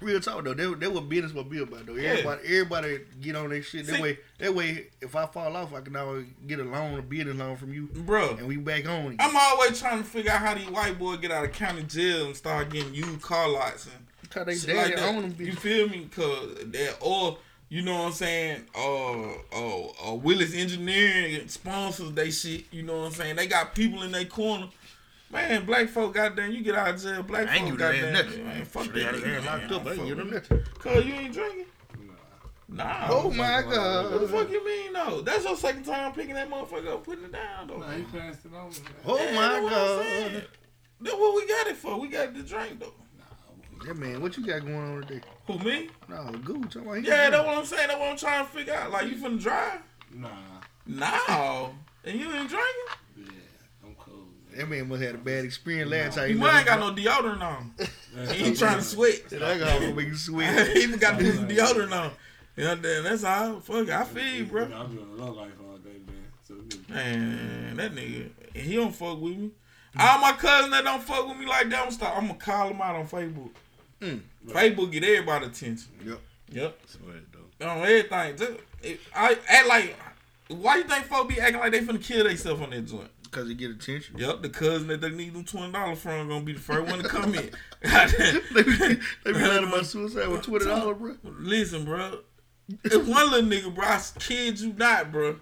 [0.00, 1.94] Real talk though, they they what business what be about though.
[1.96, 3.86] Everybody everybody get on their shit.
[3.86, 6.98] That See- way that way if I fall off I can always get a loan,
[6.98, 8.30] a business loan from you bro.
[8.36, 9.16] and we back on again.
[9.20, 12.26] I'm always trying to figure out how these white boys get out of county jail
[12.26, 15.14] and start getting used car lots and How they shit daddy like that.
[15.14, 16.08] own them You feel me?
[16.14, 17.38] Cause that or
[17.68, 18.64] You know what I'm saying?
[18.76, 22.64] Uh, uh, uh Willis Engineering sponsors they shit.
[22.72, 23.36] You know what I'm saying?
[23.36, 24.68] They got people in their corner.
[25.32, 27.22] Man, black folk, goddamn, you get out of jail.
[27.24, 28.44] Black I ain't folk, give goddamn, damn nothing.
[28.44, 28.94] man, fuck that.
[28.94, 29.86] got their nigga, ass locked up.
[29.86, 30.62] I ain't Fuck give them nothing.
[30.78, 31.64] Cause you ain't drinking.
[32.68, 33.06] Nah.
[33.10, 34.12] Oh my god.
[34.12, 34.92] What the fuck you mean?
[34.92, 37.78] No, that's your second time picking that motherfucker up, putting it down though.
[37.78, 38.70] Nah, he passed it on.
[39.04, 40.44] Oh Yeah, my that's what god.
[41.00, 42.00] That's what we got it for.
[42.00, 42.92] We got the drink though.
[43.84, 45.20] Yeah, man, what you got going on today?
[45.46, 45.88] Who me?
[46.08, 46.62] No, good.
[46.70, 47.88] Talking about Yeah, that's what I'm saying.
[47.88, 48.90] That's what I'm trying to figure out.
[48.90, 49.80] Like you finna drive?
[50.12, 50.28] Nah,
[50.86, 51.74] No.
[52.04, 52.72] And you ain't drinking?
[53.16, 53.24] yeah,
[53.84, 54.26] I'm cool.
[54.56, 56.30] That man must have had a bad experience last time.
[56.30, 57.74] You might ain't got no deodorant on.
[58.32, 59.28] He ain't trying to sweat.
[59.30, 60.68] That alcohol gonna make you sweat.
[60.76, 62.12] he even got to deodorant on.
[62.56, 63.60] You know, then that's all.
[63.60, 64.64] Fuck, it, I feel bro.
[64.64, 66.24] I'm doing a low life all day, man.
[66.42, 69.50] So, nigga, Man, that nigga, he don't fuck with me.
[69.98, 72.16] All my cousins that don't fuck with me like that, I'm start.
[72.16, 73.50] I'm gonna call them out on Facebook.
[74.00, 74.20] Mm.
[74.48, 75.88] Facebook get everybody attention.
[76.04, 76.20] Yep.
[76.50, 76.78] Yep.
[76.86, 77.68] Swear it, though.
[77.68, 78.36] On everything.
[78.36, 78.52] Just,
[78.82, 79.96] it, I act like.
[80.48, 83.10] Why you think folks be acting like they finna kill themselves on that joint?
[83.24, 84.16] Because it get attention.
[84.16, 87.02] Yep, the cousin that they need them twenty dollars from gonna be the first one
[87.02, 87.50] to come in.
[88.54, 88.76] they be,
[89.24, 91.16] they be lying about suicide with twenty dollars, bro.
[91.40, 92.20] Listen, bro.
[92.84, 93.84] It's one little nigga, bro.
[93.86, 95.36] I kid you not, bro.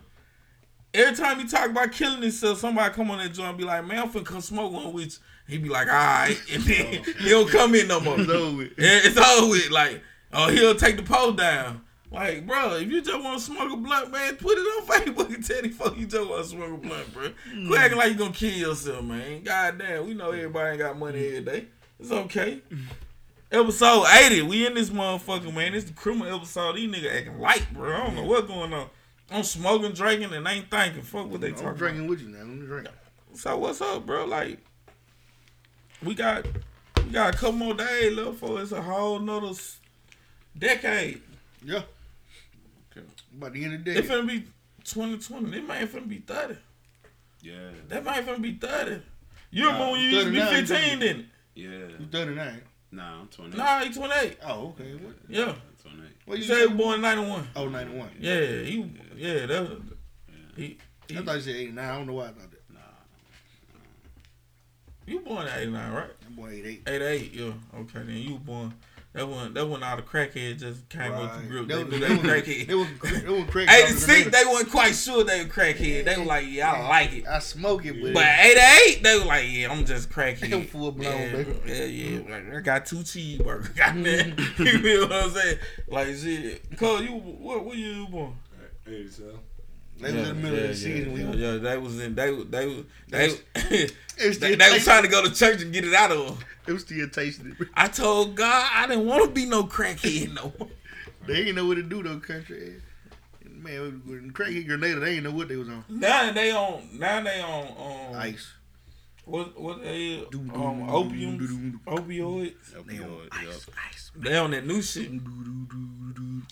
[0.95, 3.85] Every time you talk about killing himself, somebody come on that joint and be like,
[3.85, 5.25] man, I'm finna come smoke one with you.
[5.47, 6.37] He be like, all right.
[6.53, 8.19] And then he don't come in no more.
[8.19, 8.73] It's over with.
[8.79, 9.71] Yeah, it's over with.
[9.71, 10.03] Like,
[10.33, 11.83] oh, he'll take the pole down.
[12.11, 15.35] Like, bro, if you just want to smoke a blunt, man, put it on Facebook
[15.35, 17.31] and tell these folks you just want to smoke a blunt, bro.
[17.67, 19.43] Quit acting like you gonna kill yourself, man.
[19.43, 21.67] God damn, we know everybody ain't got money every day.
[21.99, 22.61] It's okay.
[23.51, 25.75] Episode 80, we in this motherfucker, man.
[25.75, 26.77] It's the criminal episode.
[26.77, 27.93] These niggas acting light, bro.
[27.93, 28.89] I don't know what's going on.
[29.31, 31.03] I'm smoking, drinking, and ain't thinking.
[31.03, 32.41] Fuck what they I'm talking drinking with you now.
[32.41, 32.93] I'm drinking.
[32.93, 33.39] about.
[33.39, 34.25] So what's up, bro?
[34.25, 34.59] Like,
[36.05, 36.47] we got
[37.05, 39.53] we got a couple more days left for it's a whole nother
[40.57, 41.23] decade.
[41.65, 41.83] Yeah.
[42.91, 43.07] Okay.
[43.37, 43.99] About the end of the day.
[44.01, 44.45] it's gonna be
[44.85, 45.57] 2020.
[45.57, 46.57] It might finna be 30.
[47.43, 47.55] Yeah.
[47.89, 49.03] That might finna be 30.
[49.51, 51.27] You remember when you used to be 15, didn't?
[51.55, 51.69] Yeah.
[51.99, 52.61] You 39.
[52.93, 53.57] Nah, I'm 28.
[53.57, 54.39] Nah, he 28.
[54.47, 54.95] Oh, okay.
[54.95, 55.15] What?
[55.29, 55.43] Yeah.
[55.45, 56.11] I'm 28.
[56.27, 56.67] What You you say he say?
[56.67, 57.49] was born in 91.
[57.57, 58.11] Oh, 91.
[58.21, 59.79] Yeah, he, yeah, that was,
[60.57, 60.79] he,
[61.09, 61.85] he, I thought you said 89.
[61.85, 62.51] I don't know why I thought that.
[62.51, 62.54] Nah.
[65.07, 66.11] You born in 89, right?
[66.27, 66.83] I'm born 88.
[66.87, 67.45] 88, yeah.
[67.81, 68.75] Okay, then you born,
[69.13, 71.49] that one, that one all the crackheads just came up to Right.
[71.49, 71.69] group.
[71.69, 72.67] That They was- knew that they was- crackhead.
[72.67, 72.87] They was
[73.23, 73.69] they was crack.
[73.71, 76.05] 86, they weren't quite sure they were crackhead.
[76.05, 77.27] They were like, yeah, I like it.
[77.27, 80.53] I smoke it, but, But 88, they were like, yeah, I'm just crackhead.
[80.53, 81.55] I'm full blown, yeah, baby.
[81.67, 82.19] Yeah, yeah.
[82.31, 83.77] Like, I got two cheeseburgers.
[83.77, 84.37] Goddamn.
[84.59, 85.59] you feel what I'm saying?
[85.89, 86.77] Like, shit.
[86.79, 88.35] Cole, you, what, what year you born?
[88.87, 89.39] 87.
[90.01, 91.17] They was in the middle yeah, of the season.
[91.17, 94.33] Yeah, we yeah, yeah, they was in, they, was- they, was- they, It was they,
[94.33, 96.39] still they was trying to go to church and get it out of them.
[96.67, 97.69] It was still tasting it.
[97.75, 100.69] I told God I didn't want to be no crackhead no more.
[101.27, 102.83] They ain't know what to do though, country.
[103.49, 105.83] Man, when crackhead grenada, they ain't know what they was on.
[105.89, 108.53] Now they on, now they on, um, Ice.
[109.25, 110.29] what, what they, is?
[110.31, 111.79] Doo, doo, um, doo, opiums, doo, doo, doo.
[111.87, 112.87] opioids.
[112.87, 113.75] They on Opioid, ice, yup.
[113.91, 114.11] ice.
[114.17, 115.11] They on that new shit.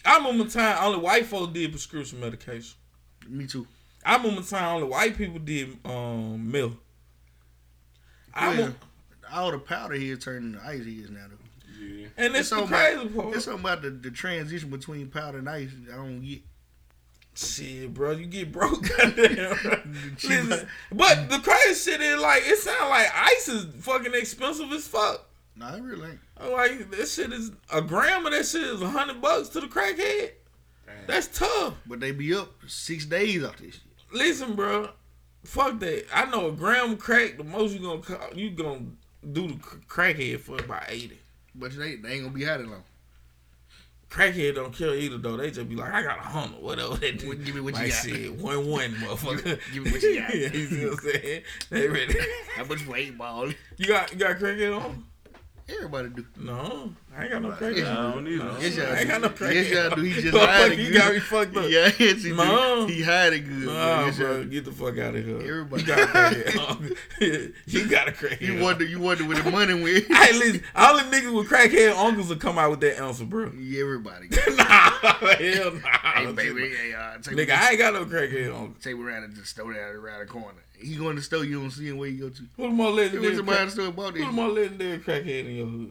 [0.06, 2.76] I remember time only white folks did prescription medication.
[3.28, 3.66] Me too.
[4.04, 6.72] I remember time only white people did um milk.
[8.34, 8.76] I Well, remember,
[9.32, 11.84] all the powder here turning to ice heads now though.
[11.84, 12.06] Yeah.
[12.16, 13.36] and it's It's the something crazy about, part.
[13.36, 15.70] it's something about the, the transition between powder and ice.
[15.92, 16.40] I don't get.
[17.34, 18.82] Shit, bro, you get broke.
[18.98, 20.14] Goddamn.
[20.22, 24.86] Listen, but the crazy shit is like it sounds like ice is fucking expensive as
[24.86, 25.26] fuck.
[25.56, 26.18] Nah, it really ain't.
[26.38, 29.60] I'm Like this shit is a gram of that shit is a hundred bucks to
[29.60, 30.32] the crackhead.
[31.06, 31.74] That's tough.
[31.86, 33.82] But they be up six days off this shit.
[34.12, 34.90] Listen, bro,
[35.44, 36.06] fuck that.
[36.14, 37.36] I know a gram crack.
[37.38, 38.86] The most you gonna co- you gonna
[39.32, 39.54] do the
[39.88, 41.18] crackhead for about eighty.
[41.54, 42.84] But they, they ain't gonna be hot that long.
[44.10, 45.38] Crackhead don't kill either though.
[45.38, 47.34] They just be like, I got a hundred, whatever they do.
[47.34, 48.02] Give me what you like, got.
[48.02, 49.58] Shit, one one, motherfucker.
[49.72, 50.34] Give me what you got.
[50.54, 51.42] you see what I'm saying?
[51.70, 52.18] They ready.
[52.56, 53.48] How much weight ball?
[53.78, 55.04] You got you got crackhead on?
[55.68, 56.26] Everybody do.
[56.38, 57.86] No, I ain't got no crackhead.
[57.86, 58.44] I don't either.
[58.44, 59.06] No, Yes, y'all I ain't do.
[59.08, 59.54] got no crackhead.
[59.54, 60.02] Yes, y'all do.
[60.02, 60.94] He just Motherfucker, hiding You good.
[60.98, 61.64] got me fucked up.
[61.68, 62.86] Yeah, yes, he No.
[62.86, 62.92] do.
[62.94, 63.64] He hiding good.
[63.64, 63.72] bro.
[63.74, 65.36] Nah, Yes, y'all bro, get the fuck out of here.
[65.36, 67.52] Everybody- You got a crackhead.
[67.66, 68.40] you got a crackhead.
[68.40, 68.60] You on.
[68.60, 70.06] wonder, you wonder where the money went.
[70.06, 73.52] Hey, listen, all the niggas with crackhead uncles will come out with that answer, bro.
[73.58, 74.28] Yeah, everybody.
[74.56, 76.12] nah, hell nah.
[76.14, 78.74] hey, baby, hey, uh, take Nigga, me, I ain't got no crackhead uncle.
[78.80, 80.58] take me around and just store that around the corner.
[80.78, 82.42] He going to the store, you don't see him where you go to.
[82.56, 83.26] Who the more He legendary?
[83.26, 84.34] went to behind Crack- the store and bought who the this.
[84.34, 85.90] more legendary crackhead in your hood?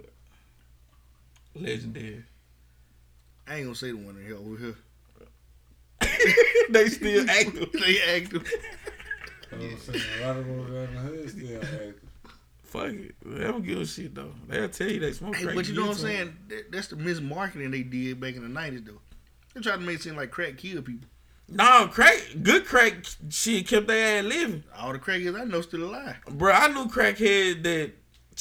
[1.56, 2.23] Legendary.
[3.48, 4.76] I ain't gonna say the one in here over here.
[6.69, 7.69] they still active.
[7.73, 8.49] they active.
[9.52, 11.95] I'm saying a lot of them down the hood still active.
[12.64, 13.15] Fuck it.
[13.26, 14.32] They don't give a shit though.
[14.48, 15.56] They'll tell you they smoke Hey, crack.
[15.56, 16.38] but you know what I'm saying?
[16.48, 19.02] That, that's the mismarketing they did back in the nineties though.
[19.53, 21.10] They tried to make it seem like crack kill people.
[21.49, 22.94] No, crack, good crack
[23.30, 24.64] shit kept their ass living.
[24.78, 26.15] All the crackheads I know still alive.
[26.30, 27.91] Bro, I knew crackhead that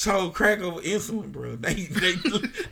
[0.03, 1.55] chose crack over insulin, bro.
[1.61, 2.13] They they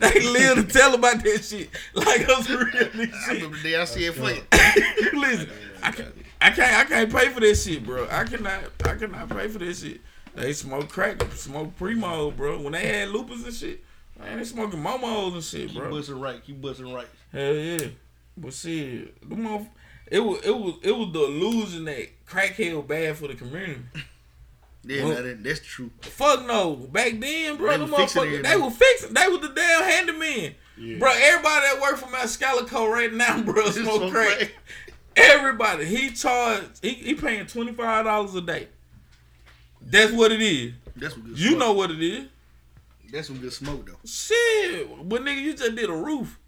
[0.00, 1.70] they live to tell about that shit.
[1.94, 3.34] Like I'm some real nigga I shit.
[3.34, 5.14] remember the day I said fuck it.
[5.14, 5.48] Listen,
[5.82, 8.06] I can't, I can't, I can't pay for this shit, bro.
[8.10, 10.00] I cannot, I cannot pay for this shit.
[10.34, 12.60] They smoke crack, smoke primo, bro.
[12.60, 13.82] When they had lupus and shit,
[14.18, 15.90] man, they smoking momos and shit, Keep bro.
[15.90, 16.44] busting right.
[16.44, 17.08] Keep busting right.
[17.32, 17.86] Hell yeah.
[18.36, 19.68] But shit, the motherf-
[20.06, 23.80] it was, it was, it was the illusion that crackhead was bad for the community.
[24.82, 25.90] Yeah, Well- that, that's true.
[26.00, 26.74] Fuck no.
[26.76, 29.14] Back then, bro, They the was fixing motherfuckers, they were fixing.
[29.14, 30.54] They was the damn handyman.
[30.78, 30.98] Yeah.
[30.98, 34.38] Bro, everybody that work for Mascalico right now, bro, smoke Smoke crack.
[34.38, 34.52] crack.
[35.16, 35.84] Everybody.
[35.84, 38.68] He charged, he, he paying $25 a day.
[39.82, 40.72] That's what it is.
[40.96, 41.58] That's what good You smoke.
[41.58, 42.26] know what it is.
[43.12, 43.98] That's some good smoke though.
[44.04, 44.88] Shit.
[45.08, 46.38] But nigga, you just did a roof.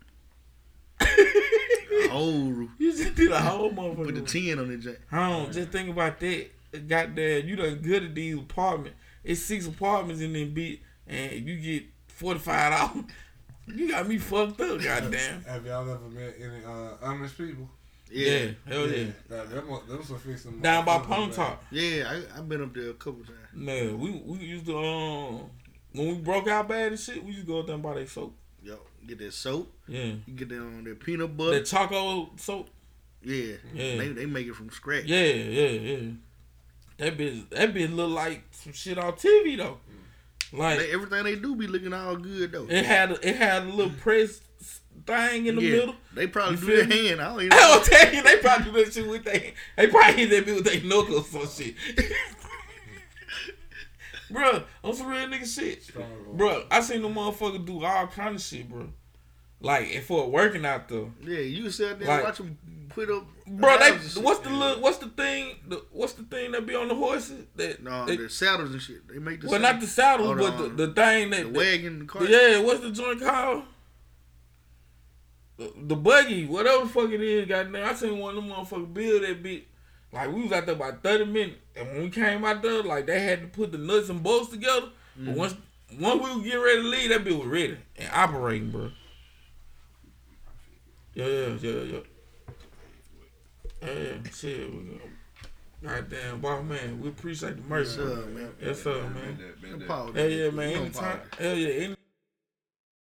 [2.11, 2.71] Whole roof.
[2.79, 4.05] You just did a whole motherfucker.
[4.05, 4.33] Put the roof.
[4.33, 4.97] ten on the jack.
[5.11, 6.47] Hold on, just think about that.
[6.87, 8.97] Goddamn, you done good at these apartments.
[9.25, 13.05] It's six apartments in them bit, and you get forty five dollars.
[13.65, 15.45] You got me fucked up, goddamn.
[15.45, 17.71] Have y'all ever met any uh, Amish people?
[18.11, 19.05] Yeah, hell yeah.
[19.31, 21.31] Nah, them, them some fixing Down by motherfuckers, Palm.
[21.31, 21.65] Top.
[21.71, 23.39] Yeah, I I've been up there a couple times.
[23.55, 25.51] Man, we we used to um
[25.93, 27.95] when we broke out bad and shit, we used to go up there and buy
[27.95, 28.35] that soap.
[28.65, 29.73] Yo, get that soap.
[29.87, 31.61] Yeah, You get that on that peanut butter.
[31.61, 32.69] that choco soap.
[33.23, 33.97] yeah, Yeah.
[33.97, 35.05] They they make it from scratch.
[35.05, 36.11] Yeah, yeah, yeah.
[37.03, 39.79] That bitch, that bitch look like some shit on TV though.
[40.53, 42.67] Like They, everything they do be looking all good though.
[42.69, 44.41] it had a, it had a little press
[45.05, 45.95] thing in the yeah, middle.
[46.15, 47.09] they probably You do their me?
[47.09, 47.21] hand.
[47.21, 47.69] I don't even I know.
[47.75, 49.55] don't tell you, they probably do that shit with they.
[49.77, 51.75] They probably hit that bitch with their knuckles or shit.
[54.31, 55.83] Bruh, on some real nigga shit.
[55.83, 56.07] Strong.
[56.37, 58.89] Bruh, I seen the motherfucker do all kind of shit, bro.
[59.63, 61.13] Like, if for working out though.
[61.23, 62.59] Yeah, you sit there Like- and watch them
[62.89, 63.25] put up.
[63.47, 65.57] Bro, they and what's the little, what's the thing?
[65.69, 67.47] The, what's the thing that be on the horses?
[67.57, 69.07] That No, they- the saddles and shit.
[69.09, 71.53] They make the well, not the saddles, Oh, but the, the, the thing the that
[71.53, 72.29] wagon, the cart.
[72.29, 73.65] Yeah, what's the joint called?
[75.59, 77.85] The, the buggy, whatever the fuck it is, goddamn.
[77.85, 79.65] I seen one of them motherfuckers build that bitch.
[80.13, 83.07] Like we was out there about thirty minutes, and when we came out there, like
[83.07, 84.89] they had to put the nuts and bolts together.
[85.17, 85.39] But mm-hmm.
[85.39, 85.55] once
[85.99, 88.91] once we was getting ready to leave, that bitch was ready and operating, bro.
[91.15, 91.99] Yeah, yeah, yeah, yeah.
[93.83, 94.71] Yeah, shit.
[94.73, 95.01] We,
[95.83, 98.01] goddamn, boss man, we appreciate the mercy.
[98.01, 98.51] Yes, sir, man.
[98.63, 99.13] Yes, sir, man.
[99.13, 99.89] Been that- been that.
[99.89, 100.69] Paul, Hell yeah, man.
[100.71, 101.21] You know Anytime.
[101.39, 101.69] Hell yeah.
[101.85, 101.97] Any,